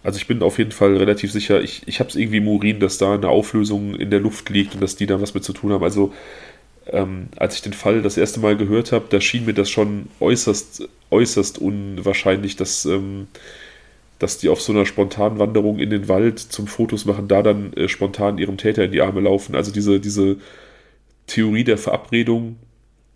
[0.01, 2.80] Also ich bin auf jeden Fall relativ sicher, ich, ich habe es irgendwie im Urin,
[2.80, 5.51] dass da eine Auflösung in der Luft liegt und dass die da was mit zu
[5.51, 5.84] tun haben.
[5.84, 6.13] Also
[6.91, 10.07] ähm, als ich den Fall das erste Mal gehört habe, da schien mir das schon
[10.20, 13.28] äußerst, äußerst unwahrscheinlich, dass ähm,
[14.20, 17.74] dass die auf so einer spontanen Wanderung in den Wald zum Fotos machen, da dann
[17.74, 19.56] äh, spontan ihrem Täter in die Arme laufen.
[19.56, 20.38] Also diese, diese
[21.26, 22.57] Theorie der Verabredung,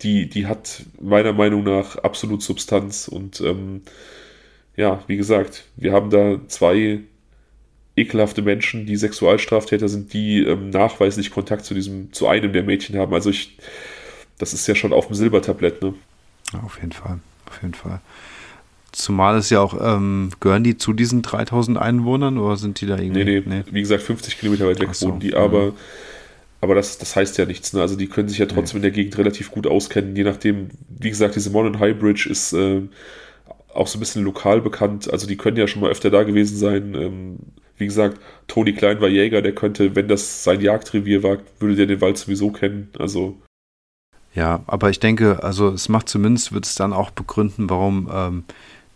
[0.00, 3.06] die, die hat meiner Meinung nach absolut Substanz.
[3.06, 3.82] Und ähm,
[4.76, 7.00] ja, wie gesagt, wir haben da zwei
[7.96, 12.98] ekelhafte Menschen, die Sexualstraftäter sind, die ähm, nachweislich Kontakt zu diesem, zu einem der Mädchen
[12.98, 13.14] haben.
[13.14, 13.56] Also ich,
[14.38, 15.94] das ist ja schon auf dem Silbertablett, ne?
[16.64, 18.00] Auf jeden Fall, auf jeden Fall.
[18.92, 22.96] Zumal es ja auch, ähm, gehören die zu diesen 3000 Einwohnern oder sind die da
[22.96, 23.24] irgendwie?
[23.24, 23.64] Nee, nee, nee.
[23.70, 25.72] wie gesagt, 50 Kilometer weit weg so, wohnen die, aber,
[26.60, 27.72] aber das, das heißt ja nichts.
[27.72, 27.80] Ne?
[27.80, 28.88] Also die können sich ja trotzdem nee.
[28.88, 32.52] in der Gegend relativ gut auskennen, je nachdem, wie gesagt, diese Modern High Bridge ist
[32.52, 32.82] äh,
[33.72, 36.56] auch so ein bisschen lokal bekannt, also die können ja schon mal öfter da gewesen
[36.56, 36.94] sein.
[36.94, 37.38] Ähm,
[37.76, 41.86] wie gesagt, Tony Klein war Jäger, der könnte, wenn das sein Jagdrevier war, würde der
[41.86, 42.88] den Wald sowieso kennen.
[42.98, 43.40] Also.
[44.34, 48.44] Ja, aber ich denke, also es macht zumindest, wird es dann auch begründen, warum ähm,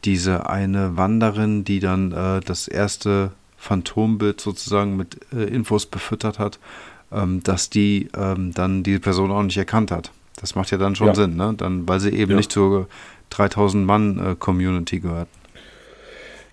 [0.05, 6.59] diese eine Wanderin, die dann äh, das erste Phantombild sozusagen mit äh, Infos befüttert hat,
[7.11, 10.13] ähm, dass die ähm, dann die Person auch nicht erkannt hat.
[10.41, 11.15] Das macht ja dann schon ja.
[11.15, 11.55] Sinn, ne?
[11.57, 12.37] Dann, weil sie eben ja.
[12.37, 12.89] nicht zur
[13.31, 15.29] 3000 Mann äh, Community gehört.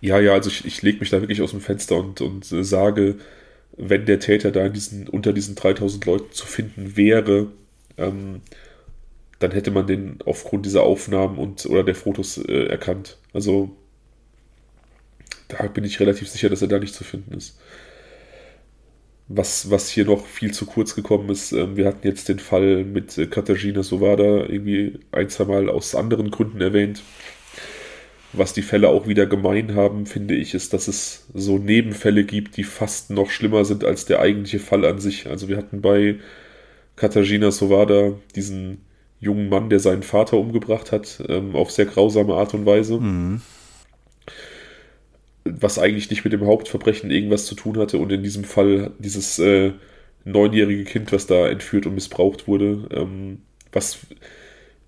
[0.01, 2.63] Ja, ja, also ich, ich lege mich da wirklich aus dem Fenster und, und äh,
[2.63, 3.15] sage,
[3.77, 7.47] wenn der Täter da diesen, unter diesen 3000 Leuten zu finden wäre,
[7.97, 8.41] ähm,
[9.39, 13.17] dann hätte man den aufgrund dieser Aufnahmen und oder der Fotos äh, erkannt.
[13.33, 13.75] Also
[15.47, 17.57] da bin ich relativ sicher, dass er da nicht zu finden ist.
[19.27, 22.83] Was, was hier noch viel zu kurz gekommen ist, äh, wir hatten jetzt den Fall
[22.83, 27.01] mit äh, Katarzyna Sowada irgendwie ein, zwei Mal aus anderen Gründen erwähnt.
[28.37, 32.57] Was die Fälle auch wieder gemein haben, finde ich, ist, dass es so Nebenfälle gibt,
[32.57, 35.27] die fast noch schlimmer sind als der eigentliche Fall an sich.
[35.27, 36.17] Also wir hatten bei
[36.95, 38.79] Katarzyna Sowada diesen
[39.19, 42.99] jungen Mann, der seinen Vater umgebracht hat, ähm, auf sehr grausame Art und Weise.
[42.99, 43.41] Mhm.
[45.45, 49.39] Was eigentlich nicht mit dem Hauptverbrechen irgendwas zu tun hatte und in diesem Fall dieses
[49.39, 49.73] äh,
[50.23, 53.41] neunjährige Kind, was da entführt und missbraucht wurde, ähm,
[53.71, 53.99] was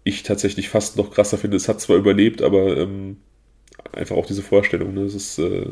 [0.03, 1.57] ich tatsächlich fast noch krasser finde.
[1.57, 3.17] Es hat zwar überlebt, aber ähm,
[3.93, 5.01] einfach auch diese Vorstellung, ne?
[5.01, 5.67] es ist äh,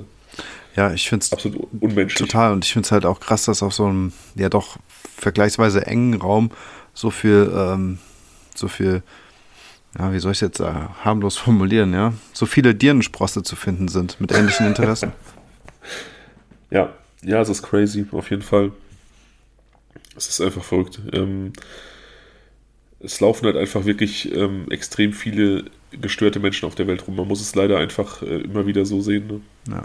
[0.76, 2.30] ja, ich finde es absolut unmenschlich.
[2.30, 2.52] Total.
[2.52, 4.78] Und ich finde es halt auch krass, dass auf so einem ja doch
[5.16, 6.52] vergleichsweise engen Raum
[6.94, 8.00] so viel ähm,
[8.58, 9.04] so viel,
[9.98, 10.72] ja, wie soll ich es jetzt äh,
[11.04, 15.12] harmlos formulieren, ja, so viele Dirnensprosse zu finden sind mit ähnlichen Interessen.
[16.72, 18.72] ja, ja, es ist crazy, auf jeden Fall.
[20.16, 21.00] Es ist einfach verrückt.
[21.12, 21.54] Ähm,
[23.06, 27.15] es laufen halt einfach wirklich ähm, extrem viele gestörte Menschen auf der Welt rum.
[27.15, 29.27] Man muss es leider einfach äh, immer wieder so sehen.
[29.27, 29.41] Ne?
[29.69, 29.84] Ja,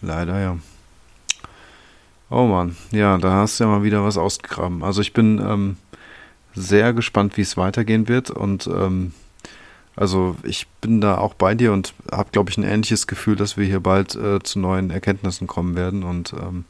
[0.00, 0.58] leider ja.
[2.30, 4.82] Oh Mann, ja, da hast du ja mal wieder was ausgegraben.
[4.82, 5.76] Also ich bin ähm,
[6.54, 8.30] sehr gespannt, wie es weitergehen wird.
[8.30, 9.12] Und ähm,
[9.96, 13.58] also ich bin da auch bei dir und habe, glaube ich, ein ähnliches Gefühl, dass
[13.58, 16.04] wir hier bald äh, zu neuen Erkenntnissen kommen werden.
[16.04, 16.64] Und ähm,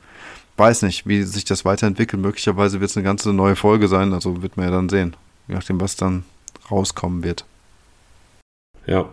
[0.57, 2.21] weiß nicht, wie sich das weiterentwickelt.
[2.21, 4.13] Möglicherweise wird es eine ganze neue Folge sein.
[4.13, 5.15] Also wird man ja dann sehen,
[5.53, 6.25] je nachdem, was dann
[6.71, 7.45] rauskommen wird.
[8.87, 9.13] Ja.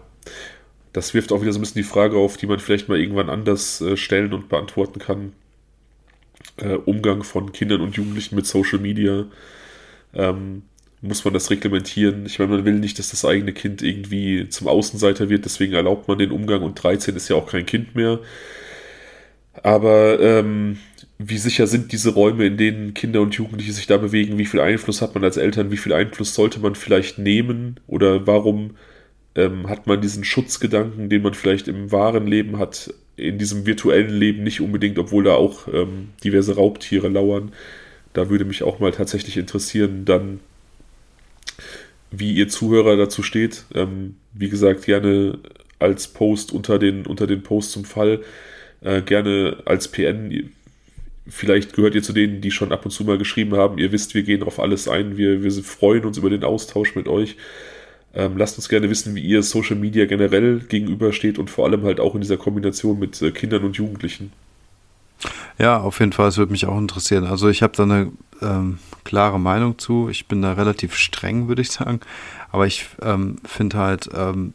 [0.93, 3.29] das wirft auch wieder so ein bisschen die Frage auf, die man vielleicht mal irgendwann
[3.29, 5.33] anders äh, stellen und beantworten kann.
[6.57, 9.25] Äh, Umgang von Kindern und Jugendlichen mit Social Media.
[10.13, 10.63] Ähm,
[11.01, 12.25] muss man das reglementieren?
[12.25, 16.07] Ich meine, man will nicht, dass das eigene Kind irgendwie zum Außenseiter wird, deswegen erlaubt
[16.07, 18.19] man den Umgang und 13 ist ja auch kein Kind mehr.
[19.63, 20.77] Aber ähm,
[21.17, 24.37] wie sicher sind diese Räume, in denen Kinder und Jugendliche sich da bewegen?
[24.37, 25.71] Wie viel Einfluss hat man als Eltern?
[25.71, 27.79] Wie viel Einfluss sollte man vielleicht nehmen?
[27.87, 28.77] Oder warum
[29.35, 34.13] ähm, hat man diesen Schutzgedanken, den man vielleicht im wahren Leben hat, in diesem virtuellen
[34.13, 37.51] Leben nicht unbedingt, obwohl da auch ähm, diverse Raubtiere lauern?
[38.13, 40.39] Da würde mich auch mal tatsächlich interessieren, dann,
[42.11, 43.65] wie ihr Zuhörer dazu steht.
[43.75, 45.37] Ähm, wie gesagt, gerne
[45.79, 48.21] als Post unter den, unter den Post zum Fall.
[48.81, 50.51] Äh, gerne als PN
[51.29, 54.15] Vielleicht gehört ihr zu denen, die schon ab und zu mal geschrieben haben, ihr wisst,
[54.15, 57.37] wir gehen auf alles ein, wir, wir freuen uns über den Austausch mit euch.
[58.15, 61.99] Ähm, lasst uns gerne wissen, wie ihr Social Media generell gegenübersteht und vor allem halt
[61.99, 64.31] auch in dieser Kombination mit äh, Kindern und Jugendlichen.
[65.59, 67.25] Ja, auf jeden Fall, es würde mich auch interessieren.
[67.25, 68.11] Also ich habe da eine
[68.41, 70.09] ähm, klare Meinung zu.
[70.09, 71.99] Ich bin da relativ streng, würde ich sagen.
[72.51, 74.53] Aber ich ähm, finde halt, ähm,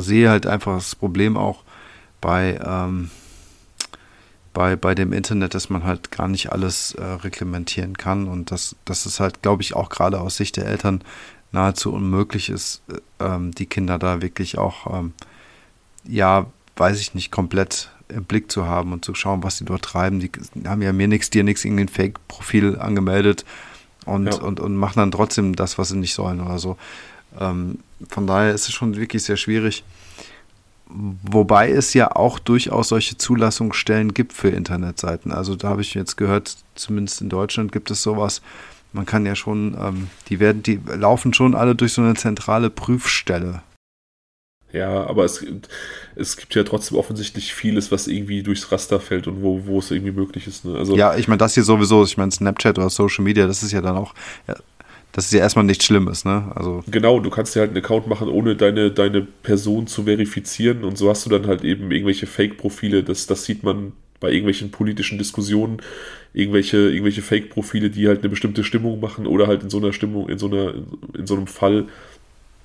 [0.00, 1.62] sehe halt einfach das Problem auch
[2.20, 3.10] bei, ähm,
[4.52, 8.76] bei, bei dem Internet, dass man halt gar nicht alles äh, reglementieren kann und dass,
[8.84, 11.02] dass es halt, glaube ich, auch gerade aus Sicht der Eltern
[11.52, 15.12] nahezu unmöglich ist, äh, ähm, die Kinder da wirklich auch, ähm,
[16.04, 16.46] ja,
[16.76, 20.18] weiß ich nicht, komplett im Blick zu haben und zu schauen, was sie dort treiben.
[20.18, 20.30] Die
[20.66, 23.44] haben ja mir nichts, dir nichts, irgendein Fake-Profil angemeldet
[24.04, 24.40] und, ja.
[24.40, 26.76] und, und machen dann trotzdem das, was sie nicht sollen oder so.
[27.38, 27.78] Ähm,
[28.08, 29.84] von daher ist es schon wirklich sehr schwierig.
[30.92, 35.32] Wobei es ja auch durchaus solche Zulassungsstellen gibt für Internetseiten.
[35.32, 38.42] Also da habe ich jetzt gehört, zumindest in Deutschland gibt es sowas.
[38.92, 42.70] Man kann ja schon, ähm, die werden, die laufen schon alle durch so eine zentrale
[42.70, 43.62] Prüfstelle.
[44.72, 45.44] Ja, aber es,
[46.14, 49.90] es gibt ja trotzdem offensichtlich vieles, was irgendwie durchs Raster fällt und wo, wo es
[49.90, 50.64] irgendwie möglich ist.
[50.64, 50.76] Ne?
[50.76, 53.72] Also, ja, ich meine, das hier sowieso, ich meine, Snapchat oder Social Media, das ist
[53.72, 54.14] ja dann auch,
[54.46, 54.56] ja,
[55.12, 56.52] das ist ja erstmal nichts Schlimmes, ne?
[56.54, 60.84] Also genau, du kannst dir halt einen Account machen, ohne deine, deine Person zu verifizieren
[60.84, 64.70] und so hast du dann halt eben irgendwelche Fake-Profile, das, das sieht man bei irgendwelchen
[64.70, 65.80] politischen Diskussionen,
[66.34, 70.28] irgendwelche, irgendwelche Fake-Profile, die halt eine bestimmte Stimmung machen oder halt in so einer Stimmung,
[70.28, 70.74] in so einer,
[71.16, 71.86] in so einem Fall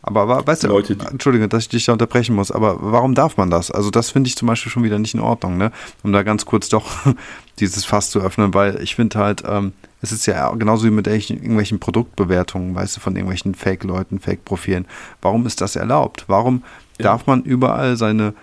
[0.07, 3.38] aber, aber weißt Leute, du, Entschuldige, dass ich dich da unterbrechen muss, aber warum darf
[3.38, 3.72] man das?
[3.72, 5.72] Also das finde ich zum Beispiel schon wieder nicht in Ordnung, ne?
[6.03, 6.91] Um da ganz kurz doch
[7.59, 9.73] dieses Fass zu öffnen, weil ich finde halt, ähm,
[10.06, 14.86] es ist ja genauso wie mit irgendwelchen Produktbewertungen, weißt du, von irgendwelchen Fake-Leuten, Fake-Profilen.
[15.22, 16.26] Warum ist das erlaubt?
[16.27, 16.64] Warum
[16.99, 17.03] ja.
[17.03, 18.34] darf man überall seine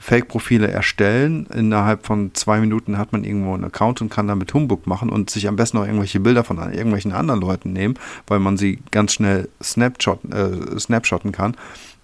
[0.00, 1.46] Fake-Profile erstellen.
[1.46, 5.30] Innerhalb von zwei Minuten hat man irgendwo einen Account und kann damit Humbug machen und
[5.30, 7.94] sich am besten auch irgendwelche Bilder von irgendwelchen anderen Leuten nehmen,
[8.26, 11.56] weil man sie ganz schnell Snapshot, äh, snapshotten kann.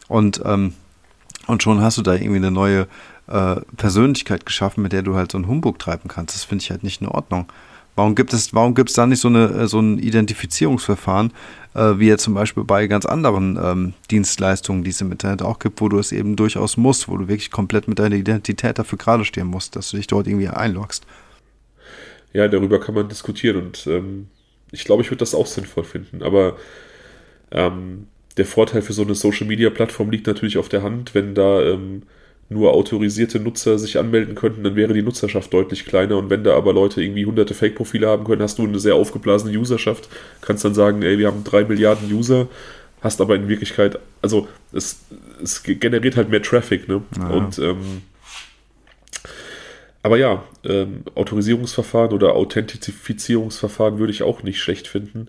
[0.08, 0.72] Und, ähm,
[1.46, 2.86] und schon hast du da irgendwie eine neue
[3.26, 6.34] äh, Persönlichkeit geschaffen, mit der du halt so einen Humbug treiben kannst.
[6.34, 7.46] Das finde ich halt nicht in Ordnung.
[8.00, 11.34] Warum gibt es, warum gibt es da nicht so, eine, äh, so ein Identifizierungsverfahren,
[11.74, 15.58] äh, wie jetzt zum Beispiel bei ganz anderen ähm, Dienstleistungen, die es im Internet auch
[15.58, 18.96] gibt, wo du es eben durchaus musst, wo du wirklich komplett mit deiner Identität dafür
[18.96, 21.04] gerade stehen musst, dass du dich dort irgendwie einloggst?
[22.32, 24.28] Ja, darüber kann man diskutieren und ähm,
[24.72, 26.56] ich glaube, ich würde das auch sinnvoll finden, aber
[27.50, 28.06] ähm,
[28.38, 32.04] der Vorteil für so eine Social-Media-Plattform liegt natürlich auf der Hand, wenn da ähm,
[32.50, 36.18] nur autorisierte Nutzer sich anmelden könnten, dann wäre die Nutzerschaft deutlich kleiner.
[36.18, 39.56] Und wenn da aber Leute irgendwie hunderte Fake-Profile haben können, hast du eine sehr aufgeblasene
[39.56, 40.08] Userschaft,
[40.40, 42.48] kannst dann sagen, ey, wir haben drei Milliarden User,
[43.02, 45.00] hast aber in Wirklichkeit, also es,
[45.40, 47.02] es generiert halt mehr Traffic, ne?
[47.16, 47.36] Naja.
[47.36, 48.02] Und ähm,
[50.02, 55.28] aber ja, ähm, Autorisierungsverfahren oder Authentifizierungsverfahren würde ich auch nicht schlecht finden.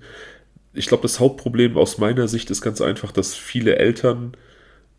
[0.74, 4.32] Ich glaube, das Hauptproblem aus meiner Sicht ist ganz einfach, dass viele Eltern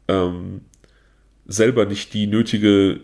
[0.08, 0.60] ähm,
[1.52, 3.00] selber nicht die nötige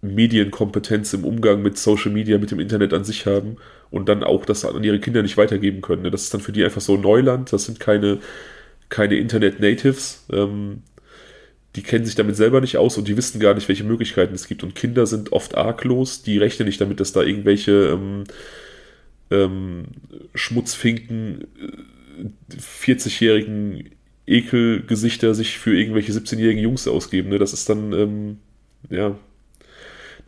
[0.00, 3.56] Medienkompetenz im Umgang mit Social Media, mit dem Internet an sich haben
[3.90, 6.02] und dann auch das an ihre Kinder nicht weitergeben können.
[6.02, 6.10] Ne?
[6.10, 8.18] Das ist dann für die einfach so Neuland, das sind keine,
[8.88, 10.82] keine Internet-Natives, ähm,
[11.76, 14.48] die kennen sich damit selber nicht aus und die wissen gar nicht, welche Möglichkeiten es
[14.48, 14.62] gibt.
[14.62, 18.24] Und Kinder sind oft arglos, die rechnen nicht damit, dass da irgendwelche ähm,
[19.30, 19.84] ähm,
[20.34, 21.46] Schmutzfinken
[22.50, 23.90] 40-jährigen äh,
[24.28, 27.30] Ekelgesichter sich für irgendwelche 17-jährigen Jungs ausgeben.
[27.30, 27.38] Ne?
[27.38, 28.38] Das ist dann, ähm,
[28.90, 29.16] ja,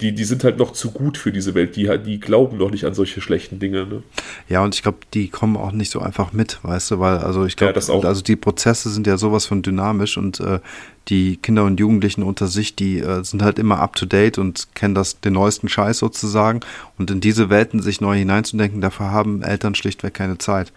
[0.00, 1.76] die, die sind halt noch zu gut für diese Welt.
[1.76, 3.86] Die, die glauben noch nicht an solche schlechten Dinge.
[3.86, 4.02] Ne?
[4.48, 7.44] Ja, und ich glaube, die kommen auch nicht so einfach mit, weißt du, weil, also
[7.44, 10.60] ich glaube, ja, also die Prozesse sind ja sowas von dynamisch und äh,
[11.08, 14.74] die Kinder und Jugendlichen unter sich, die äh, sind halt immer up to date und
[14.74, 16.60] kennen das, den neuesten Scheiß sozusagen.
[16.98, 20.72] Und in diese Welten sich neu hineinzudenken, dafür haben Eltern schlichtweg keine Zeit.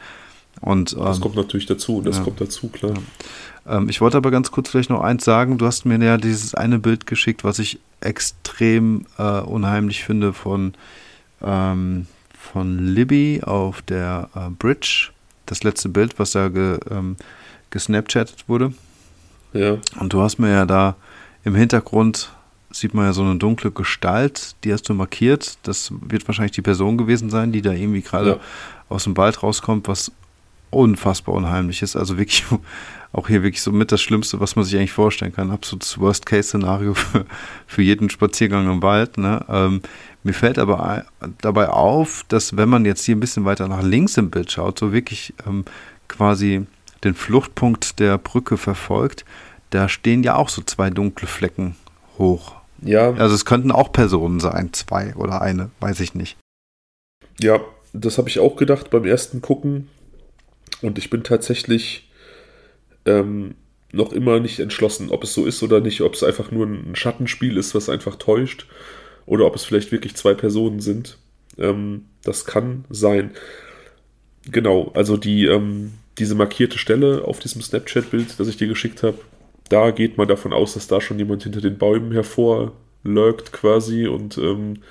[0.62, 2.24] Und, das ähm, kommt natürlich dazu, das ja.
[2.24, 2.94] kommt dazu, klar.
[3.68, 5.58] Ähm, ich wollte aber ganz kurz vielleicht noch eins sagen.
[5.58, 10.74] Du hast mir ja dieses eine Bild geschickt, was ich extrem äh, unheimlich finde von,
[11.42, 12.08] ähm,
[12.38, 15.10] von Libby auf der äh, Bridge.
[15.46, 17.18] Das letzte Bild, was da ge, ähm,
[17.70, 18.74] gesnapchattet wurde.
[19.54, 19.78] Ja.
[20.00, 20.96] Und du hast mir ja da
[21.44, 22.32] im Hintergrund
[22.76, 25.58] sieht man ja so eine dunkle Gestalt, die hast du markiert.
[25.64, 28.40] Das wird wahrscheinlich die Person gewesen sein, die da irgendwie gerade ja.
[28.90, 30.12] aus dem Wald rauskommt, was
[30.76, 31.96] unfassbar unheimlich ist.
[31.96, 32.46] Also wirklich
[33.14, 35.52] auch hier wirklich so mit das Schlimmste, was man sich eigentlich vorstellen kann.
[35.52, 37.26] Absolutes Worst-Case-Szenario für,
[37.68, 39.18] für jeden Spaziergang im Wald.
[39.18, 39.44] Ne?
[39.50, 39.82] Ähm,
[40.24, 41.06] mir fällt aber
[41.42, 44.80] dabei auf, dass wenn man jetzt hier ein bisschen weiter nach links im Bild schaut,
[44.80, 45.66] so wirklich ähm,
[46.08, 46.66] quasi
[47.04, 49.26] den Fluchtpunkt der Brücke verfolgt,
[49.70, 51.76] da stehen ja auch so zwei dunkle Flecken
[52.18, 52.56] hoch.
[52.82, 53.12] Ja.
[53.14, 56.38] Also es könnten auch Personen sein, zwei oder eine, weiß ich nicht.
[57.40, 57.60] Ja,
[57.94, 59.90] das habe ich auch gedacht beim ersten Gucken.
[60.84, 62.10] Und ich bin tatsächlich
[63.06, 63.56] ähm,
[63.92, 66.96] noch immer nicht entschlossen, ob es so ist oder nicht, ob es einfach nur ein
[66.96, 68.68] Schattenspiel ist, was einfach täuscht,
[69.26, 71.18] oder ob es vielleicht wirklich zwei Personen sind.
[71.58, 73.32] Ähm, das kann sein.
[74.52, 79.20] Genau, also die, ähm, diese markierte Stelle auf diesem Snapchat-Bild, das ich dir geschickt habe,
[79.70, 84.38] da geht man davon aus, dass da schon jemand hinter den Bäumen hervorlurkt quasi und
[84.38, 84.84] ähm,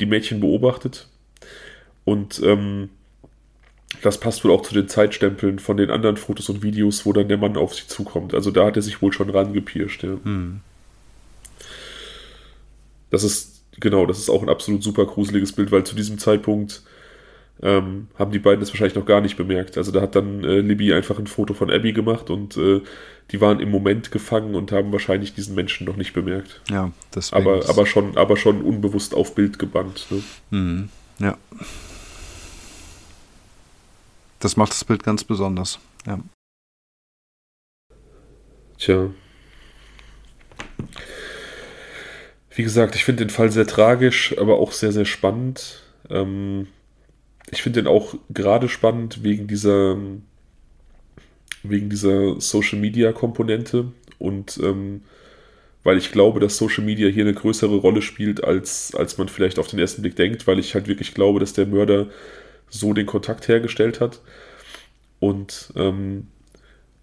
[0.00, 1.06] die Mädchen beobachtet.
[2.04, 2.90] Und ähm,
[4.02, 7.28] das passt wohl auch zu den Zeitstempeln von den anderen Fotos und Videos, wo dann
[7.28, 8.34] der Mann auf sie zukommt.
[8.34, 10.02] Also da hat er sich wohl schon rangepirscht.
[10.02, 10.16] Ja.
[10.22, 10.60] Hm.
[13.10, 16.82] Das ist, genau, das ist auch ein absolut super gruseliges Bild, weil zu diesem Zeitpunkt
[17.62, 19.78] ähm, haben die beiden das wahrscheinlich noch gar nicht bemerkt.
[19.78, 22.80] Also da hat dann äh, Libby einfach ein Foto von Abby gemacht und äh,
[23.30, 26.60] die waren im Moment gefangen und haben wahrscheinlich diesen Menschen noch nicht bemerkt.
[26.70, 27.42] Ja, deswegen.
[27.42, 30.06] Aber, aber, schon, aber schon unbewusst auf Bild gebannt.
[30.10, 30.22] Ne?
[30.50, 30.88] Mhm.
[31.20, 31.38] Ja.
[34.44, 35.78] Das macht das Bild ganz besonders.
[36.06, 36.20] Ja.
[38.76, 39.08] Tja.
[42.54, 45.82] Wie gesagt, ich finde den Fall sehr tragisch, aber auch sehr, sehr spannend.
[46.10, 46.66] Ähm,
[47.50, 49.96] ich finde den auch gerade spannend wegen dieser,
[51.62, 55.04] wegen dieser Social Media Komponente und ähm,
[55.84, 59.58] weil ich glaube, dass Social Media hier eine größere Rolle spielt, als, als man vielleicht
[59.58, 62.08] auf den ersten Blick denkt, weil ich halt wirklich glaube, dass der Mörder
[62.78, 64.20] so den Kontakt hergestellt hat.
[65.20, 66.26] Und ähm,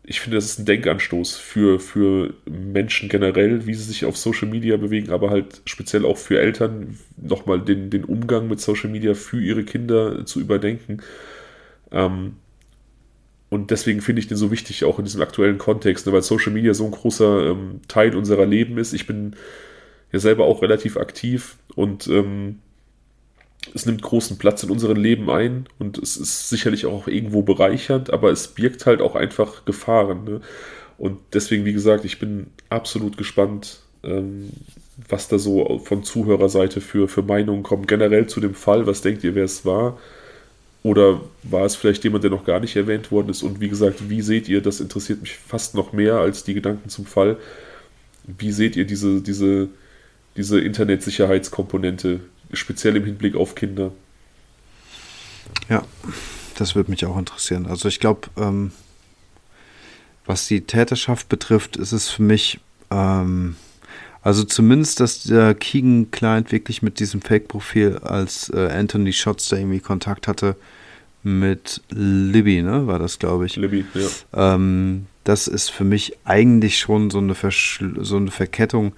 [0.04, 4.48] ich finde, das ist ein Denkanstoß für, für Menschen generell, wie sie sich auf Social
[4.48, 9.14] Media bewegen, aber halt speziell auch für Eltern, nochmal den, den Umgang mit Social Media
[9.14, 11.02] für ihre Kinder zu überdenken.
[11.92, 12.34] Ähm,
[13.50, 16.54] und deswegen finde ich den so wichtig, auch in diesem aktuellen Kontext, ne, weil Social
[16.54, 18.94] Media so ein großer ähm, Teil unserer Leben ist.
[18.94, 19.36] Ich bin
[20.12, 22.60] ja selber auch relativ aktiv und ähm,
[23.74, 28.12] es nimmt großen Platz in unserem Leben ein und es ist sicherlich auch irgendwo bereichernd,
[28.12, 30.24] aber es birgt halt auch einfach Gefahren.
[30.26, 30.42] Ne?
[30.98, 34.50] Und deswegen, wie gesagt, ich bin absolut gespannt, ähm,
[35.10, 37.88] was da so von Zuhörerseite für, für Meinungen kommen.
[37.88, 39.98] Generell zu dem Fall, was denkt ihr, wer es war?
[40.84, 43.44] Oder war es vielleicht jemand, der noch gar nicht erwähnt worden ist?
[43.44, 46.90] Und wie gesagt, wie seht ihr, das interessiert mich fast noch mehr als die Gedanken
[46.90, 47.38] zum Fall.
[48.26, 49.70] Wie seht ihr diese, diese,
[50.38, 52.22] diese Internetsicherheitskomponente?
[52.54, 53.92] Speziell im Hinblick auf Kinder.
[55.70, 55.84] Ja,
[56.56, 57.66] das würde mich auch interessieren.
[57.66, 58.72] Also ich glaube, ähm,
[60.26, 62.60] was die Täterschaft betrifft, ist es für mich,
[62.90, 63.56] ähm,
[64.22, 69.80] also zumindest, dass der Keegan-Client wirklich mit diesem Fake-Profil als äh, Anthony Shots da irgendwie
[69.80, 70.56] Kontakt hatte
[71.24, 73.56] mit Libby, ne, war das, glaube ich.
[73.56, 74.56] Libby, ja.
[74.56, 78.94] Ähm, das ist für mich eigentlich schon so eine, Verschl so eine Verkettung,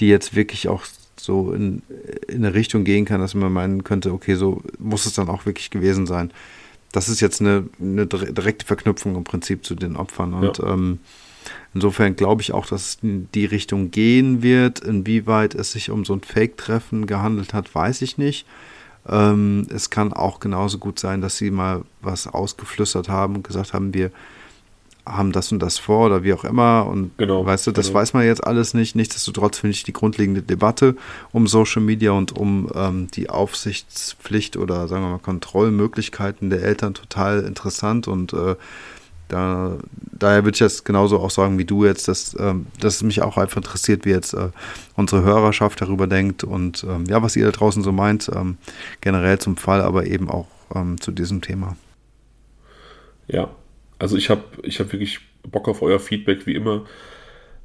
[0.00, 0.84] die jetzt wirklich auch
[1.18, 1.82] so in,
[2.28, 5.46] in eine Richtung gehen kann, dass man meinen könnte, okay, so muss es dann auch
[5.46, 6.30] wirklich gewesen sein.
[6.92, 10.34] Das ist jetzt eine, eine direkte Verknüpfung im Prinzip zu den Opfern.
[10.34, 10.72] Und ja.
[10.72, 10.98] ähm,
[11.74, 14.80] insofern glaube ich auch, dass es in die Richtung gehen wird.
[14.80, 18.46] Inwieweit es sich um so ein Fake-Treffen gehandelt hat, weiß ich nicht.
[19.08, 23.72] Ähm, es kann auch genauso gut sein, dass sie mal was ausgeflüstert haben und gesagt
[23.72, 24.10] haben, wir
[25.06, 26.86] haben das und das vor oder wie auch immer.
[26.86, 28.00] Und genau, weißt du, das genau.
[28.00, 28.96] weiß man jetzt alles nicht.
[28.96, 30.96] Nichtsdestotrotz finde ich die grundlegende Debatte
[31.32, 36.94] um Social Media und um ähm, die Aufsichtspflicht oder sagen wir mal Kontrollmöglichkeiten der Eltern
[36.94, 38.56] total interessant und äh,
[39.28, 39.76] da,
[40.12, 43.22] daher würde ich jetzt genauso auch sagen wie du jetzt, dass, ähm, dass es mich
[43.22, 44.50] auch einfach interessiert, wie jetzt äh,
[44.94, 48.56] unsere Hörerschaft darüber denkt und ähm, ja, was ihr da draußen so meint, ähm,
[49.00, 51.76] generell zum Fall, aber eben auch ähm, zu diesem Thema.
[53.26, 53.50] Ja,
[53.98, 56.86] also ich habe ich hab wirklich Bock auf euer Feedback, wie immer.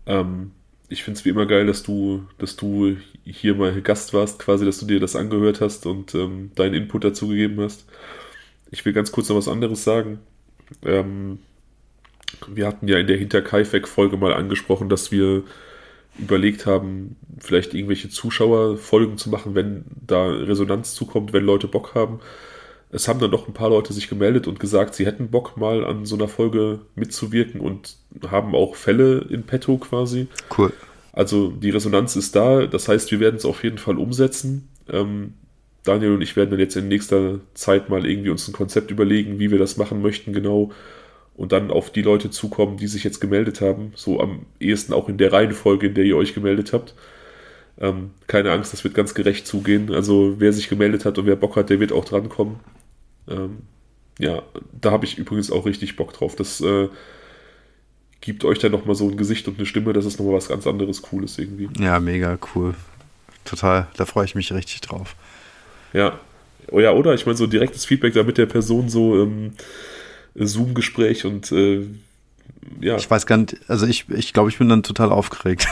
[0.06, 0.52] Ähm,
[0.90, 4.66] ich finde es wie immer geil, dass du, dass du hier mal Gast warst, quasi,
[4.66, 7.86] dass du dir das angehört hast und ähm, deinen Input dazu gegeben hast.
[8.72, 10.20] Ich will ganz kurz noch was anderes sagen.
[10.84, 11.40] Ähm,
[12.48, 15.44] Wir hatten ja in der Hinter-Kaifek-Folge mal angesprochen, dass wir
[16.18, 22.20] überlegt haben, vielleicht irgendwelche Zuschauerfolgen zu machen, wenn da Resonanz zukommt, wenn Leute Bock haben.
[22.92, 25.86] Es haben dann doch ein paar Leute sich gemeldet und gesagt, sie hätten Bock mal
[25.86, 27.96] an so einer Folge mitzuwirken und
[28.30, 30.28] haben auch Fälle in petto quasi.
[30.58, 30.74] Cool.
[31.14, 34.70] Also die Resonanz ist da, das heißt, wir werden es auf jeden Fall umsetzen.
[34.90, 35.34] Ähm,
[35.84, 39.40] Daniel und ich werden dann jetzt in nächster Zeit mal irgendwie uns ein Konzept überlegen,
[39.40, 40.72] wie wir das machen möchten genau
[41.36, 43.94] und dann auf die Leute zukommen, die sich jetzt gemeldet haben.
[43.96, 46.94] So am ehesten auch in der Reihenfolge, in der ihr euch gemeldet habt.
[47.80, 49.94] Ähm, keine Angst, das wird ganz gerecht zugehen.
[49.94, 52.58] Also wer sich gemeldet hat und wer Bock hat, der wird auch drankommen.
[53.28, 53.60] Ähm,
[54.20, 54.44] ja,
[54.80, 56.36] da habe ich übrigens auch richtig Bock drauf.
[56.36, 56.90] Das äh,
[58.22, 59.94] gibt euch dann nochmal so ein Gesicht und eine Stimme.
[59.94, 61.70] Das ist nochmal was ganz anderes, Cooles irgendwie.
[61.82, 62.76] Ja, mega cool.
[63.46, 63.88] Total.
[63.98, 65.16] Da freue ich mich richtig drauf.
[65.94, 66.20] Ja.
[66.70, 67.14] Oh ja, oder?
[67.14, 69.54] Ich meine, so direktes Feedback da mit der Person so ähm,
[70.36, 71.86] Zoom-Gespräch und äh,
[72.80, 72.96] ja.
[72.98, 75.68] Ich weiß gar nicht, also ich, ich glaube, ich bin dann total aufgeregt.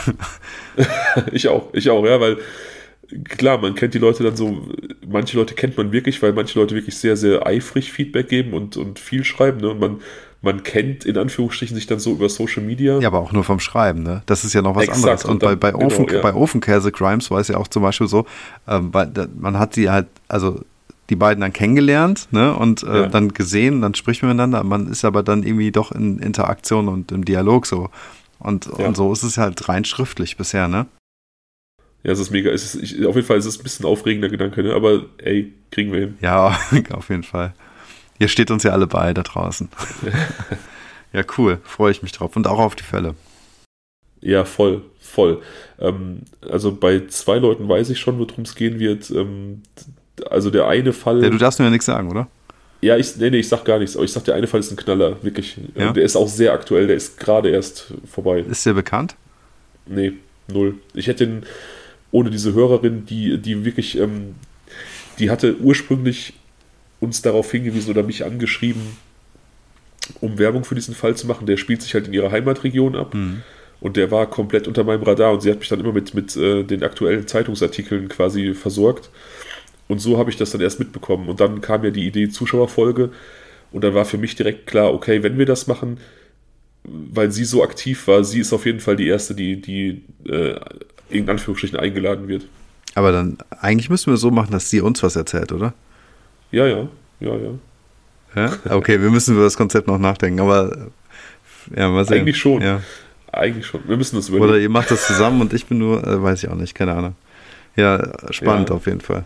[1.32, 2.38] ich auch, ich auch, ja, weil
[3.24, 4.68] klar, man kennt die Leute dann so,
[5.06, 8.76] manche Leute kennt man wirklich, weil manche Leute wirklich sehr, sehr eifrig Feedback geben und,
[8.76, 9.70] und viel schreiben, ne?
[9.70, 10.00] Und man,
[10.42, 12.98] man kennt in Anführungsstrichen sich dann so über Social Media.
[12.98, 14.22] Ja, aber auch nur vom Schreiben, ne?
[14.26, 15.24] Das ist ja noch was Exakt, anderes.
[15.24, 16.22] Und, und dann, bei, bei, Ofen, genau, ja.
[16.22, 18.26] bei Ofenkäse Crimes war es ja auch zum Beispiel so,
[18.66, 18.90] ähm,
[19.38, 20.60] man hat sie halt, also
[21.10, 23.06] die beiden dann kennengelernt ne, und äh, ja.
[23.08, 24.62] dann gesehen, dann spricht man miteinander.
[24.62, 27.90] Man ist aber dann irgendwie doch in Interaktion und im Dialog so.
[28.38, 28.86] Und, ja.
[28.86, 30.86] und so ist es halt rein schriftlich bisher, ne?
[32.02, 32.50] Ja, es ist mega.
[32.50, 34.74] Es ist, ich, auf jeden Fall ist es ein bisschen aufregender Gedanke, ne?
[34.74, 36.18] aber ey, kriegen wir hin.
[36.20, 36.58] Ja,
[36.92, 37.54] auf jeden Fall.
[38.18, 39.68] Ihr steht uns ja alle bei da draußen.
[41.12, 41.58] ja, cool.
[41.64, 42.36] Freue ich mich drauf.
[42.36, 43.14] Und auch auf die Fälle.
[44.20, 45.42] Ja, voll, voll.
[45.78, 49.10] Ähm, also bei zwei Leuten weiß ich schon, worum es gehen wird.
[49.10, 49.62] Ähm,
[50.28, 51.22] also der eine Fall.
[51.22, 52.28] Ja, du darfst mir ja nichts sagen, oder?
[52.82, 54.70] Ja, ich, nee, nee, ich sag gar nichts, aber ich sag, der eine Fall ist
[54.70, 55.58] ein Knaller, wirklich.
[55.74, 55.92] Ja?
[55.92, 58.40] Der ist auch sehr aktuell, der ist gerade erst vorbei.
[58.40, 59.16] Ist der bekannt?
[59.86, 60.12] Nee,
[60.48, 60.76] null.
[60.94, 61.42] Ich hätte ihn
[62.12, 64.34] ohne diese Hörerin, die, die wirklich, ähm,
[65.18, 66.34] die hatte ursprünglich
[66.98, 68.82] uns darauf hingewiesen oder mich angeschrieben,
[70.20, 71.46] um Werbung für diesen Fall zu machen.
[71.46, 73.14] Der spielt sich halt in ihrer Heimatregion ab.
[73.14, 73.42] Mhm.
[73.80, 76.36] Und der war komplett unter meinem Radar und sie hat mich dann immer mit, mit
[76.36, 79.08] äh, den aktuellen Zeitungsartikeln quasi versorgt.
[79.88, 81.28] Und so habe ich das dann erst mitbekommen.
[81.28, 83.10] Und dann kam ja die Idee Zuschauerfolge.
[83.72, 85.98] Und dann war für mich direkt klar, okay, wenn wir das machen,
[86.84, 90.60] weil sie so aktiv war, sie ist auf jeden Fall die Erste, die, die äh,
[91.10, 92.46] in Anführungsstrichen eingeladen wird.
[92.94, 95.74] Aber dann, eigentlich müssen wir so machen, dass sie uns was erzählt, oder?
[96.50, 96.88] Ja, ja,
[97.20, 97.50] ja, ja.
[98.34, 98.52] ja?
[98.70, 100.88] Okay, wir müssen über das Konzept noch nachdenken, aber
[101.74, 102.20] ja, mal sehen.
[102.20, 102.62] Eigentlich schon.
[102.62, 102.82] Ja.
[103.32, 103.80] Eigentlich schon.
[103.86, 104.50] Wir müssen das überlegen.
[104.50, 106.94] Oder ihr macht das zusammen und ich bin nur, äh, weiß ich auch nicht, keine
[106.94, 107.14] Ahnung.
[107.76, 108.74] Ja, spannend ja.
[108.74, 109.24] auf jeden Fall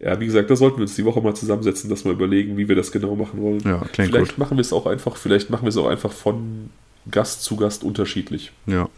[0.00, 2.68] ja, wie gesagt, da sollten wir uns die Woche mal zusammensetzen, dass wir überlegen, wie
[2.68, 3.60] wir das genau machen wollen.
[3.60, 4.38] Ja, klingt vielleicht gut.
[4.38, 6.70] machen wir es auch einfach, vielleicht machen wir es auch einfach von
[7.10, 8.50] Gast zu Gast unterschiedlich.
[8.66, 8.88] Ja.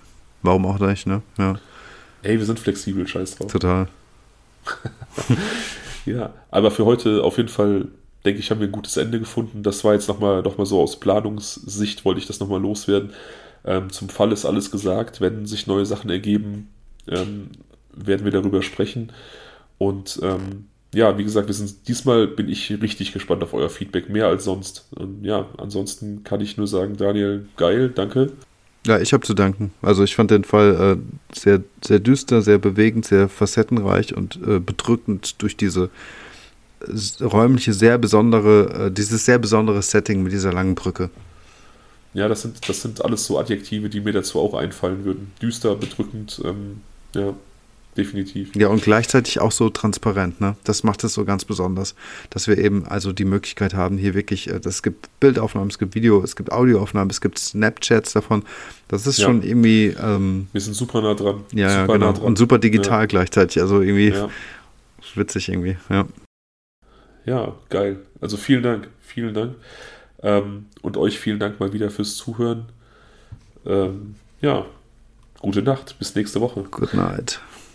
[0.43, 1.22] Warum auch nicht, ne?
[1.39, 1.59] Ja.
[2.23, 3.51] Ey, wir sind flexibel, scheiß drauf.
[3.51, 3.89] Total.
[6.07, 7.89] ja, aber für heute auf jeden Fall,
[8.24, 9.62] denke ich, haben wir ein gutes Ende gefunden.
[9.62, 13.11] Das war jetzt nochmal noch mal so aus Planungssicht, wollte ich das nochmal loswerden.
[13.65, 15.20] Ähm, zum Fall ist alles gesagt.
[15.20, 16.69] Wenn sich neue Sachen ergeben,
[17.09, 17.51] ähm,
[17.93, 19.12] werden wir darüber sprechen.
[19.78, 24.09] Und ähm, ja, wie gesagt, wir sind diesmal bin ich richtig gespannt auf euer Feedback,
[24.09, 24.86] mehr als sonst.
[24.94, 28.32] Und ja, ansonsten kann ich nur sagen, Daniel, geil, danke.
[28.87, 29.73] Ja, ich habe zu danken.
[29.81, 34.59] Also ich fand den Fall äh, sehr, sehr düster, sehr bewegend, sehr facettenreich und äh,
[34.59, 35.91] bedrückend durch diese
[37.21, 41.11] räumliche, sehr besondere, äh, dieses sehr besondere Setting mit dieser langen Brücke.
[42.13, 45.33] Ja, das sind, das sind alles so Adjektive, die mir dazu auch einfallen würden.
[45.41, 46.81] Düster, bedrückend, ähm,
[47.15, 47.35] ja
[47.97, 48.55] definitiv.
[48.55, 50.56] Ja, und gleichzeitig auch so transparent, ne?
[50.64, 51.94] Das macht es so ganz besonders,
[52.31, 55.94] dass wir eben also die Möglichkeit haben, hier wirklich, äh, es gibt Bildaufnahmen, es gibt
[55.94, 58.44] Video, es gibt Audioaufnahmen, es gibt Snapchats davon.
[58.89, 59.27] Das ist ja.
[59.27, 59.94] schon irgendwie.
[60.01, 61.44] Ähm, wir sind super nah dran.
[61.52, 62.12] Ja, super genau.
[62.12, 63.06] Nah und super digital ja.
[63.06, 63.60] gleichzeitig.
[63.60, 64.28] Also irgendwie ja.
[65.14, 66.06] witzig irgendwie, ja.
[67.24, 68.01] Ja, geil.
[68.20, 69.55] Also vielen Dank, vielen Dank.
[70.23, 72.66] Ähm, und euch vielen Dank mal wieder fürs Zuhören.
[73.66, 74.66] Ähm, ja,
[75.40, 76.64] gute Nacht, bis nächste Woche.
[76.70, 77.40] Good night.